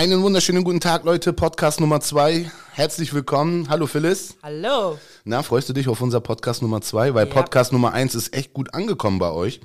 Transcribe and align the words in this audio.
Einen 0.00 0.22
wunderschönen 0.22 0.64
guten 0.64 0.80
Tag, 0.80 1.04
Leute. 1.04 1.34
Podcast 1.34 1.78
Nummer 1.78 2.00
zwei. 2.00 2.50
Herzlich 2.72 3.12
willkommen. 3.12 3.68
Hallo 3.68 3.86
Phyllis. 3.86 4.34
Hallo. 4.42 4.96
Na, 5.24 5.42
freust 5.42 5.68
du 5.68 5.74
dich 5.74 5.88
auf 5.88 6.00
unser 6.00 6.22
Podcast 6.22 6.62
Nummer 6.62 6.80
zwei? 6.80 7.12
Weil 7.12 7.28
Ja. 7.28 7.34
Podcast 7.34 7.70
Nummer 7.70 7.92
eins 7.92 8.14
ist 8.14 8.32
echt 8.34 8.54
gut 8.54 8.72
angekommen 8.72 9.18
bei 9.18 9.30
euch. 9.30 9.60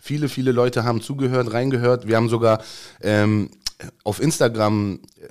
Viele, 0.00 0.28
viele 0.28 0.50
Leute 0.50 0.82
haben 0.82 1.02
zugehört, 1.02 1.52
reingehört. 1.52 2.08
Wir 2.08 2.16
haben 2.16 2.28
sogar 2.28 2.64
ähm, 3.00 3.48
auf 4.02 4.20
Instagram, 4.20 4.98
äh, 5.20 5.28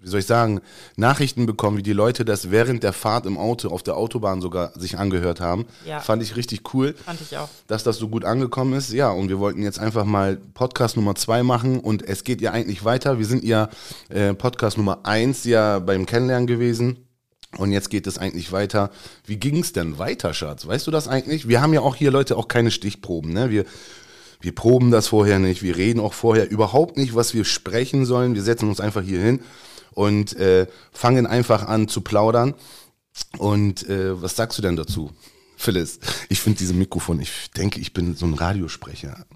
wie 0.00 0.08
soll 0.08 0.20
ich 0.20 0.26
sagen, 0.26 0.60
Nachrichten 0.96 1.46
bekommen, 1.46 1.76
wie 1.76 1.82
die 1.82 1.92
Leute 1.92 2.24
das 2.24 2.50
während 2.52 2.84
der 2.84 2.92
Fahrt 2.92 3.26
im 3.26 3.36
Auto, 3.36 3.68
auf 3.68 3.82
der 3.82 3.96
Autobahn 3.96 4.40
sogar 4.40 4.72
sich 4.78 4.96
angehört 4.96 5.40
haben. 5.40 5.66
Ja. 5.84 6.00
Fand 6.00 6.22
ich 6.22 6.36
richtig 6.36 6.72
cool 6.72 6.94
Fand 7.04 7.20
ich 7.20 7.36
auch. 7.36 7.48
dass 7.66 7.82
das 7.82 7.98
so 7.98 8.08
gut 8.08 8.24
angekommen 8.24 8.74
ist. 8.74 8.92
Ja, 8.92 9.10
und 9.10 9.28
wir 9.28 9.40
wollten 9.40 9.62
jetzt 9.62 9.80
einfach 9.80 10.04
mal 10.04 10.36
Podcast 10.54 10.96
Nummer 10.96 11.16
zwei 11.16 11.42
machen 11.42 11.80
und 11.80 12.06
es 12.06 12.22
geht 12.22 12.40
ja 12.40 12.52
eigentlich 12.52 12.84
weiter. 12.84 13.18
Wir 13.18 13.26
sind 13.26 13.42
ja 13.42 13.70
äh, 14.08 14.34
Podcast 14.34 14.76
Nummer 14.76 15.00
eins 15.02 15.42
ja 15.44 15.80
beim 15.80 16.06
Kennenlernen 16.06 16.46
gewesen. 16.46 17.04
Und 17.56 17.72
jetzt 17.72 17.88
geht 17.88 18.06
es 18.06 18.18
eigentlich 18.18 18.52
weiter. 18.52 18.90
Wie 19.24 19.38
ging 19.38 19.58
es 19.58 19.72
denn 19.72 19.98
weiter, 19.98 20.34
Schatz? 20.34 20.66
Weißt 20.66 20.86
du 20.86 20.90
das 20.90 21.08
eigentlich? 21.08 21.48
Wir 21.48 21.62
haben 21.62 21.72
ja 21.72 21.80
auch 21.80 21.96
hier, 21.96 22.10
Leute, 22.10 22.36
auch 22.36 22.46
keine 22.46 22.70
Stichproben. 22.70 23.32
Ne? 23.32 23.50
Wir, 23.50 23.64
wir 24.42 24.54
proben 24.54 24.90
das 24.90 25.08
vorher 25.08 25.38
nicht. 25.38 25.62
Wir 25.62 25.76
reden 25.76 25.98
auch 25.98 26.12
vorher 26.12 26.50
überhaupt 26.50 26.98
nicht, 26.98 27.14
was 27.14 27.32
wir 27.32 27.46
sprechen 27.46 28.04
sollen. 28.04 28.34
Wir 28.34 28.42
setzen 28.42 28.68
uns 28.68 28.80
einfach 28.80 29.02
hier 29.02 29.20
hin 29.20 29.40
und 29.92 30.36
äh, 30.36 30.66
fangen 30.92 31.26
einfach 31.26 31.66
an 31.66 31.88
zu 31.88 32.00
plaudern. 32.00 32.54
Und 33.38 33.88
äh, 33.88 34.20
was 34.20 34.36
sagst 34.36 34.58
du 34.58 34.62
denn 34.62 34.76
dazu, 34.76 35.10
Phyllis? 35.56 35.98
Ich 36.28 36.40
finde 36.40 36.58
diese 36.58 36.74
Mikrofon, 36.74 37.20
ich 37.20 37.50
denke, 37.56 37.80
ich 37.80 37.92
bin 37.92 38.14
so 38.14 38.26
ein 38.26 38.34
Radiosprecher. 38.34 39.26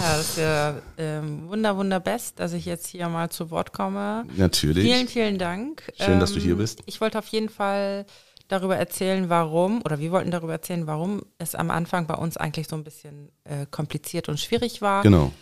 Ja, 0.00 0.16
das 0.16 0.30
ist 0.30 0.38
ja 0.38 0.74
ähm, 0.96 1.48
wunder, 1.48 1.76
wunderbest, 1.76 2.38
dass 2.38 2.52
ich 2.52 2.64
jetzt 2.64 2.86
hier 2.86 3.08
mal 3.08 3.30
zu 3.30 3.50
Wort 3.50 3.72
komme. 3.72 4.24
Natürlich. 4.36 4.84
Vielen, 4.84 5.08
vielen 5.08 5.38
Dank. 5.38 5.82
Ähm, 5.98 6.06
Schön, 6.06 6.20
dass 6.20 6.32
du 6.32 6.40
hier 6.40 6.56
bist. 6.56 6.82
Ich 6.86 7.00
wollte 7.00 7.18
auf 7.18 7.26
jeden 7.28 7.48
Fall 7.48 8.06
darüber 8.48 8.76
erzählen, 8.76 9.28
warum, 9.28 9.82
oder 9.82 9.98
wir 9.98 10.10
wollten 10.12 10.30
darüber 10.30 10.52
erzählen, 10.52 10.86
warum 10.86 11.22
es 11.38 11.54
am 11.54 11.70
Anfang 11.70 12.06
bei 12.06 12.14
uns 12.14 12.36
eigentlich 12.36 12.68
so 12.68 12.76
ein 12.76 12.84
bisschen 12.84 13.30
äh, 13.44 13.66
kompliziert 13.70 14.28
und 14.28 14.38
schwierig 14.38 14.82
war. 14.82 15.02
Genau. 15.02 15.32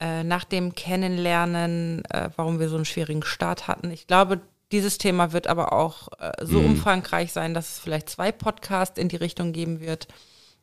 Äh, 0.00 0.22
nach 0.22 0.44
dem 0.44 0.76
Kennenlernen, 0.76 2.04
äh, 2.04 2.30
warum 2.36 2.60
wir 2.60 2.68
so 2.68 2.76
einen 2.76 2.84
schwierigen 2.84 3.24
Start 3.24 3.66
hatten. 3.66 3.90
Ich 3.90 4.06
glaube, 4.06 4.40
dieses 4.70 4.98
Thema 4.98 5.32
wird 5.32 5.48
aber 5.48 5.72
auch 5.72 6.08
äh, 6.20 6.44
so 6.44 6.60
umfangreich 6.60 7.32
sein, 7.32 7.52
dass 7.52 7.72
es 7.72 7.78
vielleicht 7.80 8.08
zwei 8.08 8.30
Podcasts 8.30 8.96
in 8.96 9.08
die 9.08 9.16
Richtung 9.16 9.52
geben 9.52 9.80
wird, 9.80 10.06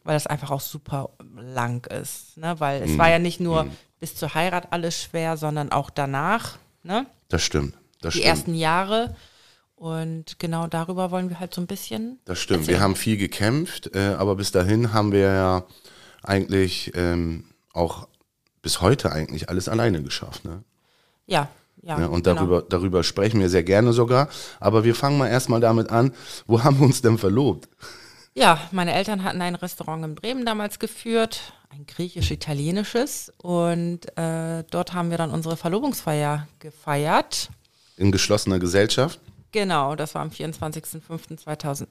weil 0.06 0.16
das 0.16 0.26
einfach 0.26 0.52
auch 0.52 0.62
super 0.62 1.10
lang 1.36 1.86
ist. 1.88 2.38
Ne? 2.38 2.60
Weil 2.60 2.84
es 2.84 2.98
war 2.98 3.10
ja 3.10 3.20
nicht 3.20 3.42
nur 3.42 3.68
bis 4.00 4.16
zur 4.16 4.34
Heirat 4.36 4.72
alles 4.72 5.02
schwer, 5.02 5.36
sondern 5.36 5.70
auch 5.70 5.90
danach, 5.90 6.58
ne? 6.84 7.06
Das 7.28 7.42
stimmt. 7.42 7.76
Das 8.00 8.14
die 8.14 8.20
stimmt. 8.20 8.30
ersten 8.30 8.56
Jahre. 8.56 9.16
Und 9.76 10.40
genau 10.40 10.68
darüber 10.68 11.12
wollen 11.12 11.30
wir 11.30 11.42
halt 11.42 11.54
so 11.54 11.60
ein 11.60 11.68
bisschen. 11.68 12.20
Das 12.24 12.40
stimmt. 12.40 12.62
erzählen. 12.62 12.78
Wir 12.78 12.84
haben 12.84 12.96
viel 12.96 13.18
gekämpft, 13.18 13.94
äh, 13.96 14.16
aber 14.18 14.36
bis 14.36 14.52
dahin 14.52 14.94
haben 14.94 15.12
wir 15.12 15.20
ja 15.20 15.64
eigentlich 16.24 16.94
ähm, 16.96 17.46
auch 17.74 18.08
bis 18.66 18.82
heute 18.82 19.12
eigentlich 19.12 19.48
alles 19.48 19.70
alleine 19.70 20.02
geschafft. 20.02 20.44
Ne? 20.44 20.64
Ja, 21.28 21.50
ja. 21.84 22.00
Ja, 22.00 22.08
und 22.08 22.24
genau. 22.24 22.38
darüber, 22.38 22.64
darüber 22.64 23.04
sprechen 23.04 23.40
wir 23.40 23.48
sehr 23.48 23.62
gerne 23.62 23.94
sogar. 23.94 24.28
Aber 24.60 24.84
wir 24.84 24.96
fangen 24.96 25.20
mal 25.20 25.28
erstmal 25.28 25.60
damit 25.60 25.92
an, 25.92 26.16
wo 26.48 26.64
haben 26.64 26.80
wir 26.80 26.88
uns 26.88 27.04
denn 27.04 27.20
verlobt? 27.20 27.70
Ja, 28.34 28.60
meine 28.72 28.96
Eltern 28.96 29.24
hatten 29.24 29.40
ein 29.40 29.54
Restaurant 29.54 30.04
in 30.04 30.16
Bremen 30.16 30.48
damals 30.48 30.80
geführt, 30.80 31.54
ein 31.70 31.86
griechisch-italienisches. 31.86 33.32
Und 33.38 34.00
äh, 34.18 34.64
dort 34.72 34.94
haben 34.94 35.12
wir 35.12 35.20
dann 35.20 35.30
unsere 35.30 35.58
Verlobungsfeier 35.58 36.48
gefeiert. 36.58 37.52
In 37.98 38.12
geschlossener 38.12 38.58
Gesellschaft? 38.58 39.20
Genau, 39.52 39.96
das 39.96 40.16
war 40.16 40.24
am 40.24 40.30
24.05.2008. 40.30 41.86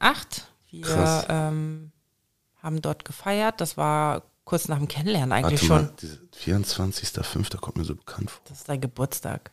Wir 0.72 1.24
ähm, 1.28 1.92
haben 2.60 2.82
dort 2.82 3.04
gefeiert. 3.04 3.60
Das 3.60 3.76
war 3.76 4.24
kurz 4.44 4.68
nach 4.68 4.78
dem 4.78 4.88
Kennenlernen 4.88 5.32
eigentlich 5.32 5.68
Warte 5.68 5.86
schon. 5.86 5.86
mal, 5.86 5.94
diese 6.00 6.18
24.05. 6.52 7.58
kommt 7.58 7.76
mir 7.76 7.84
so 7.84 7.94
bekannt 7.94 8.30
vor. 8.30 8.42
Das 8.48 8.58
ist 8.58 8.68
dein 8.68 8.80
Geburtstag. 8.80 9.52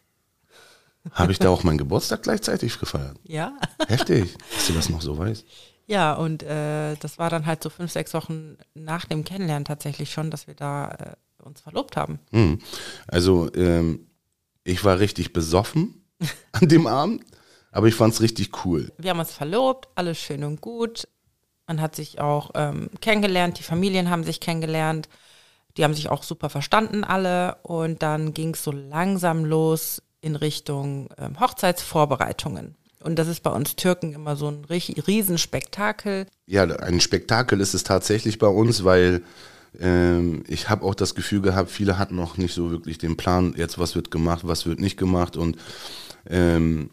Habe 1.11 1.31
ich 1.31 1.39
da 1.39 1.49
auch 1.49 1.63
meinen 1.63 1.79
Geburtstag 1.79 2.21
gleichzeitig 2.23 2.79
gefeiert? 2.79 3.17
Ja. 3.23 3.57
Heftig, 3.87 4.37
dass 4.53 4.67
du 4.67 4.73
das 4.73 4.89
noch 4.89 5.01
so 5.01 5.17
weißt. 5.17 5.45
Ja, 5.87 6.13
und 6.13 6.43
äh, 6.43 6.95
das 6.97 7.17
war 7.17 7.29
dann 7.29 7.45
halt 7.45 7.63
so 7.63 7.69
fünf, 7.69 7.91
sechs 7.91 8.13
Wochen 8.13 8.57
nach 8.75 9.05
dem 9.05 9.23
Kennenlernen 9.23 9.65
tatsächlich 9.65 10.11
schon, 10.11 10.29
dass 10.29 10.47
wir 10.47 10.53
da 10.53 10.91
äh, 10.91 11.43
uns 11.43 11.61
verlobt 11.61 11.97
haben. 11.97 12.19
Hm. 12.31 12.59
Also, 13.07 13.53
ähm, 13.55 14.07
ich 14.63 14.85
war 14.85 14.99
richtig 14.99 15.33
besoffen 15.33 16.05
an 16.51 16.69
dem 16.69 16.85
Abend, 16.85 17.23
aber 17.71 17.87
ich 17.87 17.95
fand's 17.95 18.21
richtig 18.21 18.63
cool. 18.63 18.91
Wir 18.97 19.09
haben 19.09 19.19
uns 19.19 19.33
verlobt, 19.33 19.89
alles 19.95 20.19
schön 20.19 20.43
und 20.43 20.61
gut. 20.61 21.07
Man 21.71 21.81
hat 21.81 21.95
sich 21.95 22.19
auch 22.19 22.51
ähm, 22.55 22.89
kennengelernt, 22.99 23.57
die 23.57 23.63
Familien 23.63 24.09
haben 24.09 24.25
sich 24.25 24.41
kennengelernt, 24.41 25.07
die 25.77 25.85
haben 25.85 25.93
sich 25.93 26.09
auch 26.09 26.21
super 26.21 26.49
verstanden 26.49 27.05
alle 27.05 27.55
und 27.63 28.03
dann 28.03 28.33
ging 28.33 28.55
es 28.55 28.63
so 28.65 28.73
langsam 28.73 29.45
los 29.45 30.01
in 30.19 30.35
Richtung 30.35 31.07
ähm, 31.17 31.39
Hochzeitsvorbereitungen. 31.39 32.75
Und 33.01 33.17
das 33.17 33.29
ist 33.29 33.41
bei 33.41 33.51
uns 33.51 33.77
Türken 33.77 34.11
immer 34.11 34.35
so 34.35 34.49
ein 34.49 34.65
ri- 34.65 35.07
Riesenspektakel. 35.07 36.27
Ja, 36.45 36.63
ein 36.63 36.99
Spektakel 36.99 37.61
ist 37.61 37.73
es 37.73 37.85
tatsächlich 37.85 38.37
bei 38.37 38.47
uns, 38.47 38.83
weil 38.83 39.21
ähm, 39.79 40.43
ich 40.49 40.69
habe 40.69 40.83
auch 40.85 40.93
das 40.93 41.15
Gefühl 41.15 41.41
gehabt, 41.41 41.71
viele 41.71 41.97
hatten 41.97 42.17
noch 42.17 42.35
nicht 42.35 42.53
so 42.53 42.69
wirklich 42.69 42.97
den 42.97 43.15
Plan, 43.15 43.53
jetzt 43.55 43.79
was 43.79 43.95
wird 43.95 44.11
gemacht, 44.11 44.41
was 44.43 44.65
wird 44.65 44.81
nicht 44.81 44.97
gemacht. 44.97 45.37
Und 45.37 45.55
ähm, 46.29 46.89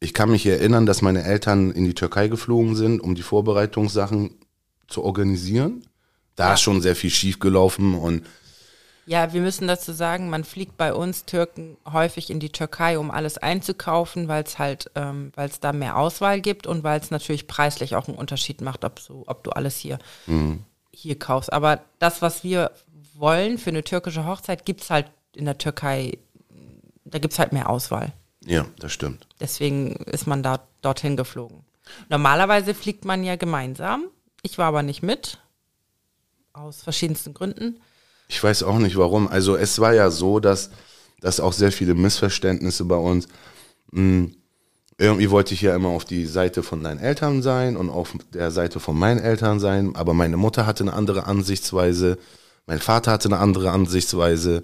ich 0.00 0.12
kann 0.14 0.30
mich 0.30 0.46
erinnern, 0.46 0.86
dass 0.86 1.02
meine 1.02 1.22
Eltern 1.24 1.70
in 1.70 1.84
die 1.84 1.94
Türkei 1.94 2.28
geflogen 2.28 2.76
sind, 2.76 3.00
um 3.00 3.14
die 3.14 3.22
Vorbereitungssachen 3.22 4.34
zu 4.88 5.02
organisieren. 5.02 5.86
Da 6.36 6.48
Ja. 6.48 6.54
ist 6.54 6.60
schon 6.60 6.80
sehr 6.82 6.96
viel 6.96 7.10
schief 7.10 7.38
gelaufen 7.38 7.94
und 7.94 8.26
Ja, 9.08 9.32
wir 9.32 9.40
müssen 9.40 9.68
dazu 9.68 9.92
sagen, 9.92 10.30
man 10.30 10.42
fliegt 10.42 10.76
bei 10.76 10.92
uns 10.92 11.24
Türken 11.26 11.76
häufig 11.90 12.28
in 12.28 12.40
die 12.40 12.50
Türkei, 12.50 12.98
um 12.98 13.12
alles 13.12 13.38
einzukaufen, 13.38 14.26
weil 14.26 14.42
es 14.42 14.58
halt, 14.58 14.90
ähm, 14.96 15.30
weil 15.36 15.48
es 15.48 15.60
da 15.60 15.72
mehr 15.72 15.96
Auswahl 15.96 16.40
gibt 16.40 16.66
und 16.66 16.82
weil 16.82 16.98
es 17.00 17.12
natürlich 17.12 17.46
preislich 17.46 17.94
auch 17.94 18.08
einen 18.08 18.16
Unterschied 18.18 18.60
macht, 18.62 18.84
ob, 18.84 18.98
so, 18.98 19.22
ob 19.28 19.44
du 19.44 19.50
alles 19.52 19.76
hier, 19.76 19.98
hier 20.92 21.18
kaufst. 21.20 21.52
Aber 21.52 21.82
das, 22.00 22.20
was 22.20 22.42
wir 22.42 22.72
wollen 23.14 23.58
für 23.58 23.70
eine 23.70 23.84
türkische 23.84 24.26
Hochzeit, 24.26 24.66
gibt 24.66 24.82
es 24.82 24.90
halt 24.90 25.06
in 25.36 25.44
der 25.44 25.56
Türkei, 25.58 26.18
da 27.04 27.18
gibt 27.20 27.32
es 27.32 27.38
halt 27.38 27.52
mehr 27.52 27.70
Auswahl. 27.70 28.12
Ja, 28.46 28.66
das 28.78 28.92
stimmt. 28.92 29.26
Deswegen 29.40 29.96
ist 29.96 30.26
man 30.26 30.42
da 30.42 30.66
dorthin 30.82 31.16
geflogen. 31.16 31.64
Normalerweise 32.08 32.74
fliegt 32.74 33.04
man 33.04 33.24
ja 33.24 33.36
gemeinsam. 33.36 34.06
Ich 34.42 34.58
war 34.58 34.66
aber 34.66 34.82
nicht 34.82 35.02
mit. 35.02 35.38
Aus 36.52 36.82
verschiedensten 36.82 37.34
Gründen. 37.34 37.80
Ich 38.28 38.42
weiß 38.42 38.62
auch 38.62 38.78
nicht 38.78 38.96
warum. 38.96 39.28
Also 39.28 39.56
es 39.56 39.78
war 39.78 39.92
ja 39.92 40.10
so, 40.10 40.40
dass, 40.40 40.70
dass 41.20 41.40
auch 41.40 41.52
sehr 41.52 41.72
viele 41.72 41.94
Missverständnisse 41.94 42.84
bei 42.84 42.96
uns. 42.96 43.28
Mh, 43.90 44.30
irgendwie 44.98 45.30
wollte 45.30 45.54
ich 45.54 45.60
ja 45.60 45.74
immer 45.74 45.90
auf 45.90 46.04
die 46.04 46.26
Seite 46.26 46.62
von 46.62 46.82
deinen 46.82 46.98
Eltern 46.98 47.42
sein 47.42 47.76
und 47.76 47.90
auf 47.90 48.14
der 48.32 48.50
Seite 48.50 48.80
von 48.80 48.98
meinen 48.98 49.20
Eltern 49.20 49.60
sein, 49.60 49.94
aber 49.94 50.14
meine 50.14 50.38
Mutter 50.38 50.64
hatte 50.64 50.84
eine 50.84 50.94
andere 50.94 51.26
Ansichtsweise, 51.26 52.18
mein 52.66 52.80
Vater 52.80 53.12
hatte 53.12 53.28
eine 53.28 53.38
andere 53.38 53.70
Ansichtsweise, 53.70 54.62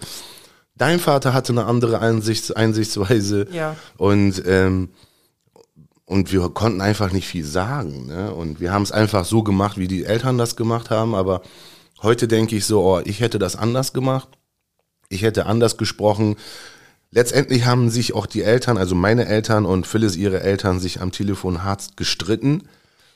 dein 0.82 0.98
Vater 0.98 1.32
hatte 1.32 1.52
eine 1.52 1.64
andere 1.66 2.00
Ansichts 2.00 2.50
Einsichtsweise 2.50 3.46
Ja. 3.52 3.76
und 3.98 4.42
ähm, 4.46 4.88
und 6.06 6.32
wir 6.32 6.48
konnten 6.50 6.80
einfach 6.80 7.12
nicht 7.12 7.26
viel 7.28 7.44
sagen. 7.44 8.06
Ne? 8.06 8.34
Und 8.34 8.60
wir 8.60 8.72
haben 8.72 8.82
es 8.82 8.90
einfach 8.92 9.24
so 9.24 9.42
gemacht, 9.44 9.78
wie 9.78 9.86
die 9.88 10.04
Eltern 10.04 10.36
das 10.36 10.56
gemacht 10.56 10.90
haben. 10.90 11.14
Aber 11.14 11.40
heute 12.02 12.26
denke 12.28 12.56
ich 12.56 12.66
so, 12.66 12.82
oh, 12.82 13.00
ich 13.04 13.20
hätte 13.20 13.38
das 13.38 13.54
anders 13.56 13.92
gemacht. 13.94 14.28
Ich 15.08 15.22
hätte 15.22 15.46
anders 15.46 15.76
gesprochen. 15.78 16.36
Letztendlich 17.12 17.64
haben 17.64 17.88
sich 17.88 18.14
auch 18.14 18.26
die 18.26 18.42
Eltern, 18.42 18.76
also 18.76 18.94
meine 18.94 19.26
Eltern 19.26 19.64
und 19.64 19.86
Phyllis 19.86 20.16
ihre 20.16 20.40
Eltern, 20.42 20.80
sich 20.80 21.00
am 21.00 21.12
Telefon 21.12 21.62
hart 21.62 21.96
gestritten. 21.96 22.68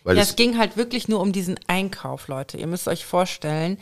Weil 0.04 0.16
Ja, 0.16 0.22
es 0.22 0.36
ging 0.36 0.56
halt 0.56 0.76
wirklich 0.76 1.08
nur 1.08 1.20
um 1.20 1.32
diesen 1.32 1.58
Einkauf, 1.66 2.28
Leute. 2.28 2.56
Ihr 2.56 2.68
müsst 2.68 2.86
euch 2.88 3.04
vorstellen, 3.04 3.76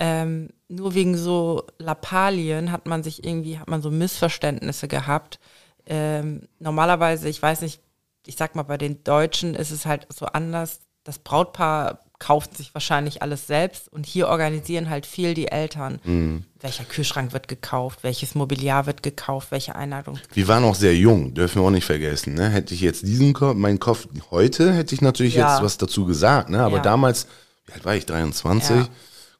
ähm, 0.00 0.48
nur 0.68 0.94
wegen 0.94 1.16
so 1.16 1.64
Lappalien 1.78 2.72
hat 2.72 2.86
man 2.86 3.02
sich 3.02 3.24
irgendwie, 3.24 3.58
hat 3.58 3.68
man 3.68 3.82
so 3.82 3.90
Missverständnisse 3.90 4.88
gehabt. 4.88 5.38
Ähm, 5.86 6.42
normalerweise, 6.58 7.28
ich 7.28 7.40
weiß 7.40 7.60
nicht, 7.60 7.80
ich 8.26 8.36
sag 8.36 8.54
mal, 8.54 8.62
bei 8.62 8.78
den 8.78 9.04
Deutschen 9.04 9.54
ist 9.54 9.70
es 9.70 9.86
halt 9.86 10.06
so 10.12 10.26
anders. 10.26 10.80
Das 11.04 11.18
Brautpaar 11.18 12.00
kauft 12.18 12.56
sich 12.56 12.72
wahrscheinlich 12.72 13.20
alles 13.20 13.46
selbst 13.46 13.92
und 13.92 14.06
hier 14.06 14.28
organisieren 14.28 14.88
halt 14.88 15.04
viel 15.04 15.34
die 15.34 15.48
Eltern. 15.48 16.00
Mhm. 16.04 16.44
Welcher 16.60 16.84
Kühlschrank 16.84 17.34
wird 17.34 17.48
gekauft, 17.48 17.98
welches 18.02 18.34
Mobiliar 18.34 18.86
wird 18.86 19.02
gekauft, 19.02 19.50
welche 19.50 19.74
Einladung. 19.74 20.18
wir 20.32 20.48
waren 20.48 20.64
auch 20.64 20.74
sehr 20.76 20.96
jung, 20.96 21.34
dürfen 21.34 21.60
wir 21.60 21.66
auch 21.66 21.70
nicht 21.70 21.84
vergessen. 21.84 22.32
Ne? 22.32 22.48
Hätte 22.48 22.72
ich 22.72 22.80
jetzt 22.80 23.02
diesen 23.02 23.34
Kopf, 23.34 23.56
meinen 23.56 23.78
Kopf 23.80 24.06
heute, 24.30 24.72
hätte 24.72 24.94
ich 24.94 25.02
natürlich 25.02 25.34
Ja. 25.34 25.52
jetzt 25.52 25.62
was 25.62 25.76
dazu 25.76 26.06
gesagt. 26.06 26.48
Ne? 26.48 26.62
Aber 26.62 26.76
Ja. 26.76 26.82
damals, 26.82 27.26
wie 27.66 27.72
alt 27.74 27.84
war 27.84 27.94
ich, 27.96 28.06
23? 28.06 28.76
Ja. 28.76 28.88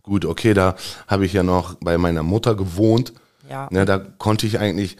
Gut, 0.05 0.25
okay, 0.25 0.55
da 0.55 0.77
habe 1.09 1.27
ich 1.27 1.33
ja 1.33 1.43
noch 1.43 1.75
bei 1.81 1.99
meiner 1.99 2.23
Mutter 2.23 2.55
gewohnt. 2.55 3.13
Ja. 3.51 3.67
Ne, 3.71 3.85
da 3.85 3.99
konnte 3.99 4.47
ich 4.47 4.61
eigentlich 4.61 4.97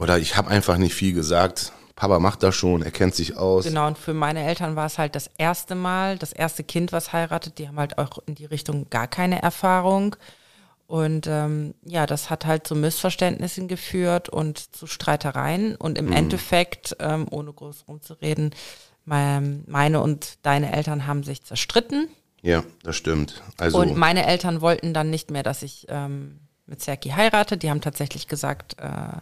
Oder 0.00 0.18
ich 0.18 0.36
habe 0.36 0.50
einfach 0.50 0.76
nicht 0.76 0.94
viel 0.94 1.12
gesagt. 1.12 1.72
Papa 1.96 2.20
macht 2.20 2.44
das 2.44 2.54
schon, 2.54 2.82
er 2.82 2.92
kennt 2.92 3.14
sich 3.14 3.36
aus. 3.36 3.64
Genau, 3.64 3.88
und 3.88 3.98
für 3.98 4.14
meine 4.14 4.44
Eltern 4.44 4.76
war 4.76 4.86
es 4.86 4.98
halt 4.98 5.16
das 5.16 5.28
erste 5.36 5.74
Mal, 5.74 6.16
das 6.16 6.32
erste 6.32 6.62
Kind, 6.62 6.92
was 6.92 7.12
heiratet, 7.12 7.58
die 7.58 7.66
haben 7.66 7.78
halt 7.78 7.98
auch 7.98 8.18
in 8.26 8.36
die 8.36 8.44
Richtung 8.44 8.88
gar 8.88 9.08
keine 9.08 9.42
Erfahrung. 9.42 10.14
Und 10.86 11.26
ähm, 11.26 11.74
ja, 11.84 12.06
das 12.06 12.30
hat 12.30 12.46
halt 12.46 12.66
zu 12.66 12.76
Missverständnissen 12.76 13.66
geführt 13.66 14.28
und 14.28 14.74
zu 14.76 14.86
Streitereien. 14.86 15.74
Und 15.74 15.98
im 15.98 16.06
mhm. 16.06 16.12
Endeffekt, 16.12 16.96
ähm, 17.00 17.26
ohne 17.30 17.52
groß 17.52 17.86
rumzureden, 17.88 18.54
mein, 19.04 19.64
meine 19.66 20.00
und 20.00 20.38
deine 20.42 20.72
Eltern 20.72 21.06
haben 21.06 21.24
sich 21.24 21.42
zerstritten. 21.42 22.08
Ja, 22.42 22.62
das 22.82 22.96
stimmt. 22.96 23.42
Also 23.56 23.78
und 23.78 23.96
meine 23.96 24.26
Eltern 24.26 24.60
wollten 24.60 24.94
dann 24.94 25.10
nicht 25.10 25.30
mehr, 25.30 25.42
dass 25.42 25.62
ich 25.62 25.86
ähm, 25.88 26.38
mit 26.66 26.82
Serki 26.82 27.10
heirate. 27.10 27.56
Die 27.56 27.70
haben 27.70 27.80
tatsächlich 27.80 28.28
gesagt, 28.28 28.76
äh, 28.78 29.18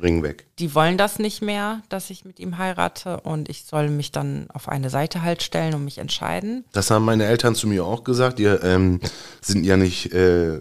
Ring 0.00 0.22
weg. 0.22 0.46
Die 0.58 0.74
wollen 0.74 0.96
das 0.96 1.18
nicht 1.18 1.42
mehr, 1.42 1.82
dass 1.88 2.10
ich 2.10 2.24
mit 2.24 2.38
ihm 2.38 2.58
heirate 2.58 3.20
und 3.20 3.48
ich 3.48 3.64
soll 3.64 3.88
mich 3.88 4.12
dann 4.12 4.48
auf 4.52 4.68
eine 4.68 4.90
Seite 4.90 5.22
halt 5.22 5.42
stellen 5.42 5.74
und 5.74 5.84
mich 5.84 5.98
entscheiden. 5.98 6.64
Das 6.72 6.90
haben 6.90 7.04
meine 7.04 7.24
Eltern 7.24 7.54
zu 7.54 7.66
mir 7.66 7.84
auch 7.84 8.04
gesagt. 8.04 8.38
Die 8.38 8.44
ähm, 8.44 9.00
sind 9.40 9.64
ja 9.64 9.76
nicht, 9.76 10.12
äh, 10.12 10.58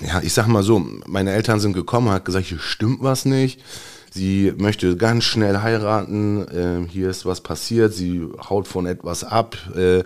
ja, 0.00 0.20
ich 0.22 0.32
sag 0.32 0.46
mal 0.46 0.62
so, 0.62 0.78
meine 0.78 1.32
Eltern 1.32 1.58
sind 1.58 1.72
gekommen, 1.72 2.10
hat 2.10 2.24
gesagt, 2.24 2.46
hier 2.46 2.60
stimmt 2.60 3.02
was 3.02 3.24
nicht. 3.24 3.62
Sie 4.12 4.52
möchte 4.56 4.96
ganz 4.96 5.24
schnell 5.24 5.62
heiraten. 5.62 6.48
Äh, 6.48 6.88
hier 6.90 7.10
ist 7.10 7.24
was 7.24 7.40
passiert. 7.40 7.94
Sie 7.94 8.26
haut 8.48 8.66
von 8.66 8.86
etwas 8.86 9.22
ab. 9.24 9.56
Äh, 9.76 10.02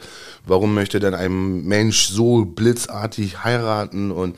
warum 0.46 0.74
möchte 0.74 1.00
denn 1.00 1.14
ein 1.14 1.64
Mensch 1.64 2.08
so 2.08 2.44
blitzartig 2.44 3.44
heiraten 3.44 4.10
und 4.10 4.36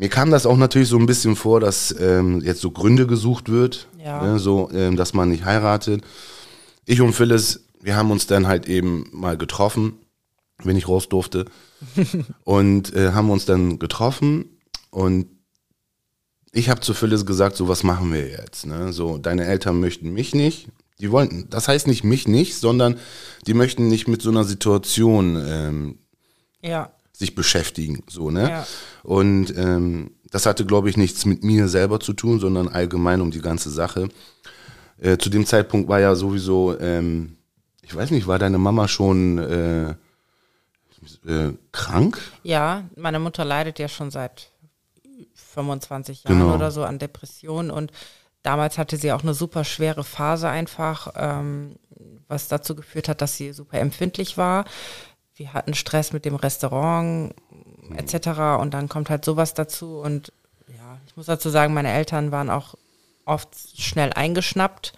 mir 0.00 0.08
kam 0.08 0.30
das 0.30 0.46
auch 0.46 0.56
natürlich 0.56 0.88
so 0.88 0.96
ein 0.96 1.06
bisschen 1.06 1.34
vor, 1.34 1.58
dass 1.58 1.94
ähm, 1.98 2.40
jetzt 2.40 2.60
so 2.60 2.70
Gründe 2.70 3.08
gesucht 3.08 3.48
wird, 3.48 3.88
ja. 3.98 4.22
ne, 4.22 4.38
so, 4.38 4.70
ähm, 4.72 4.96
dass 4.96 5.12
man 5.12 5.28
nicht 5.28 5.44
heiratet. 5.44 6.02
Ich 6.86 7.00
und 7.00 7.14
Phyllis, 7.14 7.64
wir 7.80 7.96
haben 7.96 8.12
uns 8.12 8.28
dann 8.28 8.46
halt 8.46 8.68
eben 8.68 9.06
mal 9.12 9.36
getroffen, 9.36 9.94
wenn 10.62 10.76
ich 10.76 10.86
raus 10.86 11.08
durfte, 11.08 11.46
und 12.44 12.94
äh, 12.94 13.10
haben 13.10 13.28
uns 13.28 13.44
dann 13.44 13.80
getroffen 13.80 14.60
und 14.90 15.26
ich 16.52 16.68
habe 16.68 16.80
zu 16.80 16.94
Phyllis 16.94 17.26
gesagt, 17.26 17.56
so 17.56 17.68
was 17.68 17.82
machen 17.82 18.12
wir 18.12 18.28
jetzt? 18.28 18.66
Ne? 18.66 18.92
So, 18.92 19.18
deine 19.18 19.46
Eltern 19.46 19.80
möchten 19.80 20.10
mich 20.10 20.34
nicht. 20.34 20.68
Die 21.00 21.10
wollten, 21.12 21.48
das 21.50 21.68
heißt 21.68 21.86
nicht 21.86 22.02
mich 22.02 22.26
nicht, 22.26 22.56
sondern 22.56 22.98
die 23.46 23.54
möchten 23.54 23.88
nicht 23.88 24.08
mit 24.08 24.20
so 24.20 24.30
einer 24.30 24.44
Situation 24.44 25.40
ähm, 25.46 25.98
ja 26.60 26.90
sich 27.18 27.34
beschäftigen, 27.34 28.04
so, 28.08 28.30
ne? 28.30 28.48
Ja. 28.48 28.66
Und 29.02 29.52
ähm, 29.56 30.12
das 30.30 30.46
hatte, 30.46 30.64
glaube 30.64 30.88
ich, 30.88 30.96
nichts 30.96 31.24
mit 31.24 31.42
mir 31.42 31.66
selber 31.66 31.98
zu 31.98 32.12
tun, 32.12 32.38
sondern 32.38 32.68
allgemein 32.68 33.20
um 33.20 33.32
die 33.32 33.40
ganze 33.40 33.70
Sache. 33.70 34.08
Äh, 34.98 35.18
zu 35.18 35.28
dem 35.28 35.44
Zeitpunkt 35.44 35.88
war 35.88 35.98
ja 35.98 36.14
sowieso, 36.14 36.78
ähm, 36.78 37.36
ich 37.82 37.92
weiß 37.92 38.12
nicht, 38.12 38.28
war 38.28 38.38
deine 38.38 38.58
Mama 38.58 38.86
schon 38.86 39.38
äh, 39.38 39.90
äh, 41.26 41.54
krank? 41.72 42.20
Ja, 42.44 42.84
meine 42.94 43.18
Mutter 43.18 43.44
leidet 43.44 43.80
ja 43.80 43.88
schon 43.88 44.12
seit 44.12 44.52
25 45.58 46.24
Jahren 46.24 46.38
genau. 46.38 46.54
oder 46.54 46.70
so 46.70 46.84
an 46.84 46.98
Depressionen 46.98 47.70
und 47.70 47.92
damals 48.42 48.78
hatte 48.78 48.96
sie 48.96 49.12
auch 49.12 49.22
eine 49.22 49.34
super 49.34 49.64
schwere 49.64 50.04
Phase 50.04 50.48
einfach, 50.48 51.12
ähm, 51.16 51.76
was 52.28 52.48
dazu 52.48 52.76
geführt 52.76 53.08
hat, 53.08 53.20
dass 53.20 53.36
sie 53.36 53.52
super 53.52 53.78
empfindlich 53.78 54.36
war 54.36 54.64
wir 55.38 55.54
hatten 55.54 55.74
Stress 55.74 56.12
mit 56.12 56.24
dem 56.24 56.34
Restaurant 56.34 57.34
etc. 57.96 58.60
Und 58.60 58.74
dann 58.74 58.88
kommt 58.88 59.08
halt 59.08 59.24
sowas 59.24 59.54
dazu. 59.54 59.98
Und 59.98 60.32
ja, 60.68 60.98
ich 61.06 61.16
muss 61.16 61.26
dazu 61.26 61.48
sagen, 61.48 61.74
meine 61.74 61.92
Eltern 61.92 62.32
waren 62.32 62.50
auch 62.50 62.74
oft 63.24 63.48
schnell 63.76 64.12
eingeschnappt. 64.12 64.92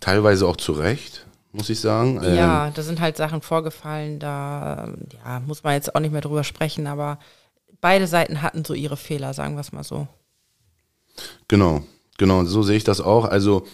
Teilweise 0.00 0.46
auch 0.46 0.56
zu 0.56 0.72
Recht, 0.72 1.26
muss 1.52 1.70
ich 1.70 1.80
sagen. 1.80 2.22
Ja, 2.22 2.66
ähm, 2.66 2.74
da 2.74 2.82
sind 2.82 3.00
halt 3.00 3.16
Sachen 3.16 3.42
vorgefallen, 3.42 4.18
da 4.18 4.92
ja, 5.24 5.40
muss 5.40 5.62
man 5.62 5.74
jetzt 5.74 5.94
auch 5.94 6.00
nicht 6.00 6.12
mehr 6.12 6.20
drüber 6.20 6.44
sprechen, 6.44 6.86
aber 6.86 7.18
beide 7.86 8.08
Seiten 8.08 8.42
hatten 8.42 8.64
so 8.64 8.74
ihre 8.74 8.96
Fehler, 8.96 9.32
sagen 9.32 9.54
wir 9.54 9.60
es 9.60 9.70
mal 9.70 9.84
so. 9.84 10.08
Genau, 11.46 11.84
genau, 12.18 12.44
so 12.44 12.64
sehe 12.64 12.76
ich 12.76 12.82
das 12.82 13.00
auch. 13.00 13.24
Also, 13.24 13.64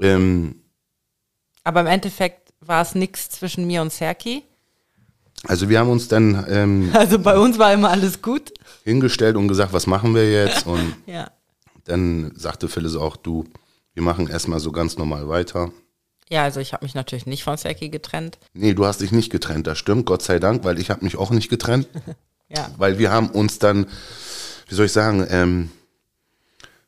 ähm, 0.00 0.56
aber 1.62 1.82
im 1.82 1.86
Endeffekt 1.86 2.52
war 2.58 2.82
es 2.82 2.96
nichts 2.96 3.30
zwischen 3.30 3.64
mir 3.64 3.80
und 3.80 3.92
Serki. 3.92 4.42
Also 5.44 5.68
wir 5.68 5.78
haben 5.78 5.88
uns 5.88 6.08
dann. 6.08 6.44
Ähm, 6.48 6.90
also 6.94 7.20
bei 7.20 7.38
uns 7.38 7.56
war 7.56 7.72
immer 7.72 7.90
alles 7.90 8.22
gut. 8.22 8.52
Hingestellt 8.82 9.36
und 9.36 9.46
gesagt, 9.46 9.72
was 9.72 9.86
machen 9.86 10.16
wir 10.16 10.28
jetzt? 10.32 10.66
Und 10.74 10.96
ja. 11.06 11.30
dann 11.84 12.32
sagte 12.34 12.66
Phyllis 12.66 12.96
auch, 12.96 13.14
du, 13.14 13.44
wir 13.92 14.02
machen 14.02 14.26
erstmal 14.26 14.58
so 14.58 14.72
ganz 14.72 14.98
normal 14.98 15.28
weiter. 15.28 15.70
Ja, 16.28 16.42
also 16.42 16.58
ich 16.58 16.72
habe 16.72 16.84
mich 16.84 16.96
natürlich 16.96 17.26
nicht 17.26 17.44
von 17.44 17.56
Seki 17.56 17.88
getrennt. 17.90 18.36
Nee, 18.52 18.74
du 18.74 18.84
hast 18.84 19.00
dich 19.00 19.12
nicht 19.12 19.30
getrennt, 19.30 19.68
das 19.68 19.78
stimmt, 19.78 20.06
Gott 20.06 20.22
sei 20.22 20.40
Dank, 20.40 20.64
weil 20.64 20.80
ich 20.80 20.90
habe 20.90 21.04
mich 21.04 21.16
auch 21.16 21.30
nicht 21.30 21.50
getrennt. 21.50 21.86
ja. 22.56 22.70
Weil 22.76 22.98
wir 22.98 23.10
haben 23.10 23.28
uns 23.30 23.58
dann, 23.58 23.86
wie 24.68 24.74
soll 24.74 24.86
ich 24.86 24.92
sagen, 24.92 25.26
ähm, 25.30 25.70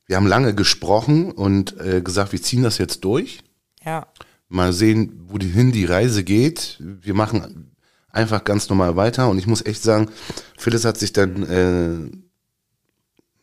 wir 0.07 0.17
haben 0.17 0.27
lange 0.27 0.55
gesprochen 0.55 1.33
und 1.33 1.79
äh, 1.81 2.01
gesagt, 2.01 2.33
wir 2.33 2.43
ziehen 2.43 2.63
das 2.63 2.79
jetzt 2.79 3.05
durch. 3.05 3.43
Ja. 3.85 4.07
Mal 4.49 4.73
sehen, 4.73 5.25
wo 5.29 5.39
die 5.39 5.49
hin 5.49 5.73
die 5.73 5.85
Reise 5.85 6.23
geht. 6.23 6.77
Wir 6.79 7.15
machen 7.15 7.73
einfach 8.13 8.45
ganz 8.45 8.69
normal 8.69 8.97
weiter. 8.97 9.29
Und 9.29 9.39
ich 9.39 9.47
muss 9.47 9.65
echt 9.65 9.83
sagen, 9.83 10.11
Phyllis 10.57 10.85
hat 10.85 10.97
sich 10.97 11.13
dann, 11.13 11.43
äh, 11.43 12.11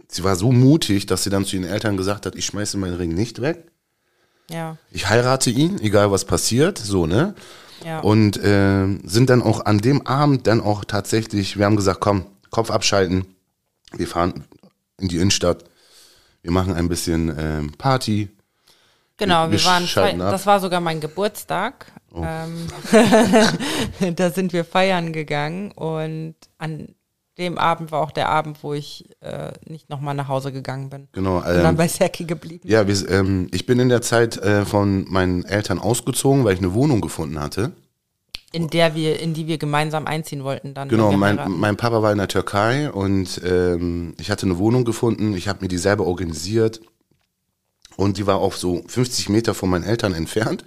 sie 0.07 0.23
war 0.23 0.35
so 0.35 0.51
mutig, 0.51 1.05
dass 1.05 1.23
sie 1.23 1.29
dann 1.29 1.45
zu 1.45 1.57
ihren 1.57 1.65
Eltern 1.65 1.97
gesagt 1.97 2.25
hat, 2.25 2.35
ich 2.35 2.45
schmeiße 2.45 2.77
meinen 2.77 2.95
Ring 2.95 3.13
nicht 3.13 3.41
weg. 3.41 3.71
Ja. 4.49 4.77
Ich 4.91 5.09
heirate 5.09 5.49
ihn, 5.49 5.79
egal 5.79 6.11
was 6.11 6.25
passiert, 6.25 6.77
so, 6.77 7.05
ne? 7.05 7.35
Ja. 7.83 7.99
Und 7.99 8.37
äh, 8.37 8.87
sind 9.03 9.29
dann 9.29 9.41
auch 9.41 9.65
an 9.65 9.79
dem 9.79 10.05
Abend 10.07 10.47
dann 10.47 10.61
auch 10.61 10.85
tatsächlich, 10.85 11.57
wir 11.57 11.65
haben 11.65 11.75
gesagt, 11.75 11.99
komm, 11.99 12.25
Kopf 12.49 12.71
abschalten, 12.71 13.25
wir 13.93 14.07
fahren 14.07 14.45
in 14.99 15.07
die 15.07 15.17
Innenstadt, 15.17 15.65
wir 16.41 16.51
machen 16.51 16.73
ein 16.73 16.89
bisschen 16.89 17.29
äh, 17.29 17.61
Party. 17.77 18.29
Genau, 19.17 19.51
wir, 19.51 19.59
wir 19.59 19.65
waren, 19.65 20.19
das 20.19 20.45
war 20.45 20.59
sogar 20.59 20.81
mein 20.81 20.99
Geburtstag. 20.99 21.85
Oh. 22.11 22.23
Ähm, 22.23 22.67
da 24.15 24.29
sind 24.29 24.53
wir 24.53 24.65
feiern 24.65 25.13
gegangen 25.13 25.71
und 25.71 26.35
an 26.57 26.93
dem 27.37 27.57
Abend 27.57 27.91
war 27.91 28.01
auch 28.01 28.11
der 28.11 28.29
Abend, 28.29 28.59
wo 28.61 28.73
ich 28.73 29.09
äh, 29.21 29.51
nicht 29.67 29.89
nochmal 29.89 30.13
nach 30.13 30.27
Hause 30.27 30.51
gegangen 30.51 30.89
bin. 30.89 31.07
Genau. 31.13 31.43
Ähm, 31.43 31.57
und 31.57 31.63
dann 31.63 31.77
bei 31.77 31.87
Serki 31.87 32.25
geblieben. 32.25 32.67
Ja, 32.67 32.87
wir, 32.87 33.09
ähm, 33.09 33.47
ich 33.51 33.65
bin 33.65 33.79
in 33.79 33.89
der 33.89 34.01
Zeit 34.01 34.37
äh, 34.37 34.65
von 34.65 35.05
meinen 35.11 35.43
Eltern 35.45 35.79
ausgezogen, 35.79 36.43
weil 36.43 36.53
ich 36.53 36.59
eine 36.59 36.73
Wohnung 36.73 37.01
gefunden 37.01 37.39
hatte. 37.39 37.71
In 38.51 38.69
der 38.69 38.93
wir, 38.93 39.19
in 39.19 39.33
die 39.33 39.47
wir 39.47 39.57
gemeinsam 39.57 40.05
einziehen 40.05 40.43
wollten 40.43 40.75
dann. 40.75 40.87
Genau, 40.87 41.11
mein, 41.13 41.39
mein 41.47 41.75
Papa 41.75 42.03
war 42.03 42.11
in 42.11 42.19
der 42.19 42.27
Türkei 42.27 42.91
und 42.91 43.41
ähm, 43.43 44.13
ich 44.19 44.29
hatte 44.29 44.45
eine 44.45 44.59
Wohnung 44.59 44.85
gefunden. 44.85 45.35
Ich 45.35 45.47
habe 45.47 45.61
mir 45.61 45.69
die 45.69 45.79
selber 45.79 46.05
organisiert 46.05 46.79
und 47.95 48.19
die 48.19 48.27
war 48.27 48.37
auch 48.37 48.53
so 48.53 48.83
50 48.87 49.29
Meter 49.29 49.55
von 49.55 49.71
meinen 49.71 49.83
Eltern 49.83 50.13
entfernt. 50.13 50.63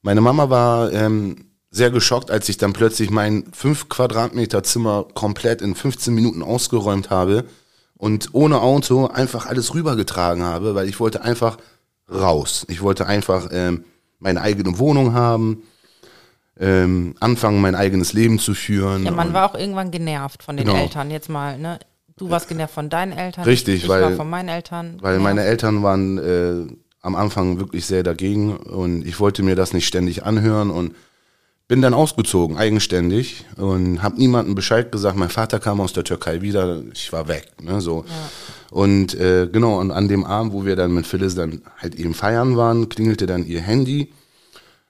Meine 0.00 0.22
Mama 0.22 0.48
war 0.48 0.90
ähm, 0.90 1.49
sehr 1.70 1.90
geschockt, 1.90 2.30
als 2.30 2.48
ich 2.48 2.56
dann 2.56 2.72
plötzlich 2.72 3.10
mein 3.10 3.44
5 3.52 3.88
Quadratmeter 3.88 4.62
Zimmer 4.62 5.06
komplett 5.14 5.62
in 5.62 5.74
15 5.74 6.12
Minuten 6.12 6.42
ausgeräumt 6.42 7.10
habe 7.10 7.44
und 7.96 8.30
ohne 8.32 8.60
Auto 8.60 9.06
einfach 9.06 9.46
alles 9.46 9.74
rübergetragen 9.74 10.42
habe, 10.42 10.74
weil 10.74 10.88
ich 10.88 10.98
wollte 10.98 11.22
einfach 11.22 11.58
raus. 12.12 12.66
Ich 12.68 12.82
wollte 12.82 13.06
einfach 13.06 13.48
ähm, 13.52 13.84
meine 14.18 14.40
eigene 14.40 14.78
Wohnung 14.78 15.14
haben, 15.14 15.62
ähm, 16.58 17.14
anfangen, 17.20 17.60
mein 17.60 17.74
eigenes 17.74 18.12
Leben 18.12 18.38
zu 18.38 18.54
führen. 18.54 19.04
Ja, 19.04 19.12
man 19.12 19.32
war 19.32 19.50
auch 19.50 19.54
irgendwann 19.54 19.90
genervt 19.90 20.42
von 20.42 20.56
den 20.56 20.66
genau. 20.66 20.78
Eltern. 20.78 21.10
Jetzt 21.10 21.28
mal, 21.28 21.58
ne? 21.58 21.78
Du 22.16 22.28
warst 22.28 22.48
genervt 22.48 22.74
von 22.74 22.90
deinen 22.90 23.12
Eltern. 23.12 23.44
Richtig, 23.44 23.84
ich 23.84 23.88
weil, 23.88 24.02
war 24.02 24.12
von 24.12 24.28
meinen 24.28 24.50
Eltern. 24.50 24.98
Weil 25.00 25.16
genervt. 25.16 25.22
meine 25.22 25.44
Eltern 25.44 25.82
waren 25.82 26.18
äh, 26.18 26.74
am 27.00 27.14
Anfang 27.14 27.58
wirklich 27.58 27.86
sehr 27.86 28.02
dagegen 28.02 28.56
und 28.56 29.06
ich 29.06 29.20
wollte 29.20 29.42
mir 29.42 29.56
das 29.56 29.72
nicht 29.72 29.86
ständig 29.86 30.24
anhören 30.24 30.70
und 30.70 30.94
bin 31.70 31.82
dann 31.82 31.94
ausgezogen, 31.94 32.58
eigenständig 32.58 33.44
und 33.56 34.02
habe 34.02 34.16
niemandem 34.18 34.56
Bescheid 34.56 34.90
gesagt. 34.90 35.16
Mein 35.16 35.28
Vater 35.28 35.60
kam 35.60 35.80
aus 35.80 35.92
der 35.92 36.02
Türkei 36.02 36.40
wieder, 36.42 36.82
ich 36.92 37.12
war 37.12 37.28
weg, 37.28 37.46
ne, 37.62 37.80
so. 37.80 38.04
Ja. 38.08 38.76
Und 38.76 39.14
äh, 39.14 39.46
genau, 39.46 39.78
und 39.78 39.92
an 39.92 40.08
dem 40.08 40.24
Abend, 40.24 40.52
wo 40.52 40.64
wir 40.64 40.74
dann 40.74 40.92
mit 40.92 41.06
Phyllis 41.06 41.36
dann 41.36 41.62
halt 41.78 41.94
eben 41.94 42.12
feiern 42.12 42.56
waren, 42.56 42.88
klingelte 42.88 43.26
dann 43.26 43.46
ihr 43.46 43.60
Handy 43.60 44.12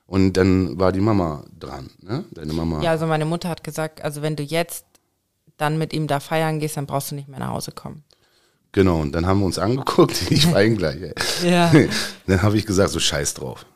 und 0.07 0.33
dann 0.37 0.79
war 0.79 0.91
die 0.91 1.01
Mama 1.01 1.43
dran, 1.59 1.91
ne, 2.01 2.25
deine 2.31 2.51
Mama. 2.51 2.81
Ja, 2.81 2.89
also 2.89 3.05
meine 3.05 3.25
Mutter 3.25 3.49
hat 3.49 3.63
gesagt, 3.63 4.03
also 4.03 4.23
wenn 4.23 4.35
du 4.35 4.41
jetzt 4.41 4.85
dann 5.57 5.77
mit 5.77 5.93
ihm 5.93 6.07
da 6.07 6.19
feiern 6.19 6.59
gehst, 6.59 6.77
dann 6.77 6.87
brauchst 6.87 7.11
du 7.11 7.15
nicht 7.15 7.27
mehr 7.27 7.37
nach 7.37 7.49
Hause 7.49 7.73
kommen. 7.73 8.03
Genau, 8.71 9.01
und 9.01 9.11
dann 9.11 9.27
haben 9.27 9.41
wir 9.41 9.45
uns 9.45 9.59
angeguckt, 9.59 10.19
ich 10.31 10.51
weine 10.51 10.77
gleich. 10.77 10.99
Ey. 10.99 11.13
Ja. 11.47 11.71
Dann 12.25 12.41
habe 12.41 12.57
ich 12.57 12.65
gesagt, 12.65 12.89
so 12.89 12.99
scheiß 12.99 13.35
drauf. 13.35 13.67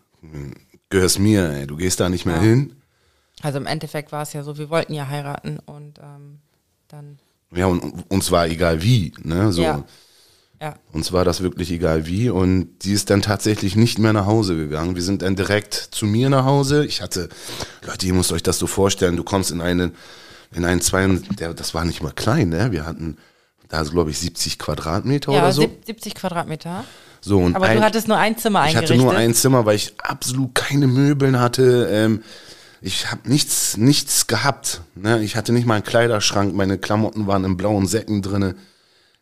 Gehörst 0.90 1.20
mir, 1.20 1.52
ey. 1.52 1.68
du 1.68 1.76
gehst 1.76 2.00
da 2.00 2.10
nicht 2.10 2.26
mehr 2.26 2.38
ja. 2.38 2.42
hin. 2.42 2.76
Also 3.42 3.58
im 3.58 3.66
Endeffekt 3.66 4.12
war 4.12 4.24
es 4.24 4.34
ja 4.34 4.44
so, 4.44 4.58
wir 4.58 4.70
wollten 4.70 4.94
ja 4.94 5.08
heiraten 5.08 5.60
und 5.66 6.00
ähm, 6.00 6.40
dann. 6.88 7.20
Ja, 7.54 7.68
und 7.68 8.10
uns 8.10 8.32
war 8.32 8.48
egal 8.48 8.82
wie, 8.82 9.14
ne? 9.24 9.52
So. 9.52 9.62
Ja. 9.62 9.84
Ja. 10.62 10.76
Uns 10.94 11.12
war 11.12 11.26
das 11.26 11.42
wirklich 11.42 11.70
egal 11.70 12.06
wie. 12.06 12.30
Und 12.30 12.70
die 12.84 12.94
ist 12.94 13.10
dann 13.10 13.22
tatsächlich 13.22 13.76
nicht 13.76 14.00
mehr 14.00 14.14
nach 14.14 14.26
Hause 14.26 14.56
gegangen. 14.56 14.96
Wir 14.96 15.04
sind 15.04 15.22
dann 15.22 15.36
direkt 15.36 15.74
zu 15.74 16.06
mir 16.06 16.30
nach 16.30 16.46
Hause. 16.46 16.86
Ich 16.86 17.02
hatte, 17.02 17.28
Leute, 17.86 18.06
ihr 18.08 18.14
müsst 18.14 18.32
euch 18.32 18.42
das 18.42 18.58
so 18.58 18.66
vorstellen, 18.68 19.18
du 19.18 19.24
kommst 19.24 19.52
in 19.52 19.60
einen, 19.60 19.94
in 20.54 20.64
einen 20.64 20.80
zwei, 20.80 21.06
der, 21.38 21.54
das 21.54 21.74
war 21.74 21.84
nicht 21.84 22.02
mal 22.02 22.14
klein, 22.14 22.50
ne? 22.50 22.72
Wir 22.72 22.86
hatten 22.86 23.18
da, 23.68 23.84
glaube 23.84 24.12
ich, 24.12 24.18
70 24.20 24.58
Quadratmeter 24.58 25.34
Ja, 25.34 25.40
oder 25.40 25.52
so. 25.52 25.62
sieb- 25.64 25.86
70 25.86 26.16
Quadratmeter. 26.16 26.86
so 27.20 27.40
und 27.40 27.56
Aber 27.56 27.66
ein, 27.66 27.78
du 27.78 27.84
hattest 27.84 28.08
nur 28.08 28.18
ein 28.18 28.38
Zimmer 28.38 28.62
ich 28.62 28.68
eingerichtet. 28.70 28.98
hatte 28.98 29.04
nur 29.06 29.14
ein 29.16 29.34
Zimmer, 29.34 29.66
weil 29.66 29.76
ich 29.76 29.94
absolut 30.02 30.56
keine 30.56 30.88
Möbeln 30.88 31.38
hatte. 31.40 31.90
Ähm, 31.92 32.24
ich 32.82 33.12
habe 33.12 33.30
nichts, 33.30 33.78
nichts 33.78 34.28
gehabt. 34.28 34.82
Ne? 34.96 35.24
Ich 35.24 35.36
hatte 35.36 35.54
nicht 35.54 35.66
mal 35.66 35.76
einen 35.76 35.84
Kleiderschrank. 35.84 36.54
Meine 36.54 36.78
Klamotten 36.78 37.28
waren 37.28 37.44
in 37.44 37.58
blauen 37.58 37.88
Säcken 37.88 38.22
drinne. 38.22 38.56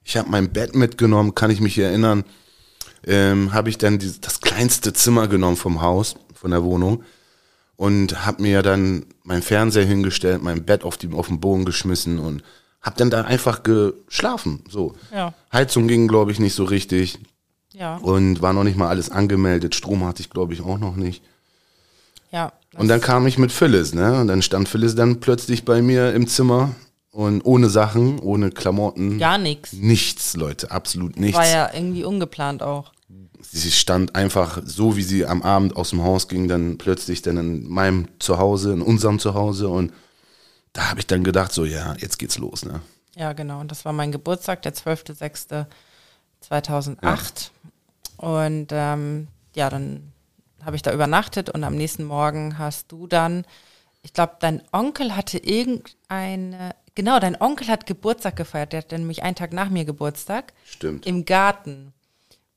Ich 0.04 0.18
habe 0.18 0.30
mein 0.30 0.52
Bett 0.52 0.76
mitgenommen, 0.76 1.36
kann 1.36 1.52
ich 1.52 1.62
mich 1.62 1.78
erinnern. 1.78 2.24
Ähm, 3.06 3.54
habe 3.54 3.70
ich 3.70 3.78
dann 3.78 4.00
dieses, 4.00 4.22
das 4.22 4.42
kleinste 4.42 4.94
Zimmer 4.94 5.28
genommen 5.28 5.58
vom 5.58 5.82
Haus, 5.82 6.16
von 6.34 6.52
der 6.52 6.64
Wohnung 6.64 7.04
und 7.76 8.26
habe 8.26 8.42
mir 8.42 8.62
dann 8.62 9.06
mein 9.24 9.42
Fernseher 9.42 9.86
hingestellt, 9.86 10.42
mein 10.42 10.64
Bett 10.66 10.84
auf, 10.84 10.98
die, 10.98 11.12
auf 11.12 11.28
den 11.28 11.40
Boden 11.40 11.66
geschmissen 11.66 12.20
und 12.20 12.44
habe 12.82 12.98
dann 12.98 13.10
da 13.10 13.22
einfach 13.22 13.64
geschlafen. 13.64 14.64
So. 14.70 14.96
Ja. 15.14 15.34
Heizung 15.52 15.88
ging, 15.88 16.08
glaube 16.08 16.32
ich, 16.32 16.40
nicht 16.40 16.54
so 16.54 16.66
richtig 16.66 17.20
Ja, 17.74 17.98
und 17.98 18.42
war 18.42 18.54
noch 18.54 18.64
nicht 18.64 18.78
mal 18.78 18.90
alles 18.90 19.10
angemeldet. 19.10 19.76
Strom 19.76 20.06
hatte 20.06 20.22
ich, 20.22 20.30
glaube 20.30 20.54
ich, 20.54 20.62
auch 20.62 20.78
noch 20.78 20.96
nicht. 20.96 21.24
ja. 22.32 22.52
Und 22.78 22.88
dann 22.88 23.02
kam 23.02 23.28
ich 23.28 23.38
mit 23.38 23.52
Phyllis, 23.52 23.94
ne? 23.94 24.20
Und 24.20 24.28
dann 24.28 24.42
stand 24.42 24.68
Phyllis 24.68 24.96
dann 24.96 25.20
plötzlich 25.20 25.66
bei 25.66 25.82
mir 25.82 26.14
im 26.14 26.28
Zimmer 26.28 26.72
und 27.12 27.46
ohne 27.46 27.70
Sachen, 27.70 28.20
ohne 28.20 28.50
Klamotten. 28.50 29.20
Gar 29.20 29.38
nichts. 29.38 29.74
Nichts, 29.74 30.36
Leute, 30.36 30.72
absolut 30.72 31.20
nichts. 31.20 31.38
War 31.38 31.48
ja 31.48 31.70
irgendwie 31.74 32.04
ungeplant 32.04 32.64
auch. 32.64 32.92
Sie 33.42 33.72
stand 33.72 34.16
einfach 34.16 34.62
so, 34.66 34.98
wie 34.98 35.04
sie 35.04 35.26
am 35.26 35.44
Abend 35.44 35.76
aus 35.76 35.92
dem 35.92 36.02
Haus 36.02 36.28
ging, 36.28 36.48
dann 36.48 36.80
plötzlich 36.80 37.22
dann 37.22 37.38
in 37.38 37.70
meinem 37.70 38.08
Zuhause, 38.18 38.74
in 38.74 38.82
unserem 38.82 39.20
Zuhause. 39.20 39.68
Und 39.68 39.94
da 40.72 40.90
habe 40.90 41.00
ich 41.00 41.08
dann 41.08 41.24
gedacht, 41.24 41.54
so, 41.54 41.66
ja, 41.66 41.96
jetzt 42.00 42.18
geht's 42.18 42.40
los, 42.40 42.66
ne? 42.66 42.82
Ja, 43.16 43.34
genau. 43.34 43.60
Und 43.60 43.70
das 43.70 43.86
war 43.86 43.94
mein 43.94 44.12
Geburtstag, 44.12 44.64
der 44.64 44.74
12.06.2008. 44.74 47.52
Und 48.18 48.70
ähm, 48.72 49.28
ja, 49.56 49.70
dann 49.70 50.13
habe 50.66 50.76
ich 50.76 50.82
da 50.82 50.94
übernachtet 50.94 51.50
und 51.50 51.64
am 51.64 51.76
nächsten 51.76 52.04
Morgen 52.04 52.58
hast 52.58 52.92
du 52.92 53.08
dann, 53.08 53.46
ich 54.02 54.14
glaube, 54.14 54.38
dein 54.40 54.62
Onkel 54.72 55.16
hatte 55.16 55.38
irgendeine, 55.38 56.76
genau, 56.96 57.20
dein 57.20 57.40
Onkel 57.40 57.68
hat 57.68 57.86
Geburtstag 57.86 58.36
gefeiert, 58.36 58.74
der 58.74 58.82
hatte 58.82 58.98
nämlich 58.98 59.24
einen 59.24 59.36
Tag 59.36 59.54
nach 59.54 59.70
mir 59.70 59.86
Geburtstag 59.86 60.54
Stimmt. 60.66 61.06
im 61.06 61.26
Garten. 61.26 61.94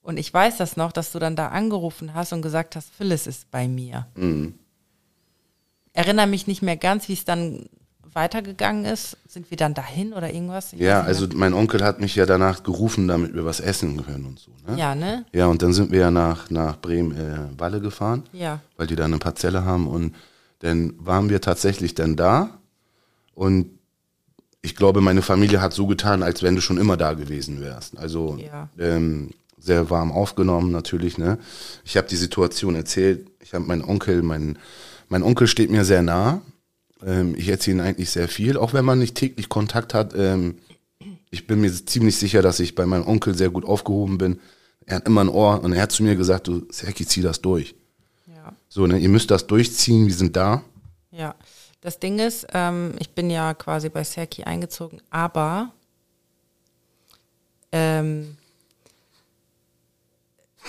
Und 0.03 0.19
ich 0.19 0.33
weiß 0.33 0.57
das 0.57 0.77
noch, 0.77 0.93
dass 0.93 1.13
du 1.13 1.19
dann 1.19 1.35
da 1.35 1.49
angerufen 1.49 2.15
hast 2.15 2.33
und 2.33 2.43
gesagt 2.43 2.77
hast, 2.77 2.95
Phyllis 2.95 3.27
ist 3.27 3.51
bei 3.51 3.67
mir. 3.67 4.07
Mhm. 4.15 4.59
Erinnere 5.93 6.27
mich 6.27 6.47
nicht 6.47 6.63
mehr 6.63 6.77
ganz, 6.77 7.09
wie 7.09 7.15
es 7.15 7.25
dann 7.25 7.69
weitergegangen 8.17 8.85
ist. 8.85 9.17
Sind 9.29 9.51
wir 9.51 9.57
dann 9.57 9.75
dahin 9.75 10.13
oder 10.13 10.33
irgendwas? 10.33 10.73
Ich 10.73 10.81
Ja, 10.81 11.03
also 11.03 11.29
mein 11.35 11.55
Onkel 11.55 11.85
hat 11.85 12.01
mich 12.01 12.17
ja 12.17 12.27
danach 12.27 12.65
gerufen, 12.65 13.07
damit 13.07 13.35
wir 13.35 13.45
was 13.45 13.61
essen 13.61 14.05
können 14.05 14.27
und 14.27 14.39
so, 14.41 14.51
ne? 14.69 14.77
Ja, 14.77 14.95
ne? 14.97 15.25
Ja, 15.33 15.47
und 15.47 15.63
dann 15.63 15.73
sind 15.73 15.93
wir 15.93 16.01
ja 16.01 16.11
nach, 16.11 16.51
nach 16.51 16.81
Bremen-Walle 16.81 17.81
gefahren. 17.81 18.25
Ja. 18.33 18.61
weil 18.77 18.87
die 18.89 18.97
da 18.97 19.05
eine 19.05 19.19
Parzelle 19.19 19.65
haben 19.65 19.87
und 19.87 20.15
dann 20.61 20.95
waren 20.99 21.29
wir 21.31 21.41
tatsächlich 21.41 21.95
dann 21.95 22.17
da 22.17 22.59
und 23.35 23.71
ich 24.63 24.75
glaube, 24.75 25.01
meine 25.01 25.23
Familie 25.23 25.61
hat 25.61 25.73
so 25.73 25.87
getan, 25.87 26.25
als 26.25 26.43
wenn 26.43 26.57
du 26.57 26.61
schon 26.61 26.79
immer 26.79 26.97
da 26.97 27.13
gewesen 27.13 27.61
wärst. 27.61 27.97
Also 27.99 28.37
Ja. 28.41 28.69
ähm, 28.79 29.31
sehr 29.59 29.91
warm 29.91 30.11
aufgenommen 30.11 30.73
natürlich. 30.73 31.19
Ne? 31.19 31.39
Ich 31.85 31.97
habe 31.97 32.09
die 32.09 32.17
Situation 32.17 32.75
erzählt. 32.75 33.29
Ich 33.41 33.55
habe 33.55 33.65
meinen 33.65 33.83
Onkel, 33.85 34.23
mein, 34.23 34.59
mein 35.09 35.23
Onkel 35.23 35.47
steht 35.47 35.71
mir 35.71 35.85
sehr 35.85 36.03
nah. 36.03 36.41
Ähm, 37.05 37.35
ich 37.37 37.49
erzähle 37.49 37.79
ihn 37.79 37.81
eigentlich 37.81 38.11
sehr 38.11 38.29
viel, 38.29 38.57
auch 38.57 38.73
wenn 38.73 38.85
man 38.85 38.99
nicht 38.99 39.15
täglich 39.15 39.49
Kontakt 39.49 39.95
hat. 39.95 40.15
Ähm, 40.15 40.59
ich 41.31 41.47
bin 41.47 41.61
mir 41.61 41.71
ziemlich 41.71 42.17
sicher, 42.17 42.43
dass 42.43 42.61
ich 42.61 42.75
bei 42.75 42.87
meinem 42.87 43.07
Onkel 43.07 43.35
sehr 43.35 43.51
gut 43.51 43.65
aufgehoben 43.65 44.19
bin. 44.19 44.41
Er 44.87 44.97
hat 44.97 45.07
immer 45.07 45.23
ein 45.23 45.29
Ohr 45.29 45.63
und 45.63 45.73
er 45.73 45.83
hat 45.83 45.93
zu 45.93 46.03
mir 46.03 46.17
gesagt, 46.17 46.49
du 46.49 46.67
Serki, 46.71 47.07
zieh 47.07 47.23
das 47.23 47.43
durch. 47.43 47.75
Ja. 48.27 48.53
So, 48.69 48.87
ne, 48.87 48.99
ihr 48.99 49.09
müsst 49.09 49.31
das 49.31 49.47
durchziehen, 49.47 50.07
wir 50.07 50.15
sind 50.15 50.37
da. 50.37 50.63
Ja. 51.11 51.35
Das 51.81 52.01
Ding 52.01 52.19
ist, 52.19 52.47
ähm, 52.53 52.95
ich 52.99 53.11
bin 53.11 53.31
ja 53.31 53.55
quasi 53.55 53.89
bei 53.91 54.03
Serki 54.03 54.43
eingezogen, 54.43 55.01
aber 55.11 55.73
ähm, 57.71 58.37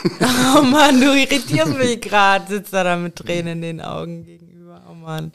oh 0.58 0.62
Mann, 0.62 1.00
du 1.02 1.18
irritierst 1.18 1.76
mich 1.76 2.02
gerade, 2.02 2.48
sitzt 2.48 2.74
er 2.74 2.84
da 2.84 2.96
mit 2.98 3.16
Tränen 3.16 3.54
in 3.54 3.62
den 3.62 3.82
Augen 3.82 4.26
gegenüber. 4.26 4.84
Oh 4.92 4.94
Mann. 4.94 5.32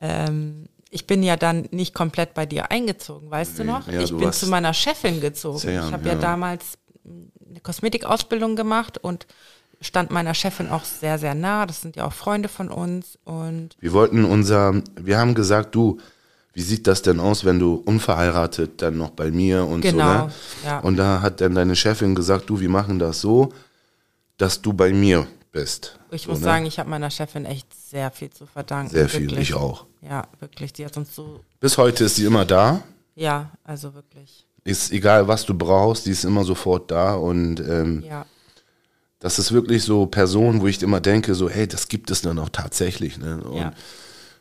Ähm, 0.00 0.66
ich 0.90 1.06
bin 1.06 1.22
ja 1.22 1.36
dann 1.36 1.68
nicht 1.70 1.94
komplett 1.94 2.34
bei 2.34 2.46
dir 2.46 2.70
eingezogen, 2.70 3.30
weißt 3.30 3.58
du 3.58 3.64
Nee, 3.64 3.70
noch? 3.70 3.86
ja, 3.86 4.00
ich 4.00 4.10
du 4.10 4.18
bin 4.18 4.32
zu 4.32 4.46
meiner 4.48 4.74
Chefin 4.74 5.20
gezogen. 5.20 5.58
sehr, 5.58 5.86
ich 5.86 5.92
habe 5.92 6.08
ja. 6.08 6.14
ja. 6.14 6.20
damals 6.20 6.78
eine 7.48 7.60
Kosmetikausbildung 7.60 8.56
gemacht 8.56 8.98
und 8.98 9.26
stand 9.80 10.10
meiner 10.10 10.34
Chefin 10.34 10.68
auch 10.68 10.84
sehr, 10.84 11.18
sehr 11.18 11.34
nah. 11.34 11.64
Das 11.66 11.80
sind 11.82 11.96
ja 11.96 12.06
auch 12.06 12.12
Freunde 12.12 12.48
von 12.48 12.68
uns 12.68 13.18
und 13.24 13.70
Wir 13.80 13.92
wollten 13.92 14.24
unser, 14.24 14.82
wir 15.00 15.18
haben 15.18 15.34
gesagt, 15.34 15.74
du, 15.74 15.98
wie 16.52 16.62
sieht 16.62 16.86
das 16.88 17.02
denn 17.02 17.20
aus, 17.20 17.44
wenn 17.44 17.58
du 17.60 17.74
unverheiratet 17.86 18.82
dann 18.82 18.98
noch 18.98 19.10
bei 19.10 19.30
mir 19.30 19.64
und 19.64 19.82
Genau, 19.82 19.98
so, 20.04 20.24
ne? 20.26 20.32
ja. 20.64 20.78
Und 20.80 20.96
da 20.96 21.22
hat 21.22 21.40
dann 21.40 21.54
deine 21.54 21.76
Chefin 21.76 22.14
gesagt, 22.16 22.50
du, 22.50 22.58
wir 22.60 22.68
machen 22.68 22.98
das 22.98 23.20
so, 23.20 23.52
dass 24.38 24.60
du 24.60 24.72
bei 24.72 24.92
mir 24.92 25.26
bist. 25.52 25.98
Ich 26.10 26.22
so, 26.22 26.30
muss 26.30 26.40
ne? 26.40 26.44
sagen, 26.44 26.66
ich 26.66 26.78
habe 26.78 26.88
meiner 26.90 27.10
Chefin 27.10 27.44
echt 27.44 27.66
sehr 27.74 28.10
viel 28.10 28.30
zu 28.30 28.46
verdanken. 28.46 28.90
Sehr 28.92 29.08
viel, 29.08 29.22
wirklich. 29.22 29.50
ich 29.50 29.54
auch. 29.54 29.86
Ja, 30.02 30.26
wirklich. 30.38 30.72
Die 30.72 30.84
hat 30.84 30.96
uns 30.96 31.14
so, 31.14 31.40
Bis 31.60 31.76
heute 31.78 32.04
ist 32.04 32.16
sie 32.16 32.24
immer 32.24 32.44
da. 32.44 32.82
ja, 33.14 33.50
also 33.64 33.94
wirklich. 33.94 34.46
Ist 34.64 34.92
egal, 34.92 35.26
was 35.26 35.46
du 35.46 35.54
brauchst, 35.54 36.04
die 36.06 36.10
ist 36.10 36.24
immer 36.24 36.44
sofort 36.44 36.90
da. 36.90 37.14
Und 37.14 37.60
ähm, 37.60 38.04
Ja, 38.06 38.26
das 39.18 39.38
ist 39.38 39.52
wirklich 39.52 39.82
so 39.84 40.06
Personen, 40.06 40.60
wo 40.60 40.66
ich 40.66 40.82
immer 40.82 41.00
denke, 41.00 41.34
so, 41.34 41.48
hey, 41.48 41.66
das 41.66 41.88
gibt 41.88 42.10
es 42.10 42.22
dann 42.22 42.38
auch 42.38 42.48
tatsächlich. 42.50 43.18
Ne? 43.18 43.42
Und 43.42 43.56
ja. 43.56 43.72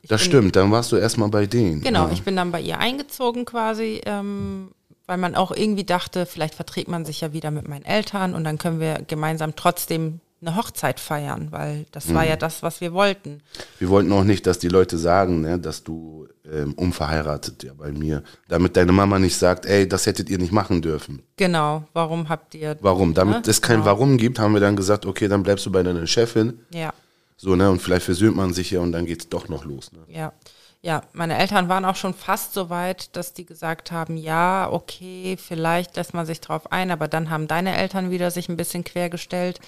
das 0.08 0.22
stimmt, 0.22 0.56
dann 0.56 0.72
warst 0.72 0.92
du 0.92 0.96
erstmal 0.98 1.30
bei 1.30 1.46
denen. 1.46 1.82
Genau, 1.82 2.08
Ja. 2.08 2.14
ich 2.14 2.24
bin 2.24 2.36
dann 2.36 2.52
bei 2.52 2.62
ihr 2.62 2.80
eingezogen 2.80 3.46
quasi, 3.46 4.02
ähm, 4.06 4.72
weil 5.06 5.18
man 5.18 5.36
auch 5.36 5.52
irgendwie 5.52 5.84
dachte, 5.86 6.26
vielleicht 6.26 6.56
verträgt 6.56 6.88
man 6.90 7.04
sich 7.06 7.22
ja 7.22 7.34
wieder 7.34 7.50
mit 7.52 7.68
meinen 7.68 7.84
Eltern 7.86 8.36
und 8.36 8.44
dann 8.44 8.58
können 8.58 8.80
wir 8.80 9.02
gemeinsam 9.08 9.56
trotzdem 9.56 10.20
eine 10.42 10.56
Hochzeit 10.56 11.00
feiern, 11.00 11.48
weil 11.52 11.86
das 11.92 12.14
war 12.14 12.24
Mhm. 12.24 12.30
ja 12.30 12.36
das, 12.38 12.64
was 12.64 12.80
wir 12.82 12.94
wollten. 12.94 13.42
Wir 13.78 13.90
wollten 13.90 14.12
auch 14.14 14.24
nicht, 14.24 14.48
dass 14.48 14.60
die 14.60 14.70
Leute 14.70 14.98
sagen, 14.98 15.42
ne, 15.42 15.60
dass 15.60 15.84
du 15.84 16.28
ähm, 16.52 16.74
unverheiratet 16.74 17.62
ja 17.64 17.74
bei 17.78 17.92
mir, 17.92 18.24
damit 18.48 18.76
deine 18.78 18.92
Mama 18.92 19.20
nicht 19.20 19.36
sagt, 19.38 19.66
ey, 19.66 19.88
das 19.88 20.06
hättet 20.06 20.30
ihr 20.30 20.38
nicht 20.38 20.52
machen 20.52 20.82
dürfen. 20.82 21.22
Genau, 21.38 21.84
warum 21.94 22.30
habt 22.30 22.56
ihr. 22.56 22.78
Warum? 22.82 23.14
Damit 23.14 23.46
Ne? 23.46 23.52
es 23.52 23.62
kein 23.62 23.78
Genau. 23.78 23.86
Warum 23.86 24.18
gibt, 24.18 24.40
haben 24.40 24.54
wir 24.54 24.62
dann 24.62 24.76
gesagt, 24.76 25.06
okay, 25.06 25.28
dann 25.28 25.44
bleibst 25.44 25.66
du 25.66 25.72
bei 25.72 25.84
deiner 25.84 26.08
Chefin. 26.08 26.60
Ja. 26.74 26.92
So, 27.38 27.56
ne, 27.56 27.70
und 27.70 27.82
vielleicht 27.82 28.06
versöhnt 28.06 28.36
man 28.36 28.54
sich 28.54 28.72
ja 28.72 28.80
und 28.80 28.92
dann 28.92 29.06
geht's 29.06 29.30
doch 29.30 29.48
noch 29.48 29.64
los. 29.66 29.92
Ne? 29.92 30.00
Ja, 30.08 30.34
ja, 30.82 31.02
meine 31.14 31.38
Eltern 31.38 31.68
waren 31.70 31.84
auch 31.86 31.96
schon 31.98 32.14
fast 32.14 32.54
so 32.54 32.70
weit, 32.70 33.16
dass 33.18 33.34
die 33.34 33.46
gesagt 33.46 33.92
haben, 33.92 34.16
ja, 34.18 34.70
okay, 34.72 35.38
vielleicht 35.38 35.98
lässt 35.98 36.14
man 36.14 36.26
sich 36.26 36.40
drauf 36.42 36.72
ein, 36.72 36.90
aber 36.90 37.08
dann 37.10 37.30
haben 37.30 37.48
deine 37.48 37.76
Eltern 37.78 38.12
wieder 38.12 38.32
sich 38.32 38.48
ein 38.50 38.58
bisschen 38.58 38.84
quergestellt. 38.86 39.60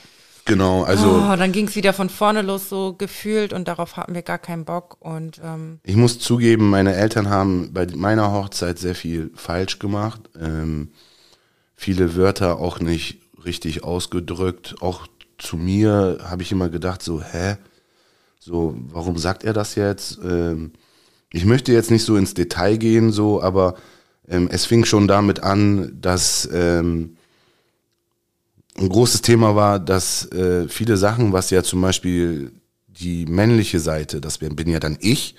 Genau, 0.46 0.84
also 0.84 1.08
oh, 1.08 1.36
dann 1.36 1.52
ging 1.52 1.68
es 1.68 1.76
wieder 1.76 1.94
von 1.94 2.10
vorne 2.10 2.42
los, 2.42 2.68
so 2.68 2.94
gefühlt 2.94 3.54
und 3.54 3.68
darauf 3.68 3.96
hatten 3.96 4.16
wir 4.16 4.24
gar 4.24 4.40
keinen 4.40 4.66
Bock 4.66 4.98
und 5.00 5.40
ähm, 5.44 5.80
ich 5.84 5.96
muss 5.96 6.20
zugeben, 6.20 6.70
meine 6.70 6.96
Eltern 6.96 7.30
haben 7.30 7.74
bei 7.74 7.88
meiner 7.96 8.32
Hochzeit 8.32 8.80
sehr 8.80 8.96
viel 8.96 9.32
falsch 9.36 9.80
gemacht. 9.80 10.22
Ähm, 10.40 10.90
viele 11.76 12.16
Wörter 12.16 12.60
auch 12.60 12.80
nicht 12.80 13.20
richtig 13.46 13.84
ausgedrückt. 13.84 14.76
Auch 14.82 15.08
zu 15.38 15.58
mir 15.58 16.20
habe 16.24 16.44
ich 16.44 16.52
immer 16.52 16.70
gedacht, 16.70 17.02
so, 17.02 17.22
hä? 17.22 17.58
So, 18.40 18.76
warum 18.92 19.18
sagt 19.18 19.44
er 19.44 19.54
das 19.54 19.76
jetzt? 19.76 20.20
Ähm, 20.24 20.72
ich 21.32 21.46
möchte 21.46 21.72
jetzt 21.72 21.92
nicht 21.92 22.04
so 22.04 22.16
ins 22.18 22.34
Detail 22.34 22.78
gehen, 22.78 23.12
so, 23.12 23.42
aber 23.42 23.76
ähm, 24.28 24.50
es 24.52 24.66
fing 24.66 24.86
schon 24.86 25.08
damit 25.08 25.42
an, 25.42 25.98
dass 26.02 26.50
ähm, 26.52 27.18
ein 28.78 28.90
großes 28.90 29.22
Thema 29.22 29.56
war, 29.56 29.80
dass 29.80 30.32
äh, 30.32 30.68
viele 30.68 30.98
Sachen, 30.98 31.34
was 31.34 31.50
ja 31.50 31.64
zum 31.64 31.82
Beispiel 31.82 32.52
die 32.88 33.26
männliche 33.26 33.80
Seite, 33.80 34.22
das 34.22 34.38
bin 34.38 34.70
ja 34.70 34.80
dann 34.80 34.98
ich, 35.00 35.36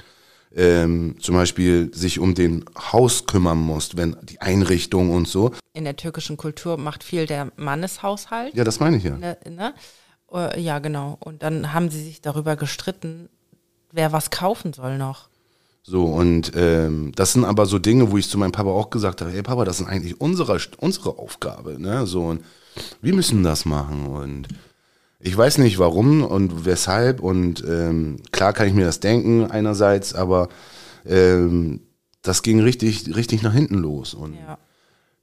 ähm, 0.54 1.16
zum 1.18 1.34
Beispiel 1.34 1.90
sich 1.94 2.18
um 2.18 2.34
den 2.34 2.64
Haus 2.76 3.26
kümmern 3.26 3.58
muss, 3.58 3.96
wenn 3.96 4.16
die 4.22 4.40
Einrichtung 4.40 5.10
und 5.10 5.26
so. 5.26 5.52
in 5.72 5.84
der 5.84 5.96
türkischen 5.96 6.36
Kultur 6.36 6.76
macht 6.76 7.02
viel 7.04 7.26
der 7.26 7.50
Manneshaushalt. 7.56 8.54
Ja, 8.54 8.64
das 8.64 8.78
meine 8.80 8.98
ich 8.98 9.04
ja. 9.04 9.16
Ne, 9.16 9.38
ne? 9.48 9.74
Äh, 10.30 10.60
Ja, 10.60 10.78
genau. 10.78 11.16
Und 11.20 11.42
dann 11.42 11.72
haben 11.72 11.90
sie 11.90 12.02
sich 12.02 12.20
darüber 12.20 12.56
gestritten, 12.56 13.28
wer 13.92 14.12
was 14.12 14.30
kaufen 14.30 14.72
soll 14.74 14.98
noch. 14.98 15.28
So, 15.84 16.04
und 16.04 16.52
ähm, 16.54 17.12
das 17.16 17.32
sind 17.32 17.44
aber 17.44 17.66
so 17.66 17.78
Dinge, 17.78 18.12
wo 18.12 18.18
ich 18.18 18.28
zu 18.28 18.38
meinem 18.38 18.52
Papa 18.52 18.70
auch 18.70 18.90
gesagt 18.90 19.20
habe, 19.20 19.32
hey 19.32 19.42
Papa, 19.42 19.64
das 19.64 19.80
ist 19.80 19.86
eigentlich 19.86 20.20
unsere, 20.20 20.58
unsere 20.78 21.18
Aufgabe. 21.18 21.80
Ne? 21.80 22.06
So, 22.06 22.26
und 22.26 22.44
wir 23.00 23.14
müssen 23.14 23.42
das 23.42 23.64
machen. 23.64 24.06
Und 24.06 24.48
ich 25.20 25.36
weiß 25.36 25.58
nicht 25.58 25.78
warum 25.78 26.22
und 26.22 26.64
weshalb. 26.64 27.20
Und 27.20 27.64
ähm, 27.66 28.18
klar 28.32 28.52
kann 28.52 28.68
ich 28.68 28.74
mir 28.74 28.84
das 28.86 29.00
denken 29.00 29.50
einerseits, 29.50 30.14
aber 30.14 30.48
ähm, 31.06 31.80
das 32.22 32.42
ging 32.42 32.60
richtig, 32.60 33.14
richtig 33.14 33.42
nach 33.42 33.52
hinten 33.52 33.78
los. 33.78 34.14
Und 34.14 34.34
Ja, 34.34 34.58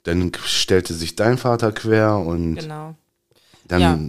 dann 0.04 0.32
stellte 0.46 0.94
sich 0.94 1.16
dein 1.16 1.38
Vater 1.38 1.72
quer 1.72 2.18
und 2.18 2.56
genau. 2.56 2.96
dann 3.68 3.82
Ja. 3.82 4.00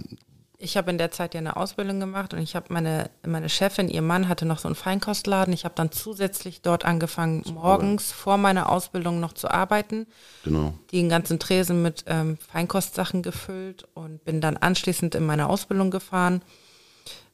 Ich 0.63 0.77
habe 0.77 0.91
in 0.91 0.99
der 0.99 1.09
Zeit 1.09 1.33
ja 1.33 1.39
eine 1.39 1.55
Ausbildung 1.55 1.99
gemacht 1.99 2.35
und 2.35 2.39
ich 2.39 2.55
habe 2.55 2.67
meine, 2.71 3.09
meine 3.25 3.49
Chefin, 3.49 3.89
ihr 3.89 4.03
Mann 4.03 4.27
hatte 4.29 4.45
noch 4.45 4.59
so 4.59 4.67
einen 4.67 4.75
Feinkostladen. 4.75 5.53
Ich 5.55 5.65
habe 5.65 5.73
dann 5.75 5.91
zusätzlich 5.91 6.61
dort 6.61 6.85
angefangen, 6.85 7.43
morgens 7.51 8.11
vor 8.11 8.37
meiner 8.37 8.69
Ausbildung 8.69 9.19
noch 9.19 9.33
zu 9.33 9.49
arbeiten. 9.49 10.05
genau. 10.43 10.75
den 10.91 11.09
ganzen 11.09 11.39
Tresen 11.39 11.81
mit 11.81 12.03
ähm, 12.05 12.37
Feinkostsachen 12.37 13.23
gefüllt 13.23 13.87
und 13.95 14.23
bin 14.23 14.39
dann 14.39 14.55
anschließend 14.55 15.15
in 15.15 15.25
meine 15.25 15.49
Ausbildung 15.49 15.89
gefahren. 15.89 16.43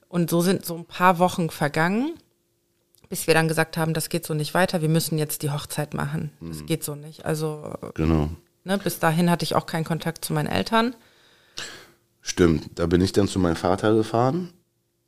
Und 0.07 0.29
so 0.29 0.39
sind 0.39 0.65
so 0.65 0.75
ein 0.77 0.85
paar 0.85 1.19
Wochen 1.19 1.49
vergangen, 1.49 2.13
bis 3.09 3.27
wir 3.27 3.33
dann 3.33 3.49
gesagt 3.49 3.75
haben, 3.75 3.93
das 3.93 4.07
geht 4.07 4.25
so 4.25 4.35
nicht 4.35 4.53
weiter, 4.53 4.81
wir 4.81 4.89
müssen 4.89 5.17
jetzt 5.17 5.41
die 5.43 5.51
Hochzeit 5.51 5.93
machen. 5.93 6.31
Das 6.39 6.65
geht 6.65 6.81
so 6.85 6.95
nicht. 6.95 7.25
Also 7.25 7.73
Genau. 7.95 8.29
ne, 8.63 8.77
bis 8.77 8.99
dahin 8.99 9.29
hatte 9.29 9.43
ich 9.43 9.53
auch 9.55 9.65
keinen 9.65 9.83
Kontakt 9.83 10.23
zu 10.23 10.31
meinen 10.31 10.47
Eltern. 10.47 10.95
Stimmt, 12.27 12.71
da 12.75 12.87
bin 12.87 12.99
ich 12.99 13.13
dann 13.13 13.29
zu 13.29 13.39
meinem 13.39 13.55
Vater 13.55 13.95
gefahren. 13.95 14.49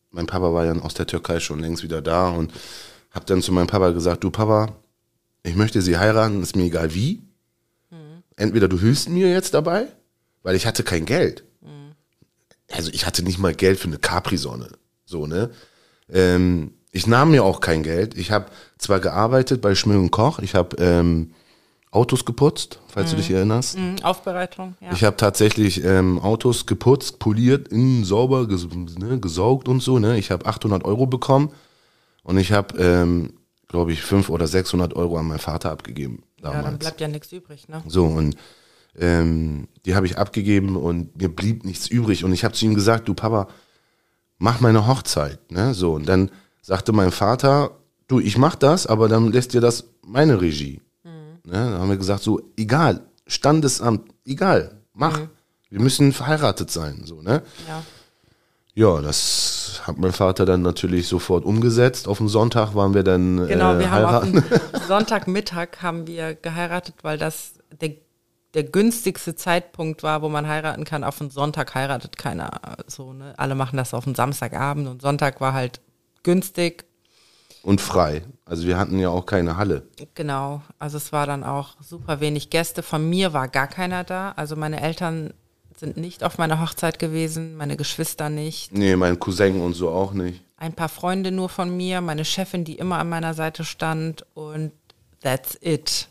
Mein 0.09 0.25
Papa 0.25 0.53
war 0.53 0.63
ja 0.63 0.71
aus 0.79 0.93
der 0.93 1.05
Türkei 1.05 1.41
schon 1.41 1.59
längst 1.59 1.83
wieder 1.83 2.01
da 2.01 2.29
und 2.29 2.53
habe 3.11 3.25
dann 3.25 3.41
zu 3.41 3.51
meinem 3.51 3.67
Papa 3.67 3.89
gesagt, 3.91 4.23
du 4.23 4.31
Papa, 4.31 4.77
ich 5.43 5.53
möchte 5.53 5.81
sie 5.81 5.97
heiraten, 5.97 6.41
ist 6.41 6.55
mir 6.55 6.63
egal 6.63 6.93
wie. 6.95 7.21
Entweder 8.37 8.69
du 8.69 8.79
hilfst 8.79 9.09
mir 9.09 9.29
jetzt 9.29 9.53
dabei, 9.53 9.87
weil 10.43 10.55
ich 10.55 10.65
hatte 10.65 10.83
kein 10.83 11.05
Geld. 11.05 11.43
Also 12.71 12.89
ich 12.93 13.05
hatte 13.05 13.21
nicht 13.21 13.37
mal 13.37 13.53
Geld 13.53 13.79
für 13.79 13.89
eine 13.89 13.97
Capri-Sonne. 13.97 14.69
So, 15.03 15.27
ne? 15.27 15.51
Ähm, 16.09 16.71
ich 16.91 17.05
nahm 17.05 17.31
mir 17.31 17.43
auch 17.43 17.59
kein 17.59 17.83
Geld. 17.83 18.17
Ich 18.17 18.31
habe 18.31 18.45
zwar 18.77 19.01
gearbeitet 19.01 19.59
bei 19.59 19.75
Schmidt 19.75 19.97
und 19.97 20.11
Koch, 20.11 20.39
ich 20.39 20.55
habe 20.55 20.77
ähm, 20.77 21.33
Autos 21.91 22.23
geputzt, 22.23 22.79
falls 22.87 23.09
du 23.09 23.17
dich 23.17 23.31
erinnerst. 23.31 23.77
Mhm, 23.77 23.95
Aufbereitung, 24.03 24.75
ja. 24.79 24.91
Ich 24.91 25.03
habe 25.03 25.17
tatsächlich 25.17 25.83
ähm, 25.83 26.19
Autos 26.19 26.67
geputzt, 26.67 27.17
poliert, 27.17 27.69
innen 27.69 28.03
sauber, 28.03 28.47
ges 28.47 28.67
ne, 28.99 29.19
gesaugt 29.19 29.67
und 29.67 29.81
so. 29.81 29.97
Ne? 29.97 30.19
Ich 30.19 30.29
habe 30.29 30.45
800 30.45 30.85
Euro 30.85 31.07
bekommen 31.07 31.51
und 32.21 32.37
ich 32.37 32.51
habe, 32.51 32.77
ähm, 32.77 33.33
glaube 33.67 33.91
ich, 33.91 34.01
500 34.01 34.29
oder 34.29 34.47
600 34.47 34.95
Euro 34.95 35.17
an 35.17 35.27
meinen 35.27 35.39
Vater 35.39 35.71
abgegeben 35.71 36.23
ja, 36.43 36.51
dann 36.51 36.63
damals. 36.63 36.79
bleibt 36.79 37.01
ja 37.01 37.07
nichts 37.07 37.31
übrig, 37.31 37.67
ne? 37.67 37.83
so 37.87 38.05
und 38.05 38.35
ähm, 38.97 39.67
die 39.85 39.95
habe 39.95 40.05
ich 40.05 40.17
abgegeben 40.17 40.75
und 40.75 41.17
mir 41.17 41.29
blieb 41.29 41.63
nichts 41.65 41.87
übrig 41.87 42.23
und 42.23 42.33
ich 42.33 42.43
habe 42.43 42.53
zu 42.53 42.65
ihm 42.65 42.75
gesagt, 42.75 43.07
du 43.07 43.13
Papa, 43.13 43.47
mach 44.37 44.59
meine 44.59 44.87
Hochzeit. 44.87 45.51
Ne? 45.51 45.73
So 45.73 45.93
und 45.93 46.07
dann 46.07 46.31
sagte 46.61 46.91
mein 46.91 47.11
Vater, 47.11 47.71
du, 48.07 48.19
ich 48.19 48.37
mach 48.37 48.55
das, 48.55 48.87
aber 48.87 49.07
dann 49.07 49.31
lässt 49.31 49.53
dir 49.53 49.61
das 49.61 49.85
meine 50.05 50.41
Regie. 50.41 50.81
Ne? 51.45 51.53
Dann 51.53 51.79
haben 51.79 51.89
wir 51.89 51.97
gesagt, 51.97 52.23
so, 52.23 52.41
egal, 52.57 53.01
Standesamt, 53.27 54.09
egal, 54.25 54.81
mach. 54.93 55.19
Wir 55.69 55.79
müssen 55.79 56.13
verheiratet 56.13 56.71
sein. 56.71 57.01
So, 57.05 57.21
ne? 57.21 57.43
Ja. 57.67 57.83
Ja, 58.73 59.01
das 59.01 59.81
hat 59.83 59.97
mein 59.97 60.13
Vater 60.13 60.45
dann 60.45 60.61
natürlich 60.61 61.07
sofort 61.07 61.43
umgesetzt. 61.43 62.07
Auf 62.07 62.17
dem 62.19 62.29
Sonntag 62.29 62.75
waren 62.75 62.93
wir 62.93 63.03
dann 63.03 63.45
Genau, 63.47 63.73
äh, 63.75 63.79
wir 63.79 63.91
haben 63.91 64.05
auf 64.05 64.11
heiraten. 64.23 64.33
dem 64.33 64.43
Sonntagmittag 64.87 65.81
haben 65.81 66.07
wir 66.07 66.33
geheiratet, 66.35 66.95
weil 67.01 67.17
das 67.17 67.53
der, 67.81 67.91
der 68.53 68.63
günstigste 68.63 69.35
Zeitpunkt 69.35 70.01
war, 70.01 70.21
wo 70.21 70.29
man 70.29 70.47
heiraten 70.47 70.85
kann. 70.85 71.03
Auf 71.03 71.17
den 71.17 71.29
Sonntag 71.29 71.75
heiratet 71.75 72.17
keiner 72.17 72.77
so, 72.87 73.13
ne? 73.13 73.33
Alle 73.37 73.53
machen 73.55 73.77
das 73.77 73.93
auf 73.93 74.05
den 74.05 74.15
Samstagabend 74.15 74.87
und 74.87 75.01
Sonntag 75.01 75.41
war 75.41 75.53
halt 75.53 75.81
günstig. 76.23 76.85
Und 77.63 77.81
frei. 77.81 78.23
Also 78.45 78.67
wir 78.67 78.77
hatten 78.77 78.97
ja 78.99 79.09
auch 79.09 79.25
keine 79.25 79.57
Halle. 79.57 79.83
Genau. 80.15 80.61
Also 80.77 80.97
es 80.97 81.11
war 81.11 81.25
dann 81.25 81.43
auch 81.43 81.75
super 81.81 82.19
wenig 82.19 82.49
Gäste. 82.49 82.83
Von 82.83 83.09
mir 83.09 83.33
war 83.33 83.47
gar 83.47 83.67
keiner 83.67 84.03
da. 84.03 84.31
Also 84.35 84.55
meine 84.55 84.81
Eltern 84.81 85.33
sind 85.77 85.97
nicht 85.97 86.23
auf 86.23 86.37
meiner 86.37 86.61
Hochzeit 86.61 86.99
gewesen, 86.99 87.55
meine 87.55 87.77
Geschwister 87.77 88.29
nicht. 88.29 88.73
Nee, 88.73 88.95
mein 88.95 89.19
Cousin 89.19 89.61
und 89.61 89.73
so 89.73 89.89
auch 89.89 90.13
nicht. 90.13 90.41
Ein 90.57 90.73
paar 90.73 90.89
Freunde 90.89 91.31
nur 91.31 91.47
von 91.47 91.75
mir, 91.75 92.01
meine 92.01 92.25
Chefin, 92.25 92.65
die 92.65 92.75
immer 92.75 92.97
an 92.97 93.07
meiner 93.07 93.33
Seite 93.33 93.63
stand 93.63 94.25
und 94.33 94.71
that's 95.21 95.57
it. 95.61 96.09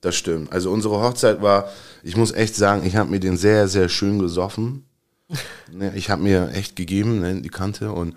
Das 0.00 0.16
stimmt. 0.16 0.52
Also 0.52 0.70
unsere 0.70 1.00
Hochzeit 1.00 1.40
war, 1.42 1.68
ich 2.02 2.16
muss 2.16 2.32
echt 2.32 2.56
sagen, 2.56 2.84
ich 2.84 2.96
habe 2.96 3.10
mir 3.10 3.20
den 3.20 3.36
sehr, 3.36 3.68
sehr 3.68 3.88
schön 3.88 4.18
gesoffen. 4.18 4.84
ne, 5.72 5.92
ich 5.94 6.10
habe 6.10 6.22
mir 6.22 6.50
echt 6.52 6.76
gegeben, 6.76 7.20
ne, 7.20 7.40
die 7.40 7.48
Kante 7.48 7.92
und 7.92 8.16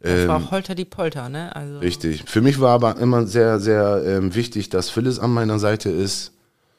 Das 0.00 0.28
war 0.28 0.36
auch 0.36 0.50
Holter 0.50 0.74
die 0.74 0.84
Polter, 0.84 1.28
ne? 1.28 1.54
Also 1.56 1.78
richtig. 1.78 2.24
Für 2.26 2.40
mich 2.42 2.60
war 2.60 2.70
aber 2.70 2.96
immer 2.98 3.26
sehr, 3.26 3.58
sehr 3.58 4.02
ähm, 4.06 4.34
wichtig, 4.34 4.68
dass 4.68 4.90
Phyllis 4.90 5.18
an 5.18 5.32
meiner 5.32 5.58
Seite 5.58 5.90
ist. 5.90 6.32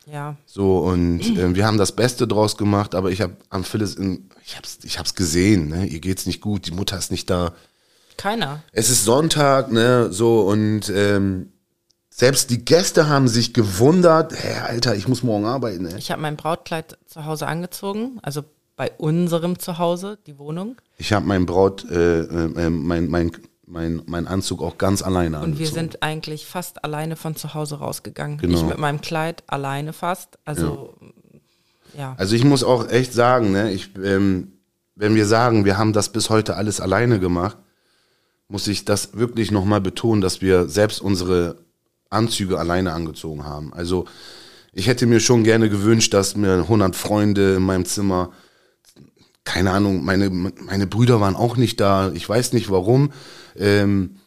ja, 0.06 0.36
So, 0.46 0.80
und 0.80 1.22
ähm, 1.38 1.56
wir 1.56 1.66
haben 1.66 1.78
das 1.78 1.92
Beste 1.94 2.28
draus 2.28 2.58
gemacht, 2.58 2.96
aber 2.96 3.12
ich 3.12 3.22
habe 3.22 3.36
am 3.50 3.64
Phyllis, 3.64 3.96
in, 3.96 4.30
ich 4.46 4.56
hab's, 4.56 4.80
ich 4.84 5.00
hab's 5.00 5.16
gesehen, 5.16 5.68
ne? 5.70 5.86
ihr 5.86 6.00
geht's 6.00 6.26
nicht 6.26 6.42
gut, 6.42 6.68
die 6.68 6.72
Mutter 6.72 6.98
ist 6.98 7.12
nicht 7.12 7.30
da. 7.30 7.54
keiner. 8.18 8.62
Es 8.72 8.90
ist 8.90 9.04
Sonntag, 9.04 9.72
ne, 9.72 10.08
so, 10.12 10.42
und 10.42 10.90
ähm, 10.90 11.52
selbst 12.10 12.50
die 12.50 12.66
Gäste 12.66 13.10
haben 13.10 13.28
sich 13.28 13.54
gewundert, 13.54 14.34
hä, 14.34 14.60
Alter, 14.66 14.96
ich 14.96 15.08
muss 15.08 15.22
morgen 15.22 15.46
arbeiten, 15.46 15.84
ne? 15.84 15.96
Ich 15.98 16.10
habe 16.12 16.22
mein 16.22 16.36
Brautkleid 16.36 16.98
zu 17.06 17.26
Hause 17.26 17.46
angezogen, 17.48 18.20
also 18.24 18.44
bei 18.78 18.92
unserem 18.98 19.60
Zuhause, 19.60 20.18
die 20.26 20.38
Wohnung. 20.38 20.78
Ich 20.98 21.12
habe 21.12 21.26
mein 21.26 21.46
Braut, 21.46 21.84
äh, 21.90 22.22
äh, 22.22 22.70
mein, 22.70 23.10
mein, 23.10 23.32
mein, 23.66 24.02
mein 24.06 24.28
Anzug 24.28 24.62
auch 24.62 24.78
ganz 24.78 25.02
alleine 25.02 25.38
Und 25.38 25.44
wir 25.44 25.66
angezogen. 25.68 25.74
sind 25.74 26.04
eigentlich 26.04 26.46
fast 26.46 26.86
alleine 26.86 27.18
von 27.18 27.36
zu 27.36 27.54
Hause 27.54 27.80
rausgegangen. 27.80 28.38
Genau. 28.38 28.58
Ich 28.58 28.64
mit 28.64 28.78
meinem 28.78 29.02
Kleid 29.02 29.44
alleine 29.48 29.92
fast. 29.92 30.38
Also 30.46 30.96
ja. 31.98 32.16
Also 32.18 32.36
ich 32.36 32.46
muss 32.46 32.64
auch 32.64 32.88
echt 32.90 33.12
sagen, 33.14 33.52
ne, 33.52 33.72
ich, 33.72 33.90
ähm, 34.02 34.54
wenn 34.96 35.16
wir 35.16 35.26
sagen, 35.26 35.66
wir 35.66 35.78
haben 35.78 35.94
das 35.94 36.10
bis 36.10 36.30
heute 36.30 36.56
alles 36.56 36.80
alleine 36.80 37.20
gemacht, 37.20 37.58
muss 38.48 38.68
ich 38.68 38.86
das 38.86 39.18
wirklich 39.18 39.52
nochmal 39.52 39.82
betonen, 39.82 40.22
dass 40.22 40.42
wir 40.42 40.70
selbst 40.70 41.02
unsere 41.02 41.58
Anzüge 42.10 42.60
alleine 42.60 42.94
angezogen 42.94 43.44
haben. 43.44 43.74
Also 43.74 44.06
ich 44.72 44.88
hätte 44.88 45.08
mir 45.08 45.20
schon 45.20 45.44
gerne 45.44 45.70
gewünscht, 45.70 46.14
dass 46.14 46.36
mir 46.36 46.54
100 46.60 46.96
Freunde 46.96 47.56
in 47.56 47.64
meinem 47.64 47.86
Zimmer, 47.86 48.32
keine 49.48 49.72
Ahnung, 49.72 50.04
meine, 50.04 50.30
meine 50.30 50.88
Brüder 50.88 51.22
waren 51.22 51.38
auch 51.38 51.56
nicht 51.56 51.80
da, 51.80 52.12
ich 52.12 52.28
weiß 52.28 52.52
nicht 52.52 52.70
warum. 52.70 53.14
Ähm, 53.58 54.18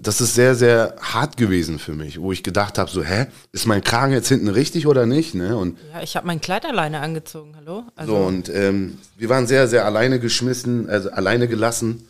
das 0.00 0.20
ist 0.20 0.34
sehr, 0.34 0.56
sehr 0.56 0.96
hart 1.00 1.36
gewesen 1.36 1.78
für 1.78 1.92
mich, 1.92 2.20
wo 2.20 2.32
ich 2.32 2.42
gedacht 2.42 2.78
habe, 2.78 2.90
so, 2.90 3.04
hä, 3.04 3.26
ist 3.52 3.66
mein 3.66 3.82
Kragen 3.82 4.12
jetzt 4.12 4.26
hinten 4.26 4.48
richtig 4.48 4.88
oder 4.88 5.06
nicht? 5.06 5.36
Ne? 5.36 5.56
Und 5.56 5.78
ja, 5.92 6.02
ich 6.02 6.16
habe 6.16 6.26
mein 6.26 6.40
Kleid 6.40 6.66
alleine 6.66 6.98
angezogen, 6.98 7.54
hallo? 7.56 7.84
Also 7.94 8.16
so, 8.16 8.22
und 8.24 8.48
ähm, 8.48 8.98
wir 9.16 9.28
waren 9.28 9.46
sehr, 9.46 9.68
sehr 9.68 9.84
alleine 9.84 10.18
geschmissen, 10.18 10.90
also 10.90 11.12
alleine 11.12 11.46
gelassen, 11.46 12.08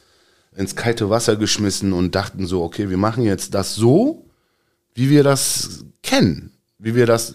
ins 0.57 0.77
kalte 0.77 1.11
Wasser 1.11 1.37
geschmissen 1.37 1.93
und 1.93 2.15
dachten 2.15 2.47
so, 2.47 2.63
okay, 2.63 2.89
wir 2.89 2.97
machen 2.97 3.23
jetzt 3.23 3.53
das 3.53 3.75
so, 3.75 4.25
wie 4.95 5.11
wir 5.11 5.23
das 5.23 5.85
kennen. 6.03 6.53
Wie 6.79 6.95
wir 6.95 7.05
das, 7.05 7.35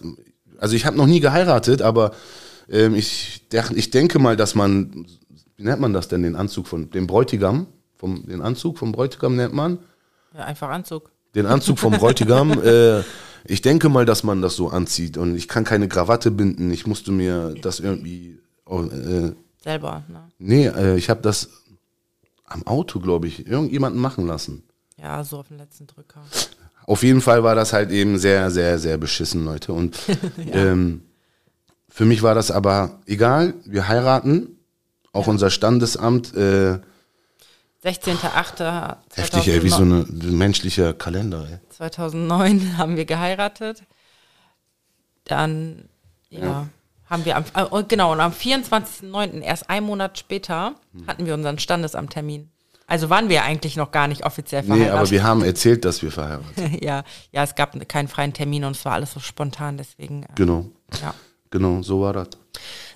also 0.58 0.74
ich 0.74 0.84
habe 0.84 0.96
noch 0.96 1.06
nie 1.06 1.20
geheiratet, 1.20 1.80
aber 1.80 2.10
ähm, 2.70 2.94
ich, 2.94 3.46
ich 3.74 3.90
denke 3.90 4.18
mal, 4.18 4.36
dass 4.36 4.54
man, 4.54 5.06
wie 5.56 5.64
nennt 5.64 5.80
man 5.80 5.92
das 5.92 6.08
denn, 6.08 6.22
den 6.22 6.36
Anzug 6.36 6.68
von, 6.68 6.90
dem 6.90 7.06
Bräutigam, 7.06 7.66
vom, 7.96 8.26
den 8.26 8.40
Anzug 8.40 8.78
vom 8.78 8.92
Bräutigam 8.92 9.36
nennt 9.36 9.54
man? 9.54 9.78
ja, 10.34 10.44
einfach 10.44 10.70
Anzug. 10.70 11.10
den 11.34 11.46
Anzug 11.46 11.78
vom 11.78 11.92
Bräutigam. 11.92 12.52
äh, 12.64 13.02
ich 13.44 13.62
denke 13.62 13.88
mal, 13.88 14.04
dass 14.04 14.22
man 14.22 14.42
das 14.42 14.56
so 14.56 14.68
anzieht 14.68 15.16
und 15.16 15.36
ich 15.36 15.48
kann 15.48 15.64
keine 15.64 15.88
Krawatte 15.88 16.30
binden. 16.30 16.70
Ich 16.70 16.86
musste 16.86 17.12
mir 17.12 17.54
das 17.60 17.80
irgendwie. 17.80 18.38
Oh, 18.66 18.82
äh, 18.82 19.32
Selber, 19.62 20.04
ne? 20.08 20.28
nee, 20.38 20.66
äh, 20.66 20.96
ich 20.96 21.10
habe 21.10 21.20
das 21.22 21.50
am 22.44 22.66
Auto, 22.66 23.00
glaube 23.00 23.26
ich, 23.26 23.46
irgendjemanden 23.46 24.00
machen 24.00 24.26
lassen. 24.26 24.62
Ja, 24.96 25.22
so 25.24 25.38
auf 25.38 25.48
den 25.48 25.58
letzten 25.58 25.86
Drücker. 25.86 26.22
Auf 26.86 27.02
jeden 27.02 27.20
Fall 27.20 27.42
war 27.42 27.54
das 27.54 27.72
halt 27.72 27.90
eben 27.90 28.18
sehr, 28.18 28.50
sehr, 28.50 28.78
sehr 28.78 28.96
beschissen, 28.96 29.44
Leute. 29.44 29.72
Und 29.72 29.98
ähm, 30.52 31.02
für 31.90 32.04
mich 32.04 32.22
war 32.22 32.34
das 32.34 32.50
aber 32.50 33.00
egal. 33.06 33.54
Wir 33.64 33.88
heiraten. 33.88 34.56
Auch 35.12 35.26
unser 35.26 35.50
Standesamt. 35.50 36.34
Äh, 36.34 36.78
16.08. 37.84 38.96
heftig, 39.14 39.48
ey, 39.48 39.62
wie 39.62 39.70
so 39.70 39.82
ein 39.82 40.06
menschlicher 40.36 40.92
Kalender. 40.94 41.46
Ey. 41.50 41.58
2009 41.70 42.76
haben 42.78 42.96
wir 42.96 43.06
geheiratet. 43.06 43.82
Dann, 45.24 45.88
ja, 46.28 46.68
haben 47.08 47.24
wir 47.24 47.36
am, 47.36 47.44
äh, 47.54 47.84
genau, 47.88 48.12
und 48.12 48.20
am 48.20 48.32
24.09., 48.32 49.40
erst 49.40 49.70
einen 49.70 49.86
Monat 49.86 50.18
später, 50.18 50.74
hatten 51.06 51.26
wir 51.26 51.34
unseren 51.34 51.58
Standesamttermin. 51.58 52.50
Also 52.86 53.08
waren 53.08 53.28
wir 53.28 53.44
eigentlich 53.44 53.76
noch 53.76 53.92
gar 53.92 54.08
nicht 54.08 54.24
offiziell 54.26 54.62
Nee, 54.62 54.68
verheiratet. 54.68 54.98
aber 54.98 55.10
wir 55.10 55.22
haben 55.22 55.44
erzählt, 55.44 55.84
dass 55.84 56.02
wir 56.02 56.10
verheiratet 56.10 56.46
sind. 56.56 56.84
ja, 56.84 57.04
ja, 57.32 57.42
es 57.44 57.54
gab 57.54 57.88
keinen 57.88 58.08
freien 58.08 58.32
Termin 58.32 58.64
und 58.64 58.76
es 58.76 58.84
war 58.84 58.92
alles 58.92 59.12
so 59.12 59.20
spontan, 59.20 59.76
deswegen. 59.78 60.24
Äh, 60.24 60.28
Genau. 60.34 60.66
ja. 61.00 61.14
Genau, 61.50 61.82
so 61.82 62.00
war 62.00 62.12
das. 62.12 62.28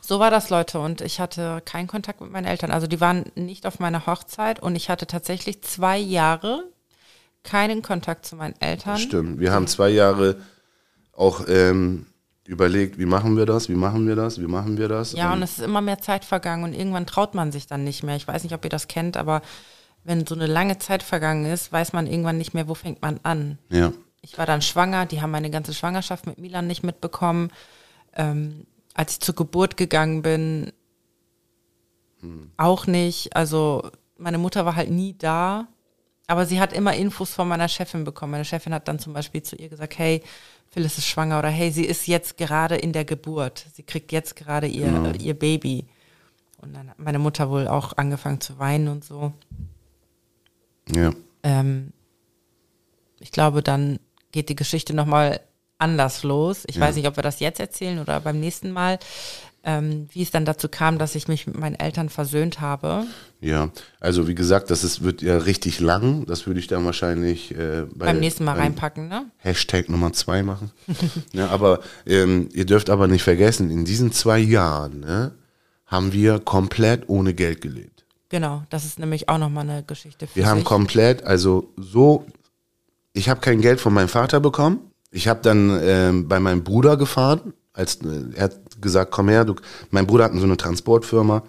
So 0.01 0.21
war 0.21 0.31
das, 0.31 0.51
Leute. 0.51 0.79
Und 0.81 1.01
ich 1.01 1.21
hatte 1.21 1.63
keinen 1.65 1.87
Kontakt 1.87 2.21
mit 2.21 2.31
meinen 2.31 2.45
Eltern. 2.45 2.71
Also 2.71 2.87
die 2.87 3.01
waren 3.01 3.25
nicht 3.35 3.67
auf 3.67 3.81
meiner 3.81 4.07
Hochzeit 4.07 4.61
und 4.61 4.77
ich 4.77 4.91
hatte 4.91 5.07
tatsächlich 5.07 5.63
zwei 5.63 5.99
Jahre 5.99 6.65
keinen 7.43 7.83
Kontakt 7.83 8.27
zu 8.27 8.37
meinen 8.37 8.55
Eltern. 8.61 8.99
Stimmt. 8.99 9.41
Wir 9.41 9.53
haben 9.53 9.67
zwei 9.67 9.91
Jahre 9.91 10.37
auch 11.13 11.45
ähm, 11.49 12.07
überlegt, 12.47 12.99
wie 12.99 13.07
machen 13.07 13.37
wir 13.37 13.47
das, 13.47 13.69
wie 13.69 13.75
machen 13.75 14.07
wir 14.07 14.17
das, 14.17 14.41
wie 14.41 14.47
machen 14.47 14.79
wir 14.79 14.89
das. 14.89 15.13
Ja, 15.13 15.33
und 15.33 15.43
es 15.43 15.59
ist 15.59 15.65
immer 15.65 15.81
mehr 15.81 16.01
Zeit 16.01 16.25
vergangen 16.25 16.65
und 16.65 16.75
irgendwann 16.75 17.07
traut 17.07 17.35
man 17.35 17.53
sich 17.53 17.67
dann 17.67 17.85
nicht 17.85 18.03
mehr. 18.03 18.17
Ich 18.17 18.29
weiß 18.29 18.43
nicht, 18.45 18.55
ob 18.55 18.65
ihr 18.65 18.71
das 18.71 18.89
kennt, 18.89 19.17
aber 19.17 19.43
wenn 20.05 20.27
so 20.27 20.35
eine 20.35 20.47
lange 20.47 20.79
Zeit 20.79 21.03
vergangen 21.03 21.47
ist, 21.47 21.73
weiß 21.73 21.93
man 21.93 22.07
irgendwann 22.07 22.37
nicht 22.39 22.53
mehr, 22.55 22.69
wo 22.69 22.75
fängt 22.75 23.03
man 23.03 23.21
an. 23.23 23.59
ja. 23.71 23.93
Ich 24.27 24.39
war 24.39 24.47
dann 24.47 24.63
schwanger, 24.63 25.05
die 25.05 25.21
haben 25.21 25.33
meine 25.33 25.51
ganze 25.51 25.75
Schwangerschaft 25.75 26.27
mit 26.27 26.39
Milan 26.39 26.67
nicht 26.67 26.83
mitbekommen. 26.83 27.51
Ähm, 28.17 28.67
als 28.95 29.15
ich 29.15 29.21
zur 29.21 29.35
Geburt 29.35 29.77
gegangen 29.77 30.23
bin, 30.23 30.73
auch 32.57 32.87
nicht. 32.87 33.37
Also 33.37 33.91
meine 34.17 34.39
Mutter 34.39 34.65
war 34.65 34.77
halt 34.77 34.91
nie 34.91 35.15
da, 35.17 35.69
aber 36.27 36.47
sie 36.47 36.61
hat 36.61 36.73
immer 36.73 36.95
Infos 36.95 37.35
von 37.35 37.49
meiner 37.49 37.69
Chefin 37.69 38.05
bekommen. 38.05 38.33
Meine 38.33 38.45
Chefin 38.45 38.73
hat 38.73 38.89
dann 38.89 38.99
zum 38.99 39.13
Beispiel 39.13 39.43
zu 39.43 39.57
ihr 39.57 39.69
gesagt, 39.69 39.99
hey, 39.99 40.23
Phyllis 40.71 40.99
ist 40.99 41.07
schwanger 41.07 41.39
oder 41.39 41.49
hey, 41.49 41.71
sie 41.71 41.85
ist 41.85 42.07
jetzt 42.07 42.37
gerade 42.37 42.77
in 42.77 42.93
der 42.93 43.05
Geburt. 43.05 43.67
Sie 43.75 43.83
kriegt 43.83 44.13
jetzt 44.13 44.37
gerade 44.37 44.67
ihr, 44.67 44.87
äh, 44.87 45.17
ihr 45.19 45.39
Baby. 45.39 45.87
Und 46.59 46.75
dann 46.75 46.91
hat 46.91 46.99
meine 46.99 47.19
Mutter 47.19 47.51
wohl 47.51 47.69
auch 47.69 47.97
angefangen 47.97 48.41
zu 48.41 48.59
weinen 48.59 48.89
und 48.89 49.05
so. 49.05 49.33
Ja. 50.95 51.13
Ähm, 51.43 51.93
ich 53.21 53.31
glaube, 53.31 53.63
dann 53.63 54.01
geht 54.33 54.49
die 54.49 54.57
Geschichte 54.57 54.95
nochmal 54.95 55.41
anders 55.85 56.23
los. 56.23 56.65
Ich 56.67 56.81
weiß 56.81 56.97
nicht, 56.97 57.07
ob 57.07 57.17
wir 57.17 57.23
das 57.23 57.41
jetzt 57.41 57.61
erzählen 57.61 57.99
oder 57.99 58.19
beim 58.21 58.41
nächsten 58.41 58.73
Mal, 58.73 58.99
ähm, 59.63 60.09
wie 60.13 60.23
es 60.23 60.31
dann 60.31 60.47
dazu 60.47 60.69
kam, 60.69 60.99
dass 60.99 61.15
ich 61.15 61.29
mich 61.29 61.47
mit 61.47 61.59
meinen 61.59 61.75
Eltern 61.75 62.09
versöhnt 62.09 62.61
habe. 62.61 63.05
Ja, 63.41 63.71
also 64.01 64.27
wie 64.27 64.35
gesagt, 64.35 64.71
das 64.71 64.83
ist, 64.83 65.03
wird 65.03 65.21
ja 65.21 65.37
richtig 65.37 65.81
lang. 65.81 66.25
Das 66.27 66.47
würde 66.47 66.61
ich 66.61 66.67
dann 66.67 66.85
wahrscheinlich 66.85 67.53
äh, 67.53 67.83
bei, 67.95 68.07
beim 68.07 68.21
nächsten 68.21 68.45
Mal 68.45 68.57
reinpacken, 68.57 69.09
ne? 69.09 69.27
Hashtag 69.39 69.89
Nummer 69.91 70.13
zwei 70.13 70.43
machen. 70.43 70.71
ja, 71.33 71.49
aber 71.51 71.81
ähm, 72.07 72.49
ihr 72.53 72.65
dürft 72.65 72.89
aber 72.89 73.09
nicht 73.09 73.23
vergessen, 73.23 73.71
in 73.71 73.85
diesen 73.85 74.13
zwei 74.13 74.39
Jahren 74.39 75.01
ne, 75.01 75.33
haben 75.87 76.13
wir 76.13 76.41
komplett 76.41 77.09
ohne 77.09 77.35
Geld 77.35 77.61
gelebt. 77.61 78.05
Genau, 78.31 78.65
das 78.71 78.85
ist 78.85 78.99
nämlich 78.99 79.29
auch 79.29 79.39
nochmal 79.39 79.69
eine 79.69 79.83
Geschichte 79.83 80.27
für 80.27 80.37
Wir 80.37 80.47
haben 80.47 80.61
sich. 80.61 80.67
komplett, 80.67 81.23
also 81.25 81.73
so, 81.77 82.27
ich 83.13 83.29
habe 83.29 83.41
kein 83.41 83.61
Geld 83.61 83.81
von 83.81 83.95
meinem 83.95 84.09
Vater 84.09 84.41
bekommen. 84.41 84.91
Ich 85.15 85.29
habe 85.29 85.41
dann 85.43 85.79
ähm, 85.81 86.27
bei 86.27 86.41
meinem 86.41 86.65
Bruder 86.65 86.97
gefahren. 86.97 87.55
Als, 87.73 87.97
äh, 88.03 88.35
er 88.35 88.45
hat 88.45 88.59
gesagt, 88.83 89.13
komm 89.13 89.29
her, 89.29 89.45
du, 89.45 89.55
mein 89.91 90.09
Bruder 90.09 90.25
hat 90.25 90.33
so 90.35 90.43
eine 90.43 90.57
Transportfirma. 90.57 91.45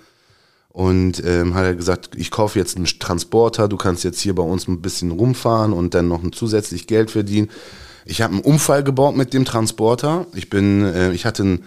Und 0.70 1.24
ähm, 1.26 1.56
hat 1.56 1.64
er 1.64 1.74
gesagt, 1.74 2.12
ich 2.16 2.30
kaufe 2.30 2.60
jetzt 2.60 2.76
einen 2.76 2.86
Transporter, 2.86 3.68
du 3.68 3.78
kannst 3.78 4.04
jetzt 4.04 4.20
hier 4.20 4.36
bei 4.36 4.44
uns 4.44 4.68
ein 4.68 4.82
bisschen 4.82 5.10
rumfahren 5.12 5.74
und 5.74 5.94
dann 5.94 6.10
noch 6.10 6.22
ein 6.22 6.34
zusätzlich 6.34 6.86
Geld 6.86 7.10
verdienen. 7.10 7.50
Ich 8.04 8.22
habe 8.22 8.34
einen 8.34 8.44
Unfall 8.44 8.84
gebaut 8.84 9.16
mit 9.16 9.34
dem 9.34 9.46
Transporter. 9.46 10.28
Ich 10.36 10.50
bin, 10.50 10.84
äh, 10.84 11.12
ich 11.14 11.26
hatte 11.26 11.42
einen 11.42 11.64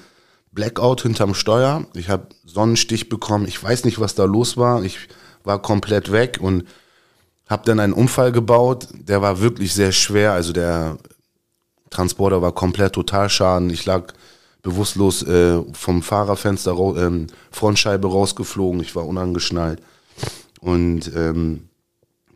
Blackout 0.52 1.02
hinterm 1.02 1.34
Steuer. 1.34 1.86
Ich 1.94 2.10
habe 2.10 2.28
Sonnenstich 2.44 3.08
bekommen. 3.08 3.48
Ich 3.48 3.60
weiß 3.60 3.84
nicht, 3.84 3.98
was 3.98 4.14
da 4.14 4.24
los 4.24 4.56
war. 4.56 4.84
Ich 4.84 5.08
war 5.42 5.60
komplett 5.60 6.12
weg 6.12 6.38
und 6.40 6.64
habe 7.48 7.64
dann 7.64 7.80
einen 7.80 7.92
Unfall 7.92 8.30
gebaut. 8.30 8.86
Der 8.92 9.20
war 9.20 9.40
wirklich 9.40 9.72
sehr 9.72 9.90
schwer. 9.90 10.32
Also 10.32 10.52
der 10.52 10.98
Transporter 11.90 12.42
war 12.42 12.52
komplett 12.52 12.92
Totalschaden. 12.94 13.70
Ich 13.70 13.84
lag 13.86 14.12
bewusstlos 14.62 15.22
äh, 15.22 15.60
vom 15.72 16.02
Fahrerfenster, 16.02 16.72
rau- 16.72 16.96
ähm, 16.96 17.28
Frontscheibe 17.50 18.08
rausgeflogen. 18.08 18.80
Ich 18.80 18.94
war 18.96 19.06
unangeschnallt. 19.06 19.80
Und 20.60 21.10
ähm, 21.14 21.68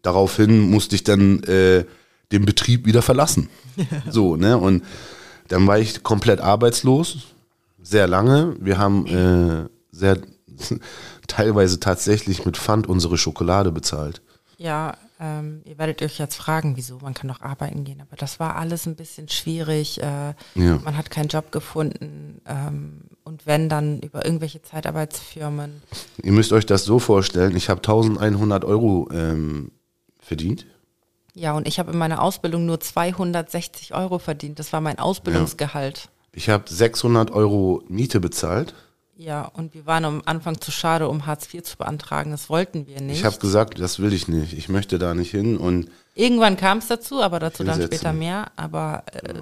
daraufhin 0.02 0.60
musste 0.70 0.94
ich 0.94 1.04
dann 1.04 1.42
äh, 1.44 1.84
den 2.30 2.44
Betrieb 2.44 2.86
wieder 2.86 3.02
verlassen. 3.02 3.48
So, 4.10 4.36
ne? 4.36 4.58
Und 4.58 4.84
dann 5.48 5.66
war 5.66 5.78
ich 5.78 6.02
komplett 6.02 6.40
arbeitslos, 6.40 7.18
sehr 7.82 8.06
lange. 8.06 8.54
Wir 8.60 8.78
haben 8.78 9.06
äh, 9.06 9.68
sehr 9.90 10.18
teilweise 11.26 11.80
tatsächlich 11.80 12.44
mit 12.44 12.56
Pfand 12.56 12.86
unsere 12.88 13.16
Schokolade 13.18 13.72
bezahlt. 13.72 14.20
Ja, 14.58 14.94
ähm, 15.22 15.62
ihr 15.64 15.78
werdet 15.78 16.02
euch 16.02 16.18
jetzt 16.18 16.34
fragen, 16.34 16.76
wieso, 16.76 16.98
man 17.00 17.14
kann 17.14 17.28
doch 17.28 17.40
arbeiten 17.42 17.84
gehen, 17.84 18.00
aber 18.00 18.16
das 18.16 18.40
war 18.40 18.56
alles 18.56 18.86
ein 18.86 18.96
bisschen 18.96 19.28
schwierig. 19.28 20.02
Äh, 20.02 20.34
Ja. 20.56 20.78
Man 20.84 20.96
hat 20.96 21.10
keinen 21.10 21.28
Job 21.28 21.52
gefunden 21.52 22.40
ähm, 22.46 23.02
und 23.22 23.46
wenn 23.46 23.68
dann 23.68 24.00
über 24.00 24.24
irgendwelche 24.24 24.62
Zeitarbeitsfirmen. 24.62 25.80
Ihr 26.22 26.32
müsst 26.32 26.52
euch 26.52 26.66
das 26.66 26.84
so 26.84 26.98
vorstellen, 26.98 27.54
ich 27.56 27.68
habe 27.68 27.78
1100 27.78 28.64
Euro 28.64 29.08
ähm, 29.12 29.70
verdient. 30.18 30.66
Ja, 31.34 31.52
und 31.52 31.68
ich 31.68 31.78
habe 31.78 31.92
in 31.92 31.98
meiner 31.98 32.20
Ausbildung 32.20 32.66
nur 32.66 32.80
260 32.80 33.94
Euro 33.94 34.18
verdient. 34.18 34.58
Das 34.58 34.72
war 34.72 34.80
mein 34.80 34.98
Ausbildungsgehalt. 34.98 36.08
Ich 36.32 36.48
habe 36.48 36.64
600 36.68 37.30
Euro 37.30 37.82
Miete 37.88 38.18
bezahlt. 38.20 38.74
Ja, 39.24 39.44
und 39.44 39.72
wir 39.74 39.86
waren 39.86 40.04
am 40.04 40.22
Anfang 40.24 40.60
zu 40.60 40.72
schade, 40.72 41.08
um 41.08 41.26
Hartz 41.26 41.52
IV 41.52 41.62
zu 41.62 41.76
beantragen. 41.76 42.32
Das 42.32 42.48
wollten 42.50 42.86
wir 42.88 43.00
nicht. 43.00 43.18
Ich 43.18 43.24
habe 43.24 43.38
gesagt, 43.38 43.78
das 43.78 44.00
will 44.00 44.12
ich 44.12 44.26
nicht. 44.26 44.52
Ich 44.52 44.68
möchte 44.68 44.98
da 44.98 45.14
nicht 45.14 45.30
hin. 45.30 45.56
Und 45.56 45.88
Irgendwann 46.14 46.56
kam 46.56 46.78
es 46.78 46.88
dazu, 46.88 47.22
aber 47.22 47.38
dazu 47.38 47.62
dann 47.62 47.80
später 47.80 48.12
mehr. 48.12 48.50
Aber 48.56 49.04
äh, 49.12 49.34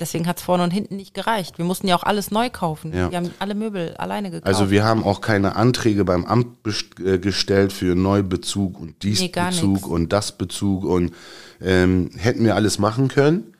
deswegen 0.00 0.26
hat 0.26 0.38
es 0.38 0.42
vorne 0.42 0.64
und 0.64 0.72
hinten 0.72 0.96
nicht 0.96 1.14
gereicht. 1.14 1.56
Wir 1.56 1.64
mussten 1.64 1.86
ja 1.86 1.94
auch 1.96 2.02
alles 2.02 2.32
neu 2.32 2.50
kaufen. 2.50 2.92
Ja. 2.92 3.10
Wir 3.10 3.18
haben 3.18 3.30
alle 3.38 3.54
Möbel 3.54 3.94
alleine 3.96 4.30
gekauft. 4.30 4.46
also 4.48 4.70
wir 4.72 4.82
haben 4.84 5.04
auch 5.04 5.20
keine 5.20 5.54
Anträge 5.54 6.04
beim 6.04 6.24
Amt 6.24 6.48
äh, 6.98 7.18
gestellt 7.18 7.72
für 7.72 7.94
Neubezug 7.94 8.80
und 8.80 9.02
dies 9.04 9.20
Nee, 9.20 9.28
gar 9.28 9.50
Bezug 9.50 9.74
nix. 9.74 9.86
und 9.86 10.12
das 10.12 10.32
Bezug 10.36 10.84
und 10.84 11.14
ähm, 11.60 12.10
hätten 12.16 12.44
wir 12.44 12.56
alles 12.56 12.80
machen 12.80 13.06
können. 13.06 13.51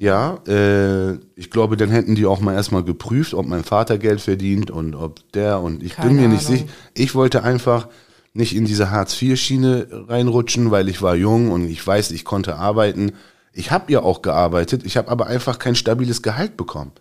Ja, 0.00 0.38
äh, 0.46 1.14
ich 1.34 1.50
glaube, 1.50 1.76
dann 1.76 1.90
hätten 1.90 2.14
die 2.14 2.24
auch 2.24 2.38
mal 2.38 2.54
erstmal 2.54 2.84
geprüft, 2.84 3.34
ob 3.34 3.46
mein 3.46 3.64
Vater 3.64 3.98
Geld 3.98 4.20
verdient 4.20 4.70
und 4.70 4.94
ob 4.94 5.20
der 5.32 5.60
und 5.60 5.82
ich 5.82 5.96
Keine 5.96 6.10
bin 6.10 6.20
mir 6.20 6.28
nicht 6.28 6.46
sicher. 6.46 6.66
Ich 6.94 7.16
wollte 7.16 7.42
einfach 7.42 7.88
nicht 8.32 8.54
in 8.54 8.64
diese 8.64 8.92
Hartz-IV-Schiene 8.92 10.04
reinrutschen, 10.06 10.70
weil 10.70 10.88
ich 10.88 11.02
war 11.02 11.16
jung 11.16 11.50
und 11.50 11.68
ich 11.68 11.84
weiß, 11.84 12.12
ich 12.12 12.24
konnte 12.24 12.54
arbeiten. 12.54 13.10
Ich 13.52 13.72
habe 13.72 13.90
ja 13.90 14.00
auch 14.02 14.22
gearbeitet, 14.22 14.86
ich 14.86 14.96
habe 14.96 15.08
aber 15.08 15.26
einfach 15.26 15.58
kein 15.58 15.74
stabiles 15.74 16.22
Gehalt 16.22 16.56
bekommen. 16.56 16.92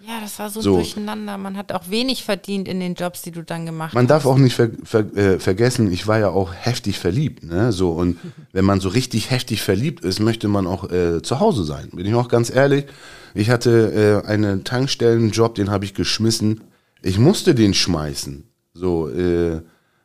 Ja, 0.00 0.20
das 0.20 0.38
war 0.38 0.50
so, 0.50 0.60
So. 0.60 0.74
durcheinander. 0.76 1.36
Man 1.38 1.56
hat 1.56 1.72
auch 1.72 1.90
wenig 1.90 2.24
verdient 2.24 2.66
in 2.68 2.80
den 2.80 2.94
Jobs, 2.94 3.22
die 3.22 3.30
du 3.30 3.42
dann 3.42 3.66
gemacht 3.66 3.94
Man 3.94 4.04
hast. 4.04 4.10
darf 4.10 4.26
auch 4.26 4.38
nicht 4.38 4.54
ver 4.54 4.70
ver 4.84 5.14
äh, 5.16 5.38
vergessen, 5.38 5.92
ich 5.92 6.06
war 6.06 6.18
ja 6.18 6.30
auch 6.30 6.52
heftig 6.54 6.98
verliebt, 6.98 7.44
ne? 7.44 7.72
So 7.72 7.90
und 7.92 8.16
wenn 8.52 8.64
man 8.64 8.80
so 8.80 8.88
richtig 8.88 9.30
heftig 9.30 9.62
verliebt 9.62 10.04
ist, 10.04 10.20
möchte 10.20 10.48
man 10.48 10.66
auch 10.66 10.90
äh, 10.90 11.22
zu 11.22 11.40
Hause 11.40 11.64
sein. 11.64 11.90
Bin 11.92 12.06
ich 12.06 12.14
auch 12.14 12.28
ganz 12.28 12.50
ehrlich. 12.50 12.86
Ich 13.34 13.50
hatte 13.50 14.22
äh, 14.24 14.28
einen 14.28 14.64
Tankstellenjob, 14.64 15.54
den 15.54 15.70
habe 15.70 15.84
ich 15.84 15.94
geschmissen. 15.94 16.62
Ich 17.02 17.18
musste 17.18 17.54
den 17.54 17.72
schmeißen, 17.74 18.44
so, 18.74 19.08
äh, 19.08 19.62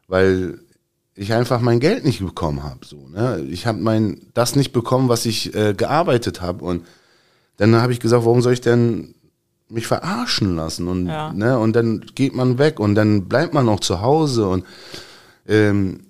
weil 0.07 0.59
ich 1.15 1.33
einfach 1.33 1.61
mein 1.61 1.79
Geld 1.79 2.03
nicht 2.05 2.19
bekommen 2.19 2.63
habe. 2.63 2.85
So, 2.85 3.07
ne? 3.07 3.45
Ich 3.49 3.65
habe 3.65 3.79
mein 3.79 4.21
das 4.33 4.55
nicht 4.55 4.73
bekommen, 4.73 5.09
was 5.09 5.25
ich 5.25 5.55
äh, 5.55 5.73
gearbeitet 5.73 6.41
habe 6.41 6.63
und 6.63 6.85
dann 7.57 7.75
habe 7.75 7.93
ich 7.93 7.99
gesagt, 8.01 8.25
warum 8.25 8.41
soll 8.41 8.53
ich 8.53 8.61
denn 8.61 9.15
mich 9.69 9.87
verarschen 9.87 10.55
lassen 10.55 10.87
und 10.87 11.07
Ja. 11.07 11.33
ne 11.33 11.57
und 11.57 11.75
dann 11.75 12.01
geht 12.13 12.35
man 12.35 12.57
weg 12.57 12.79
und 12.79 12.95
dann 12.95 13.27
bleibt 13.27 13.53
man 13.53 13.67
auch 13.69 13.79
zu 13.79 14.01
Hause 14.01 14.47
und 14.47 14.65
ähm, 15.47 16.01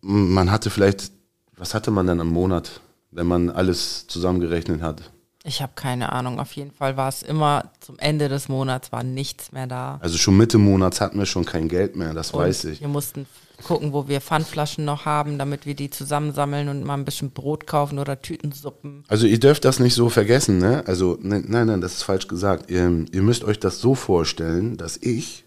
man 0.00 0.50
hatte 0.50 0.70
vielleicht 0.70 1.12
was 1.56 1.74
hatte 1.74 1.90
man 1.90 2.06
denn 2.06 2.20
am 2.20 2.28
Monat, 2.28 2.80
wenn 3.10 3.26
man 3.26 3.50
alles 3.50 4.06
zusammengerechnet 4.06 4.80
hat? 4.80 5.10
Ich 5.44 5.62
habe 5.62 5.72
keine 5.74 6.12
Ahnung. 6.12 6.38
Auf 6.38 6.52
jeden 6.52 6.70
Fall 6.70 6.96
war 6.98 7.08
es 7.08 7.22
immer 7.22 7.72
zum 7.80 7.98
Ende 7.98 8.28
des 8.28 8.48
Monats 8.48 8.92
war 8.92 9.02
nichts 9.02 9.52
mehr 9.52 9.66
da. 9.66 9.98
Also 10.02 10.18
schon 10.18 10.36
Mitte 10.36 10.58
Monats 10.58 11.00
hatten 11.00 11.18
wir 11.18 11.24
schon 11.24 11.46
kein 11.46 11.68
Geld 11.68 11.96
mehr, 11.96 12.12
das 12.12 12.32
Und 12.32 12.40
weiß 12.40 12.64
ich. 12.64 12.80
Wir 12.80 12.88
mussten 12.88 13.26
gucken, 13.64 13.92
wo 13.92 14.06
wir 14.06 14.20
Pfandflaschen 14.20 14.84
noch 14.84 15.06
haben, 15.06 15.38
damit 15.38 15.64
wir 15.64 15.74
die 15.74 15.90
zusammensammeln 15.90 16.68
und 16.68 16.84
mal 16.84 16.94
ein 16.94 17.04
bisschen 17.04 17.30
Brot 17.30 17.66
kaufen 17.66 17.98
oder 17.98 18.20
Tütensuppen. 18.20 19.04
Also 19.08 19.26
ihr 19.26 19.40
dürft 19.40 19.64
das 19.64 19.80
nicht 19.80 19.94
so 19.94 20.10
vergessen, 20.10 20.58
ne? 20.58 20.84
Also 20.86 21.18
ne, 21.20 21.42
nein, 21.46 21.66
nein, 21.66 21.80
das 21.80 21.94
ist 21.94 22.02
falsch 22.02 22.28
gesagt. 22.28 22.70
Ihr, 22.70 23.06
ihr 23.10 23.22
müsst 23.22 23.44
euch 23.44 23.58
das 23.58 23.80
so 23.80 23.94
vorstellen, 23.94 24.76
dass 24.76 24.98
ich, 24.98 25.44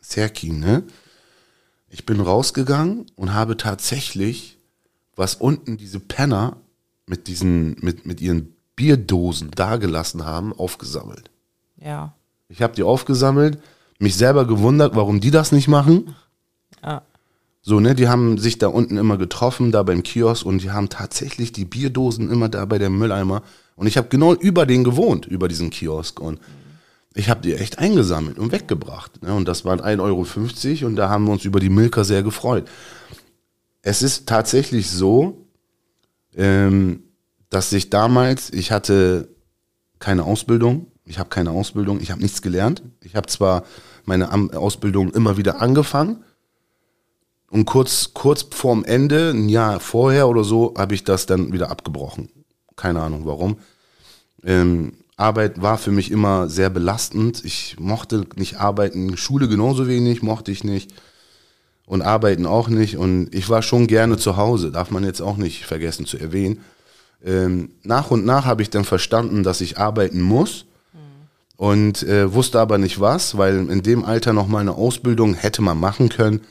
Serkin, 0.00 0.60
ne? 0.60 0.84
Ich 1.90 2.06
bin 2.06 2.20
rausgegangen 2.20 3.06
und 3.16 3.32
habe 3.34 3.56
tatsächlich, 3.56 4.58
was 5.16 5.34
unten 5.34 5.76
diese 5.76 6.00
Penner 6.00 6.58
mit 7.06 7.26
diesen, 7.26 7.76
mit, 7.80 8.04
mit 8.04 8.20
ihren 8.20 8.54
Bierdosen 8.78 9.50
dagelassen 9.50 10.24
haben, 10.24 10.52
aufgesammelt. 10.52 11.32
Ja. 11.82 12.14
Ich 12.48 12.62
habe 12.62 12.76
die 12.76 12.84
aufgesammelt, 12.84 13.58
mich 13.98 14.14
selber 14.14 14.46
gewundert, 14.46 14.94
warum 14.94 15.18
die 15.18 15.32
das 15.32 15.50
nicht 15.50 15.66
machen. 15.66 16.14
Ja. 16.84 17.02
So, 17.60 17.80
ne, 17.80 17.96
die 17.96 18.06
haben 18.06 18.38
sich 18.38 18.58
da 18.58 18.68
unten 18.68 18.96
immer 18.96 19.18
getroffen, 19.18 19.72
da 19.72 19.82
beim 19.82 20.04
Kiosk 20.04 20.46
und 20.46 20.62
die 20.62 20.70
haben 20.70 20.88
tatsächlich 20.88 21.50
die 21.50 21.64
Bierdosen 21.64 22.30
immer 22.30 22.48
da 22.48 22.64
bei 22.66 22.78
dem 22.78 22.96
Mülleimer. 22.96 23.42
Und 23.74 23.88
ich 23.88 23.96
habe 23.96 24.08
genau 24.08 24.32
über 24.32 24.64
den 24.64 24.84
gewohnt, 24.84 25.26
über 25.26 25.48
diesen 25.48 25.70
Kiosk. 25.70 26.20
Und 26.20 26.38
ich 27.14 27.28
habe 27.28 27.40
die 27.40 27.54
echt 27.54 27.80
eingesammelt 27.80 28.38
und 28.38 28.52
weggebracht. 28.52 29.24
Ne? 29.24 29.34
Und 29.34 29.48
das 29.48 29.64
waren 29.64 29.80
1,50 29.80 30.02
Euro 30.82 30.86
und 30.86 30.94
da 30.94 31.08
haben 31.08 31.24
wir 31.24 31.32
uns 31.32 31.44
über 31.44 31.58
die 31.58 31.68
Milka 31.68 32.04
sehr 32.04 32.22
gefreut. 32.22 32.68
Es 33.82 34.02
ist 34.02 34.28
tatsächlich 34.28 34.88
so, 34.88 35.44
ähm, 36.36 37.02
dass 37.50 37.72
ich 37.72 37.90
damals, 37.90 38.50
ich 38.50 38.72
hatte 38.72 39.28
keine 39.98 40.24
Ausbildung, 40.24 40.92
ich 41.04 41.18
habe 41.18 41.30
keine 41.30 41.50
Ausbildung, 41.50 42.00
ich 42.00 42.10
habe 42.10 42.20
nichts 42.20 42.42
gelernt. 42.42 42.82
Ich 43.02 43.16
habe 43.16 43.26
zwar 43.26 43.64
meine 44.04 44.30
Ausbildung 44.54 45.12
immer 45.12 45.36
wieder 45.36 45.60
angefangen 45.60 46.22
und 47.50 47.64
kurz, 47.64 48.10
kurz 48.12 48.46
vorm 48.50 48.84
Ende, 48.84 49.30
ein 49.30 49.48
Jahr 49.48 49.80
vorher 49.80 50.28
oder 50.28 50.44
so, 50.44 50.74
habe 50.76 50.94
ich 50.94 51.04
das 51.04 51.26
dann 51.26 51.52
wieder 51.52 51.70
abgebrochen. 51.70 52.28
Keine 52.76 53.00
Ahnung 53.00 53.24
warum. 53.24 53.58
Ähm, 54.44 54.92
Arbeit 55.16 55.60
war 55.60 55.78
für 55.78 55.90
mich 55.90 56.10
immer 56.10 56.48
sehr 56.48 56.70
belastend. 56.70 57.44
Ich 57.44 57.76
mochte 57.80 58.26
nicht 58.36 58.60
arbeiten. 58.60 59.16
Schule 59.16 59.48
genauso 59.48 59.88
wenig, 59.88 60.22
mochte 60.22 60.52
ich 60.52 60.62
nicht. 60.62 60.92
Und 61.86 62.02
arbeiten 62.02 62.44
auch 62.44 62.68
nicht. 62.68 62.98
Und 62.98 63.34
ich 63.34 63.48
war 63.48 63.62
schon 63.62 63.86
gerne 63.86 64.18
zu 64.18 64.36
Hause, 64.36 64.70
darf 64.70 64.90
man 64.90 65.04
jetzt 65.04 65.22
auch 65.22 65.38
nicht 65.38 65.64
vergessen 65.64 66.04
zu 66.04 66.18
erwähnen. 66.18 66.60
Ähm, 67.24 67.72
nach 67.82 68.10
und 68.10 68.24
nach 68.24 68.44
habe 68.44 68.62
ich 68.62 68.70
dann 68.70 68.84
verstanden, 68.84 69.42
dass 69.42 69.60
ich 69.60 69.78
arbeiten 69.78 70.20
muss 70.20 70.66
und 71.56 72.04
äh, 72.04 72.32
wusste 72.32 72.60
aber 72.60 72.78
nicht 72.78 73.00
was, 73.00 73.36
weil 73.36 73.68
in 73.68 73.82
dem 73.82 74.04
Alter 74.04 74.32
noch 74.32 74.46
mal 74.46 74.60
eine 74.60 74.74
Ausbildung 74.74 75.34
hätte 75.34 75.60
man 75.60 75.78
machen 75.78 76.08
können, 76.08 76.42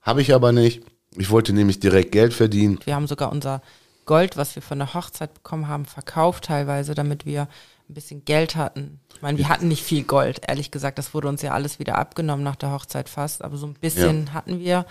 habe 0.00 0.22
ich 0.22 0.34
aber 0.34 0.52
nicht. 0.52 0.82
Ich 1.16 1.30
wollte 1.30 1.52
nämlich 1.52 1.80
direkt 1.80 2.12
Geld 2.12 2.32
verdienen. 2.32 2.80
Wir 2.84 2.94
haben 2.94 3.06
sogar 3.06 3.30
unser 3.30 3.60
Gold, 4.06 4.36
was 4.36 4.54
wir 4.54 4.62
von 4.62 4.78
der 4.78 4.94
Hochzeit 4.94 5.34
bekommen 5.34 5.68
haben, 5.68 5.84
verkauft 5.84 6.44
teilweise, 6.46 6.94
damit 6.94 7.26
wir 7.26 7.42
ein 7.88 7.94
bisschen 7.94 8.24
Geld 8.24 8.56
hatten. 8.56 9.00
Ich 9.14 9.20
meine, 9.20 9.36
wir 9.36 9.50
hatten 9.50 9.68
nicht 9.68 9.84
viel 9.84 10.04
Gold, 10.04 10.40
ehrlich 10.48 10.70
gesagt. 10.70 10.98
Das 10.98 11.12
wurde 11.12 11.28
uns 11.28 11.42
ja 11.42 11.52
alles 11.52 11.78
wieder 11.78 11.98
abgenommen 11.98 12.42
nach 12.42 12.56
der 12.56 12.72
Hochzeit 12.72 13.10
fast, 13.10 13.44
aber 13.44 13.58
so 13.58 13.66
ein 13.66 13.74
bisschen 13.74 14.26
ja. 14.26 14.32
hatten 14.32 14.58
wir. 14.58 14.86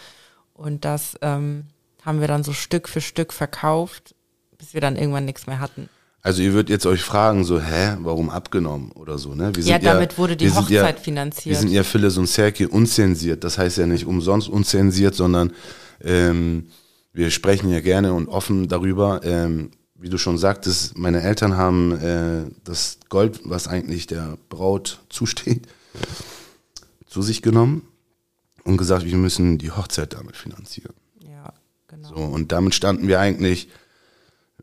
Und 0.53 0.85
das 0.85 1.17
ähm, 1.21 1.65
haben 2.05 2.21
wir 2.21 2.27
dann 2.27 2.43
so 2.43 2.53
Stück 2.53 2.87
für 2.87 3.01
Stück 3.01 3.33
verkauft, 3.33 4.13
bis 4.63 4.73
wir 4.73 4.79
dann 4.79 4.95
irgendwann 4.95 5.25
nichts 5.25 5.45
mehr 5.45 5.59
hatten. 5.59 5.89
Also 6.21 6.41
ihr 6.41 6.53
würdet 6.53 6.69
jetzt 6.69 6.85
euch 6.85 7.01
fragen, 7.01 7.43
so, 7.43 7.59
hä, 7.59 7.97
warum 7.99 8.29
abgenommen 8.29 8.93
oder 8.93 9.17
so, 9.17 9.35
ne? 9.35 9.51
ja, 9.57 9.77
damit 9.77 10.13
ja, 10.13 10.17
wurde 10.17 10.37
die 10.37 10.49
Hochzeit 10.49 10.97
ja, 10.97 11.03
finanziert. 11.03 11.53
Wir 11.53 11.55
sind 11.57 11.71
ja 11.71 11.83
Phyllis 11.83 12.17
und 12.17 12.27
Serki 12.27 12.65
unzensiert. 12.65 13.43
Das 13.43 13.57
heißt 13.57 13.77
ja 13.77 13.85
nicht 13.85 14.05
umsonst 14.05 14.47
unzensiert, 14.47 15.15
sondern 15.15 15.51
ähm, 16.01 16.67
wir 17.11 17.29
sprechen 17.29 17.69
ja 17.69 17.81
gerne 17.81 18.13
und 18.13 18.29
offen 18.29 18.69
darüber. 18.69 19.19
Ähm, 19.25 19.71
wie 19.95 20.07
du 20.07 20.17
schon 20.17 20.37
sagtest, 20.37 20.97
meine 20.97 21.21
Eltern 21.21 21.57
haben 21.57 21.91
äh, 21.99 22.49
das 22.63 22.99
Gold, 23.09 23.41
was 23.43 23.67
eigentlich 23.67 24.07
der 24.07 24.37
Braut 24.47 25.01
zusteht, 25.09 25.67
zu 27.05 27.21
sich 27.21 27.41
genommen 27.41 27.81
und 28.63 28.77
gesagt, 28.77 29.05
wir 29.05 29.17
müssen 29.17 29.57
die 29.57 29.71
Hochzeit 29.71 30.13
damit 30.13 30.37
finanzieren. 30.37 30.93
Ja, 31.19 31.51
genau. 31.89 32.07
So, 32.07 32.15
und 32.15 32.53
damit 32.53 32.75
standen 32.75 33.09
wir 33.09 33.19
eigentlich 33.19 33.67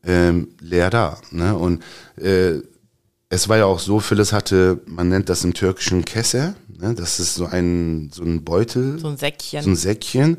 ähm, 0.05 0.49
leer 0.61 0.91
da. 0.91 1.19
Ne? 1.31 1.57
Und 1.57 1.83
äh, 2.17 2.61
es 3.29 3.49
war 3.49 3.59
ja 3.59 3.67
auch 3.67 3.79
so, 3.79 4.01
Phyllis 4.01 4.33
hatte, 4.33 4.81
man 4.87 5.09
nennt 5.09 5.29
das 5.29 5.45
im 5.45 5.55
Türkischen 5.55 6.05
Kesse, 6.05 6.55
ne? 6.79 6.95
das 6.95 7.21
ist 7.21 7.35
so 7.35 7.47
ein, 7.47 8.11
so 8.13 8.23
ein 8.25 8.45
Beutel. 8.45 8.99
So 8.99 9.09
ein 9.09 9.17
Säckchen. 9.17 9.63
So 9.63 9.71
ein 9.71 9.77
Säckchen. 9.77 10.39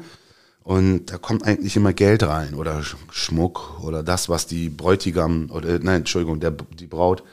Und 0.63 1.07
da 1.07 1.17
kommt 1.17 1.43
eigentlich 1.43 1.75
immer 1.75 1.93
Geld 1.93 2.21
rein 2.23 2.53
oder 2.53 2.83
Schmuck 3.09 3.81
oder 3.81 4.03
das, 4.03 4.29
was 4.29 4.45
die 4.45 4.69
Bräutigam 4.69 5.49
oder 5.51 5.79
nein, 5.79 6.01
Entschuldigung, 6.01 6.39
der, 6.39 6.51
die 6.51 6.85
Braut 6.85 7.23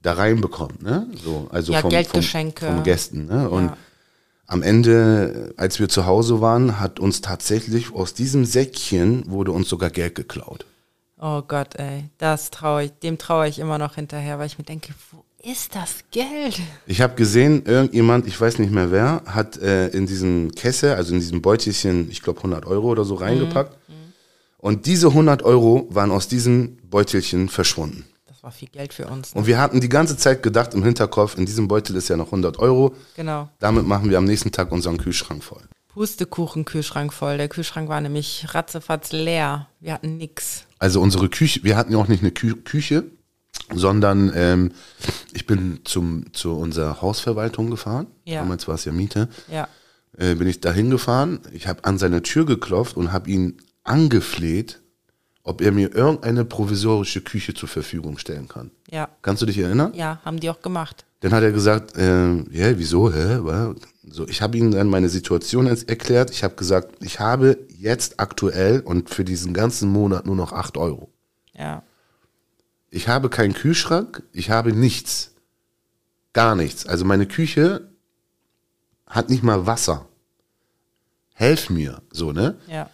da 0.00 0.14
reinbekommt, 0.14 0.82
ne? 0.82 1.06
So, 1.22 1.48
also 1.50 1.72
ja, 1.72 1.82
vom, 1.82 1.90
Geldgeschenke. 1.90 2.64
Vom, 2.64 2.76
vom 2.76 2.84
Gästen, 2.84 3.26
ne? 3.26 3.50
Und 3.50 3.66
ja. 3.66 3.76
am 4.46 4.62
Ende, 4.62 5.52
als 5.58 5.78
wir 5.78 5.90
zu 5.90 6.06
Hause 6.06 6.40
waren, 6.40 6.80
hat 6.80 6.98
uns 6.98 7.20
tatsächlich 7.20 7.92
aus 7.92 8.14
diesem 8.14 8.46
Säckchen 8.46 9.30
wurde 9.30 9.52
uns 9.52 9.68
sogar 9.68 9.90
Geld 9.90 10.14
geklaut. 10.14 10.64
Oh 11.22 11.42
Gott, 11.46 11.74
ey, 11.74 12.08
das 12.16 12.50
traue 12.50 12.84
ich, 12.84 12.92
dem 12.92 13.18
traue 13.18 13.46
ich 13.46 13.58
immer 13.58 13.76
noch 13.76 13.96
hinterher, 13.96 14.38
weil 14.38 14.46
ich 14.46 14.56
mir 14.56 14.64
denke, 14.64 14.94
wo 15.10 15.22
ist 15.42 15.74
das 15.74 16.04
Geld? 16.10 16.58
Ich 16.86 17.02
habe 17.02 17.14
gesehen, 17.14 17.66
irgendjemand, 17.66 18.26
ich 18.26 18.40
weiß 18.40 18.58
nicht 18.58 18.72
mehr 18.72 18.90
wer, 18.90 19.22
hat 19.26 19.58
äh, 19.58 19.88
in 19.88 20.06
diesem 20.06 20.52
Kesse, 20.52 20.96
also 20.96 21.12
in 21.12 21.20
diesem 21.20 21.42
Beutelchen, 21.42 22.10
ich 22.10 22.22
glaube 22.22 22.38
100 22.38 22.64
Euro 22.66 22.88
oder 22.88 23.04
so 23.04 23.16
reingepackt. 23.16 23.76
Mhm. 23.88 23.94
Und 24.56 24.86
diese 24.86 25.08
100 25.08 25.42
Euro 25.42 25.86
waren 25.90 26.10
aus 26.10 26.26
diesem 26.26 26.78
Beutelchen 26.88 27.50
verschwunden. 27.50 28.06
Das 28.26 28.42
war 28.42 28.50
viel 28.50 28.68
Geld 28.68 28.94
für 28.94 29.06
uns. 29.06 29.34
Ne? 29.34 29.40
Und 29.40 29.46
wir 29.46 29.58
hatten 29.58 29.82
die 29.82 29.90
ganze 29.90 30.16
Zeit 30.16 30.42
gedacht 30.42 30.72
im 30.72 30.82
Hinterkopf, 30.82 31.36
in 31.36 31.44
diesem 31.44 31.68
Beutel 31.68 31.96
ist 31.96 32.08
ja 32.08 32.16
noch 32.16 32.26
100 32.26 32.58
Euro. 32.58 32.94
Genau. 33.16 33.50
Damit 33.58 33.86
machen 33.86 34.08
wir 34.08 34.16
am 34.16 34.24
nächsten 34.24 34.52
Tag 34.52 34.72
unseren 34.72 34.96
Kühlschrank 34.96 35.44
voll. 35.44 35.62
Pustekuchen-Kühlschrank 35.94 37.12
voll. 37.12 37.36
Der 37.36 37.48
Kühlschrank 37.48 37.88
war 37.88 38.00
nämlich 38.00 38.46
ratzefatz 38.54 39.12
leer. 39.12 39.68
Wir 39.80 39.92
hatten 39.92 40.16
nichts. 40.16 40.66
Also 40.78 41.00
unsere 41.00 41.28
Küche, 41.28 41.64
wir 41.64 41.76
hatten 41.76 41.92
ja 41.92 41.98
auch 41.98 42.08
nicht 42.08 42.22
eine 42.22 42.30
Kü 42.30 42.54
Küche, 42.56 43.04
sondern 43.74 44.32
ähm, 44.34 44.72
ich 45.32 45.46
bin 45.46 45.80
zum, 45.84 46.32
zu 46.32 46.56
unserer 46.56 47.02
Hausverwaltung 47.02 47.70
gefahren. 47.70 48.06
Ja. 48.24 48.40
Damals 48.40 48.68
war 48.68 48.76
es 48.76 48.84
ja 48.84 48.92
Miete. 48.92 49.28
Ja. 49.50 49.68
Äh, 50.16 50.34
bin 50.34 50.48
ich 50.48 50.60
da 50.60 50.72
hingefahren. 50.72 51.40
Ich 51.52 51.66
habe 51.66 51.84
an 51.84 51.98
seine 51.98 52.22
Tür 52.22 52.46
geklopft 52.46 52.96
und 52.96 53.12
habe 53.12 53.30
ihn 53.30 53.58
angefleht, 53.84 54.80
ob 55.42 55.60
er 55.60 55.72
mir 55.72 55.94
irgendeine 55.94 56.44
provisorische 56.44 57.20
Küche 57.22 57.54
zur 57.54 57.68
Verfügung 57.68 58.18
stellen 58.18 58.46
kann. 58.48 58.70
Ja. 58.90 59.08
Kannst 59.22 59.42
du 59.42 59.46
dich 59.46 59.58
erinnern? 59.58 59.92
Ja, 59.94 60.20
haben 60.24 60.38
die 60.38 60.50
auch 60.50 60.62
gemacht. 60.62 61.04
Dann 61.20 61.32
hat 61.32 61.42
er 61.42 61.52
gesagt, 61.52 61.96
äh, 61.96 62.36
ja, 62.50 62.78
wieso, 62.78 63.12
hä? 63.12 63.40
So, 64.12 64.26
ich 64.26 64.42
habe 64.42 64.58
ihm 64.58 64.72
dann 64.72 64.88
meine 64.88 65.08
Situation 65.08 65.68
erklärt. 65.68 66.30
Ich 66.30 66.42
habe 66.42 66.56
gesagt, 66.56 66.96
ich 67.00 67.20
habe 67.20 67.58
jetzt 67.68 68.18
aktuell 68.18 68.80
und 68.80 69.08
für 69.08 69.24
diesen 69.24 69.54
ganzen 69.54 69.88
Monat 69.88 70.26
nur 70.26 70.34
noch 70.34 70.52
8 70.52 70.76
Euro. 70.76 71.12
Ja. 71.54 71.84
Ich 72.90 73.06
habe 73.06 73.28
keinen 73.28 73.54
Kühlschrank, 73.54 74.24
ich 74.32 74.50
habe 74.50 74.72
nichts. 74.72 75.34
Gar 76.32 76.56
nichts. 76.56 76.86
Also 76.86 77.04
meine 77.04 77.26
Küche 77.26 77.88
hat 79.06 79.30
nicht 79.30 79.44
mal 79.44 79.66
Wasser. 79.66 80.06
Helf 81.34 81.70
mir, 81.70 82.02
so, 82.10 82.32
ne? 82.32 82.56
Ja. 82.66 82.90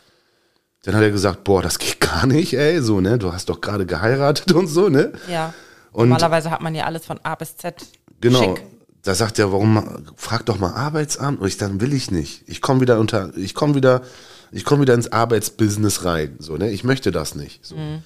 Dann 0.82 0.94
hat 0.94 1.02
er 1.02 1.10
gesagt, 1.10 1.44
boah, 1.44 1.62
das 1.62 1.78
geht 1.78 1.98
gar 1.98 2.26
nicht, 2.26 2.52
ey, 2.52 2.80
so, 2.82 3.00
ne? 3.00 3.18
Du 3.18 3.32
hast 3.32 3.48
doch 3.48 3.62
gerade 3.62 3.86
geheiratet 3.86 4.52
und 4.52 4.66
so, 4.66 4.90
ne? 4.90 5.12
Ja. 5.28 5.54
Und 5.92 6.10
Normalerweise 6.10 6.50
hat 6.50 6.60
man 6.60 6.74
ja 6.74 6.84
alles 6.84 7.06
von 7.06 7.18
A 7.22 7.34
bis 7.36 7.56
Z. 7.56 7.86
Genau. 8.20 8.54
Schick 8.54 8.75
da 9.06 9.14
sagt 9.14 9.38
er, 9.38 9.52
warum, 9.52 10.02
frag 10.16 10.44
doch 10.46 10.58
mal 10.58 10.72
Arbeitsamt. 10.72 11.40
Und 11.40 11.46
ich 11.46 11.56
dann 11.56 11.80
will 11.80 11.92
ich 11.92 12.10
nicht. 12.10 12.42
Ich 12.48 12.60
komme 12.60 12.80
wieder 12.80 12.98
unter, 12.98 13.36
ich 13.36 13.54
komme 13.54 13.76
wieder, 13.76 14.02
ich 14.50 14.64
komme 14.64 14.82
wieder 14.82 14.94
ins 14.94 15.12
Arbeitsbusiness 15.12 16.04
rein. 16.04 16.34
So, 16.40 16.56
ne? 16.56 16.70
Ich 16.70 16.82
möchte 16.82 17.12
das 17.12 17.36
nicht. 17.36 17.64
So. 17.64 17.76
Mhm. 17.76 18.02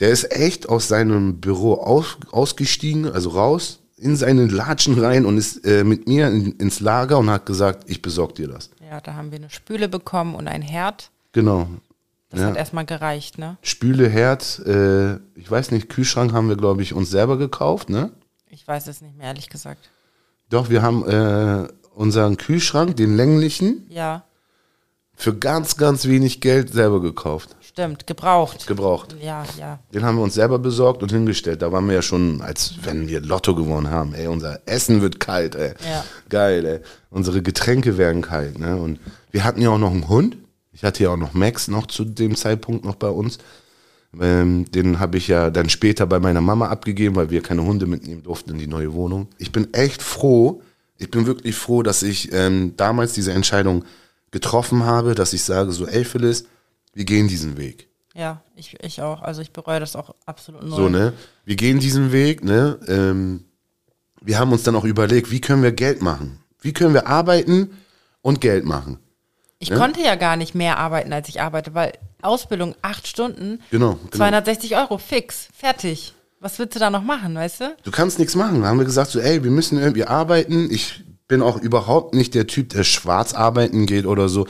Der 0.00 0.08
ist 0.08 0.32
echt 0.32 0.70
aus 0.70 0.88
seinem 0.88 1.40
Büro 1.40 1.74
aus, 1.74 2.16
ausgestiegen, 2.30 3.12
also 3.12 3.30
raus, 3.30 3.80
in 3.98 4.16
seinen 4.16 4.48
Latschen 4.48 4.98
rein 4.98 5.26
und 5.26 5.36
ist 5.36 5.66
äh, 5.66 5.84
mit 5.84 6.08
mir 6.08 6.28
in, 6.28 6.52
ins 6.52 6.80
Lager 6.80 7.18
und 7.18 7.28
hat 7.28 7.44
gesagt, 7.44 7.84
ich 7.86 8.00
besorge 8.00 8.32
dir 8.32 8.48
das. 8.48 8.70
Ja, 8.88 9.02
da 9.02 9.12
haben 9.14 9.32
wir 9.32 9.38
eine 9.38 9.50
Spüle 9.50 9.90
bekommen 9.90 10.34
und 10.34 10.48
ein 10.48 10.62
Herd. 10.62 11.10
Genau. 11.32 11.68
Das 12.30 12.40
ja. 12.40 12.46
hat 12.46 12.56
erstmal 12.56 12.86
gereicht, 12.86 13.36
ne? 13.36 13.58
Spüle, 13.60 14.08
Herd, 14.08 14.60
äh, 14.60 15.16
ich 15.38 15.50
weiß 15.50 15.72
nicht, 15.72 15.90
Kühlschrank 15.90 16.32
haben 16.32 16.48
wir, 16.48 16.56
glaube 16.56 16.82
ich, 16.82 16.94
uns 16.94 17.10
selber 17.10 17.36
gekauft, 17.36 17.90
ne? 17.90 18.10
Ich 18.54 18.66
weiß 18.68 18.86
es 18.86 19.00
nicht 19.00 19.16
mehr, 19.16 19.26
ehrlich 19.26 19.48
gesagt. 19.48 19.90
Doch, 20.48 20.70
wir 20.70 20.80
haben 20.80 21.08
äh, 21.08 21.66
unseren 21.92 22.36
Kühlschrank, 22.36 22.96
den 22.96 23.16
länglichen, 23.16 23.84
ja. 23.88 24.22
für 25.16 25.36
ganz, 25.36 25.76
ganz 25.76 26.06
wenig 26.06 26.40
Geld 26.40 26.72
selber 26.72 27.00
gekauft. 27.00 27.56
Stimmt, 27.60 28.06
gebraucht. 28.06 28.68
Gebraucht. 28.68 29.16
Ja, 29.20 29.44
ja. 29.58 29.80
Den 29.92 30.04
haben 30.04 30.16
wir 30.18 30.22
uns 30.22 30.34
selber 30.34 30.60
besorgt 30.60 31.02
und 31.02 31.10
hingestellt. 31.10 31.62
Da 31.62 31.72
waren 31.72 31.88
wir 31.88 31.96
ja 31.96 32.02
schon, 32.02 32.40
als 32.42 32.74
wenn 32.84 33.08
wir 33.08 33.20
Lotto 33.20 33.56
gewonnen 33.56 33.90
haben. 33.90 34.14
Ey, 34.14 34.28
unser 34.28 34.60
Essen 34.66 35.02
wird 35.02 35.18
kalt, 35.18 35.56
ey. 35.56 35.74
Ja. 35.84 36.04
Geil, 36.28 36.64
ey. 36.64 36.80
Unsere 37.10 37.42
Getränke 37.42 37.98
werden 37.98 38.22
kalt, 38.22 38.60
ne? 38.60 38.76
Und 38.76 39.00
wir 39.32 39.42
hatten 39.42 39.60
ja 39.60 39.70
auch 39.70 39.78
noch 39.78 39.90
einen 39.90 40.08
Hund. 40.08 40.36
Ich 40.70 40.84
hatte 40.84 41.02
ja 41.02 41.10
auch 41.10 41.16
noch 41.16 41.34
Max 41.34 41.66
noch 41.66 41.88
zu 41.88 42.04
dem 42.04 42.36
Zeitpunkt 42.36 42.84
noch 42.84 42.94
bei 42.94 43.08
uns. 43.08 43.38
Ähm, 44.20 44.70
den 44.70 45.00
habe 45.00 45.18
ich 45.18 45.28
ja 45.28 45.50
dann 45.50 45.68
später 45.68 46.06
bei 46.06 46.20
meiner 46.20 46.40
Mama 46.40 46.68
abgegeben, 46.68 47.16
weil 47.16 47.30
wir 47.30 47.42
keine 47.42 47.64
Hunde 47.64 47.86
mitnehmen 47.86 48.22
durften 48.22 48.50
in 48.50 48.58
die 48.58 48.66
neue 48.66 48.92
Wohnung. 48.92 49.28
Ich 49.38 49.52
bin 49.52 49.72
echt 49.74 50.02
froh, 50.02 50.62
ich 50.98 51.10
bin 51.10 51.26
wirklich 51.26 51.54
froh, 51.54 51.82
dass 51.82 52.02
ich 52.02 52.32
ähm, 52.32 52.74
damals 52.76 53.12
diese 53.12 53.32
Entscheidung 53.32 53.84
getroffen 54.30 54.84
habe, 54.84 55.14
dass 55.14 55.32
ich 55.32 55.42
sage, 55.42 55.72
so, 55.72 55.86
ey 55.86 56.04
Phyllis, 56.04 56.44
wir 56.92 57.04
gehen 57.04 57.28
diesen 57.28 57.56
Weg. 57.56 57.88
Ja, 58.14 58.42
ich, 58.54 58.76
ich 58.82 59.02
auch. 59.02 59.22
Also 59.22 59.42
ich 59.42 59.52
bereue 59.52 59.80
das 59.80 59.96
auch 59.96 60.14
absolut 60.24 60.62
null. 60.62 60.76
So, 60.76 60.88
ne? 60.88 61.12
Wir 61.44 61.56
gehen 61.56 61.80
diesen 61.80 62.12
Weg, 62.12 62.44
ne? 62.44 62.78
Ähm, 62.86 63.44
wir 64.20 64.38
haben 64.38 64.52
uns 64.52 64.62
dann 64.62 64.76
auch 64.76 64.84
überlegt, 64.84 65.30
wie 65.30 65.40
können 65.40 65.62
wir 65.62 65.72
Geld 65.72 66.00
machen? 66.00 66.38
Wie 66.60 66.72
können 66.72 66.94
wir 66.94 67.08
arbeiten 67.08 67.70
und 68.22 68.40
Geld 68.40 68.64
machen? 68.64 68.98
Ich 69.64 69.70
Ja? 69.70 69.78
konnte 69.78 70.02
ja 70.02 70.14
gar 70.14 70.36
nicht 70.36 70.54
mehr 70.54 70.76
arbeiten, 70.76 71.10
als 71.14 71.26
ich 71.30 71.40
arbeite, 71.40 71.72
weil 71.74 71.92
Ausbildung 72.20 72.74
acht 72.82 73.08
Stunden, 73.08 73.60
Genau, 73.70 73.92
genau. 73.94 74.10
260 74.16 74.76
Euro, 74.76 74.98
fix, 74.98 75.48
fertig. 75.58 76.12
Was 76.38 76.58
willst 76.58 76.74
du 76.74 76.78
da 76.80 76.90
noch 76.90 77.02
machen, 77.02 77.34
weißt 77.34 77.60
du? 77.60 77.76
Du 77.82 77.90
kannst 77.90 78.18
nichts 78.18 78.34
machen. 78.34 78.60
Da 78.60 78.68
haben 78.68 78.76
wir 78.78 78.84
gesagt, 78.84 79.10
so, 79.10 79.20
ey, 79.20 79.42
wir 79.42 79.50
müssen 79.50 79.78
irgendwie 79.78 80.04
arbeiten. 80.04 80.68
Ich 80.70 81.02
bin 81.28 81.40
auch 81.40 81.56
überhaupt 81.56 82.14
nicht 82.14 82.34
der 82.34 82.46
Typ, 82.46 82.68
der 82.68 82.84
schwarz 82.84 83.32
arbeiten 83.32 83.86
geht 83.86 84.04
oder 84.04 84.28
so. 84.28 84.46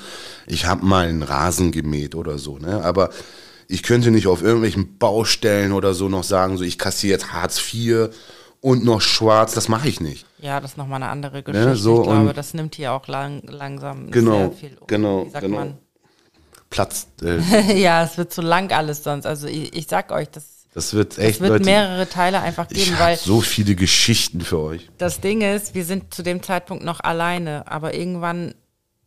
Ich 0.49 0.67
habe 0.67 0.85
mal 0.85 1.07
einen 1.07 1.23
Rasen 1.23 1.71
gemäht 1.71 2.17
oder 2.17 2.39
so, 2.39 2.59
ne? 2.59 2.83
Aber 2.83 3.11
ich 3.69 3.85
könnte 3.85 4.11
nicht 4.11 4.27
auf 4.27 4.43
irgendwelchen 4.43 4.99
Baustellen 4.99 5.71
oder 5.71 5.95
so 5.95 6.09
noch 6.09 6.25
sagen, 6.25 6.57
so, 6.57 6.65
ich 6.65 6.77
kassiere 6.79 7.13
jetzt 7.13 7.33
Hartz 7.33 7.61
IV 7.73 8.09
und 8.65 8.83
noch 8.83 9.03
schwarz. 9.03 9.53
Das 9.53 9.69
mache 9.69 9.89
ich 9.89 10.01
nicht. 10.01 10.25
Ja, 10.39 10.59
das 10.59 10.73
ist 10.73 10.77
nochmal 10.79 11.03
eine 11.03 11.11
andere 11.11 11.43
Geschichte. 11.43 11.77
so, 11.77 12.01
ich 12.01 12.09
glaube, 12.09 12.33
das 12.33 12.55
nimmt 12.55 12.75
hier 12.75 12.93
auch 12.93 13.07
lang, 13.09 13.43
langsam 13.47 14.11
Genau, 14.11 14.39
sehr 14.39 14.53
viel 14.53 14.79
um. 14.81 14.87
genau, 14.87 15.27
Wie 15.27 15.31
sagt 15.31 15.45
genau. 15.45 15.57
man? 15.59 15.79
Platz, 16.71 17.07
äh, 17.23 17.79
ja, 17.79 18.03
es 18.05 18.17
wird 18.17 18.33
zu 18.33 18.41
lang 18.41 18.73
alles 18.73 19.05
sonst. 19.05 19.27
Also 19.27 19.49
ich, 19.49 19.77
ich 19.77 19.87
sag 19.87 20.11
euch, 20.11 20.31
das, 20.31 20.65
das 20.73 20.95
wird 20.95 21.13
es 21.13 21.19
echt, 21.19 21.41
wird 21.41 21.51
Leute. 21.51 21.65
mehrere 21.67 22.09
Teile 22.09 22.41
einfach 22.41 22.67
ich 22.71 22.85
geben, 22.87 22.99
habe 22.99 23.11
weil 23.11 23.17
so 23.19 23.43
viele 23.43 23.75
Geschichten 23.75 24.41
für 24.41 24.59
euch. 24.61 24.89
das 24.97 25.21
Ding 25.21 25.43
ist, 25.43 25.75
wir 25.75 25.85
sind 25.85 26.15
zu 26.15 26.23
dem 26.23 26.43
Zeitpunkt 26.43 26.85
noch 26.85 27.01
alleine, 27.01 27.67
aber 27.67 27.93
irgendwann 27.93 28.55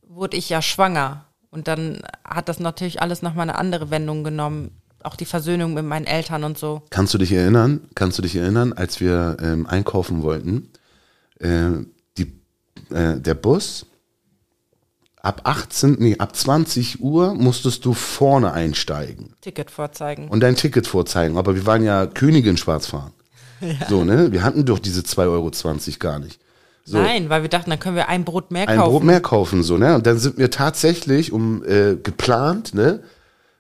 wurde 0.08 0.38
ich 0.38 0.50
ja 0.50 0.62
schwanger 0.62 1.26
und 1.50 1.68
dann 1.68 2.02
hat 2.24 2.48
das 2.48 2.60
natürlich 2.60 3.02
alles 3.02 3.24
nochmal 3.24 3.50
eine 3.50 3.58
andere 3.58 3.90
Wendung 3.90 4.24
genommen. 4.24 4.80
Auch 5.08 5.16
die 5.16 5.24
Versöhnung 5.24 5.74
mit 5.74 5.86
meinen 5.86 6.06
Eltern 6.06 6.44
und 6.44 6.58
so. 6.58 6.82
Kannst 6.90 7.14
du 7.14 7.18
dich 7.18 7.32
erinnern? 7.32 7.80
Kannst 7.96 8.18
du 8.18 8.22
dich 8.22 8.36
erinnern, 8.36 8.74
als 8.74 9.00
wir 9.00 9.38
ähm, 9.42 9.66
einkaufen 9.66 10.22
wollten? 10.22 10.70
Äh, 11.40 11.86
die, 12.18 12.34
äh, 12.94 13.18
der 13.18 13.34
Bus 13.36 13.86
ab 15.22 15.44
18, 15.46 15.96
nee, 16.00 16.18
ab 16.18 16.36
20 16.36 17.02
Uhr 17.02 17.34
musstest 17.36 17.86
du 17.86 17.94
vorne 17.94 18.52
einsteigen 18.52 19.34
Ticket 19.40 19.72
vorzeigen. 19.72 20.28
und 20.28 20.42
dein 20.42 20.58
Ticket 20.58 20.88
vorzeigen. 20.88 21.38
Aber 21.38 21.56
wir 21.56 21.66
waren 21.66 21.86
ja 21.86 22.06
Königin 22.06 22.58
Schwarzfahren. 22.58 23.14
So, 23.90 24.04
ne? 24.04 24.34
Wir 24.34 24.44
hatten 24.44 24.66
doch 24.66 24.78
diese 24.78 25.02
2,20 25.02 25.30
Euro 25.32 25.52
gar 26.00 26.20
nicht. 26.20 26.40
So. 26.84 26.98
Nein, 26.98 27.30
weil 27.30 27.42
wir 27.44 27.50
dachten, 27.50 27.70
dann 27.70 27.80
können 27.80 27.96
wir 27.96 28.10
ein 28.10 28.26
Brot 28.26 28.52
mehr 28.52 28.68
ein 28.68 28.78
kaufen. 28.78 28.92
Brot 28.92 29.04
mehr 29.04 29.22
kaufen, 29.22 29.64
so, 29.64 29.78
ne? 29.78 29.96
Und 29.96 30.06
dann 30.06 30.20
sind 30.20 30.38
wir 30.38 30.52
tatsächlich 30.52 31.32
um 31.32 31.64
äh, 31.66 31.96
geplant, 31.96 32.74
ne, 32.74 33.02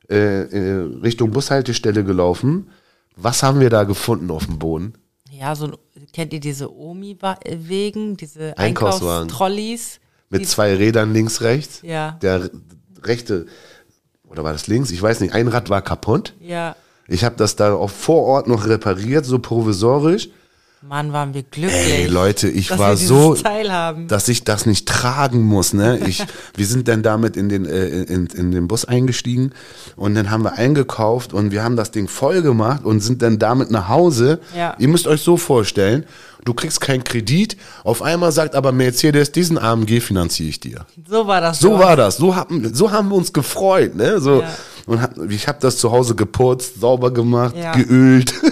äh, 0.10 0.42
äh, 0.42 0.82
Richtung 1.02 1.32
Bushaltestelle 1.32 2.04
gelaufen. 2.04 2.70
Was 3.16 3.44
haben 3.44 3.60
wir 3.60 3.70
da 3.70 3.84
gefunden 3.84 4.32
auf 4.32 4.46
dem 4.46 4.60
Boden? 4.60 4.94
Ja, 5.32 5.56
so 5.56 5.66
ein, 5.66 5.74
kennt 6.14 6.34
ihr 6.34 6.40
diese 6.40 6.74
Omi-Wegen, 6.74 8.18
diese. 8.18 8.58
Einkaufstrolleys? 8.58 10.00
Mit 10.30 10.48
zwei 10.48 10.76
Rädern 10.76 11.14
links, 11.14 11.42
rechts. 11.42 11.82
Ja. 11.84 12.18
Der 12.22 12.50
rechte, 13.04 13.46
oder 14.28 14.44
war 14.44 14.52
das 14.52 14.68
links? 14.68 14.92
Ich 14.92 15.02
weiß 15.02 15.22
nicht. 15.22 15.34
Ein 15.34 15.48
Rad 15.48 15.70
war 15.70 15.82
kaputt. 15.82 16.34
Ja. 16.40 16.76
Ich 17.08 17.24
habe 17.24 17.36
das 17.38 17.56
da 17.56 17.74
auch 17.74 17.90
vor 17.90 18.24
Ort 18.24 18.48
noch 18.48 18.68
repariert, 18.68 19.26
so 19.26 19.40
provisorisch. 19.40 20.30
Mann, 20.84 21.12
waren 21.12 21.34
wir 21.34 21.42
glücklich. 21.42 21.92
Ey, 21.92 22.06
Leute, 22.06 22.48
ich 22.50 22.78
war 22.78 22.96
so, 22.98 23.36
dass 24.08 24.28
ich 24.28 24.44
das 24.44 24.68
nicht 24.68 24.88
tragen 24.88 25.42
muss. 25.42 25.74
Ne? 25.74 25.98
Ich, 26.06 26.24
wir 26.56 26.66
sind 26.68 26.88
dann 26.88 27.02
damit 27.02 27.36
in 27.36 27.50
den, 27.50 27.66
äh, 27.66 27.88
in, 27.88 28.28
in 28.28 28.52
den 28.52 28.68
Bus 28.68 28.86
eingestiegen 28.86 29.52
und 29.96 30.14
dann 30.14 30.30
haben 30.30 30.44
wir 30.44 30.54
eingekauft 30.54 31.34
und 31.34 31.52
wir 31.52 31.64
haben 31.64 31.76
das 31.78 31.90
Ding 31.90 32.08
voll 32.08 32.44
gemacht 32.44 32.86
und 32.86 33.00
sind 33.00 33.24
dann 33.24 33.40
damit 33.40 33.72
nach 33.72 33.88
Hause. 33.90 34.40
Ja. 34.56 34.76
Ihr 34.78 34.88
müsst 34.88 35.08
euch 35.08 35.22
so 35.22 35.36
vorstellen, 35.36 36.06
du 36.46 36.54
kriegst 36.54 36.80
keinen 36.80 37.04
Kredit, 37.04 37.58
auf 37.84 38.04
einmal 38.04 38.32
sagt 38.32 38.54
aber 38.54 38.72
Mercedes, 38.72 39.32
diesen 39.32 39.58
AMG 39.58 40.00
finanziere 40.00 40.50
ich 40.50 40.60
dir. 40.60 40.86
So 41.10 41.26
war 41.26 41.42
das. 41.42 41.60
So 41.60 41.70
doch. 41.72 41.80
war 41.80 41.96
das. 41.96 42.18
So 42.18 42.36
haben, 42.36 42.72
so 42.74 42.92
haben 42.92 43.10
wir 43.10 43.16
uns 43.16 43.34
gefreut. 43.34 43.96
Ne? 43.96 44.20
So, 44.20 44.42
Ja. 44.42 44.50
und 44.86 45.02
hab, 45.02 45.18
ich 45.32 45.48
habe 45.48 45.58
das 45.60 45.78
zu 45.80 45.92
Hause 45.92 46.14
geputzt, 46.14 46.80
sauber 46.80 47.12
gemacht, 47.12 47.56
Ja. 47.58 47.72
geölt. 47.74 48.32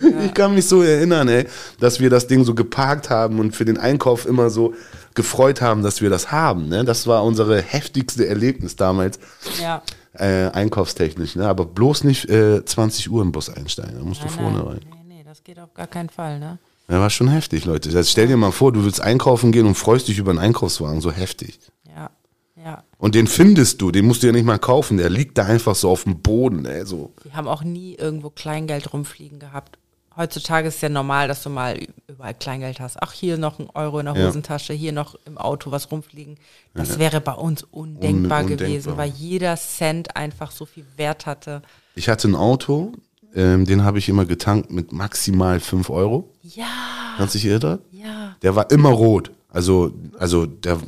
Ich 0.24 0.34
kann 0.34 0.54
mich 0.54 0.66
so 0.66 0.82
erinnern, 0.82 1.28
ey, 1.28 1.46
dass 1.80 2.00
wir 2.00 2.10
das 2.10 2.26
Ding 2.26 2.44
so 2.44 2.54
geparkt 2.54 3.10
haben 3.10 3.38
und 3.40 3.54
für 3.54 3.64
den 3.64 3.78
Einkauf 3.78 4.26
immer 4.26 4.50
so 4.50 4.74
gefreut 5.14 5.60
haben, 5.62 5.82
dass 5.82 6.00
wir 6.02 6.10
das 6.10 6.30
haben. 6.30 6.68
Ne? 6.68 6.84
Das 6.84 7.06
war 7.06 7.24
unsere 7.24 7.62
heftigste 7.62 8.26
Erlebnis 8.26 8.76
damals, 8.76 9.18
Ja. 9.62 9.82
äh, 10.12 10.50
einkaufstechnisch. 10.50 11.36
Ne? 11.36 11.46
Aber 11.48 11.64
bloß 11.64 12.04
nicht 12.04 12.28
äh, 12.28 12.64
20 12.64 13.10
Uhr 13.10 13.22
im 13.22 13.32
Bus 13.32 13.48
einsteigen, 13.48 13.96
da 13.98 14.04
musst 14.04 14.20
du 14.22 14.26
Nein, 14.26 14.34
vorne 14.34 14.58
nein. 14.58 14.66
rein. 14.66 14.80
Nee, 15.08 15.14
nee, 15.16 15.24
das 15.24 15.42
geht 15.42 15.58
auf 15.58 15.72
gar 15.74 15.86
keinen 15.86 16.10
Fall, 16.10 16.38
ne? 16.38 16.58
Ja, 16.88 17.00
war 17.00 17.10
schon 17.10 17.28
heftig, 17.28 17.64
Leute. 17.64 17.88
Jetzt 17.90 18.10
stell 18.10 18.28
dir 18.28 18.36
mal 18.36 18.52
vor, 18.52 18.72
du 18.72 18.84
willst 18.84 19.00
einkaufen 19.00 19.50
gehen 19.50 19.66
und 19.66 19.74
freust 19.74 20.06
dich 20.06 20.18
über 20.18 20.30
einen 20.30 20.38
Einkaufswagen, 20.38 21.00
so 21.00 21.10
heftig. 21.10 21.58
Ja. 21.88 22.10
Ja. 22.62 22.84
Und 22.98 23.14
den 23.14 23.26
findest 23.26 23.80
du, 23.80 23.90
den 23.90 24.06
musst 24.06 24.22
du 24.22 24.26
ja 24.28 24.32
nicht 24.32 24.44
mal 24.44 24.58
kaufen, 24.58 24.96
der 24.98 25.10
liegt 25.10 25.36
da 25.38 25.44
einfach 25.46 25.74
so 25.74 25.90
auf 25.90 26.04
dem 26.04 26.20
Boden, 26.20 26.64
ey, 26.66 26.84
so. 26.86 27.12
Wir 27.22 27.34
haben 27.34 27.48
auch 27.48 27.64
nie 27.64 27.94
irgendwo 27.96 28.30
Kleingeld 28.30 28.92
rumfliegen 28.92 29.38
gehabt. 29.40 29.78
Heutzutage 30.16 30.68
ist 30.68 30.76
es 30.76 30.80
ja 30.80 30.88
normal, 30.88 31.28
dass 31.28 31.42
du 31.42 31.50
mal 31.50 31.78
überall 32.08 32.34
Kleingeld 32.34 32.80
hast. 32.80 32.96
Ach, 33.02 33.12
hier 33.12 33.36
noch 33.36 33.58
ein 33.58 33.68
Euro 33.74 33.98
in 33.98 34.06
der 34.06 34.16
Ja. 34.16 34.26
Hosentasche, 34.28 34.72
hier 34.72 34.92
noch 34.92 35.14
im 35.26 35.36
Auto 35.36 35.70
was 35.70 35.90
rumfliegen. 35.90 36.36
Das 36.74 36.98
wäre 36.98 37.20
bei 37.20 37.32
uns 37.32 37.62
undenkbar 37.64 38.40
Un- 38.42 38.46
gewesen, 38.46 38.88
undenkbar. 38.90 38.96
weil 38.98 39.10
jeder 39.10 39.56
Cent 39.56 40.16
einfach 40.16 40.50
so 40.50 40.64
viel 40.64 40.86
Wert 40.96 41.26
hatte. 41.26 41.60
Ich 41.94 42.08
hatte 42.08 42.28
ein 42.28 42.34
Auto, 42.34 42.92
ähm, 43.34 43.66
den 43.66 43.84
habe 43.84 43.98
ich 43.98 44.08
immer 44.08 44.24
getankt 44.24 44.70
mit 44.70 44.92
maximal 44.92 45.60
5 45.60 45.90
Euro. 45.90 46.30
Ja, 46.42 46.64
Kannst 47.18 47.34
du 47.34 47.38
dich 47.38 47.46
erinnern? 47.48 47.80
ja. 47.92 48.36
Der 48.42 48.54
war 48.56 48.70
immer 48.70 48.90
rot. 48.90 49.30
Also, 49.50 49.92
also 50.18 50.46
der 50.46 50.78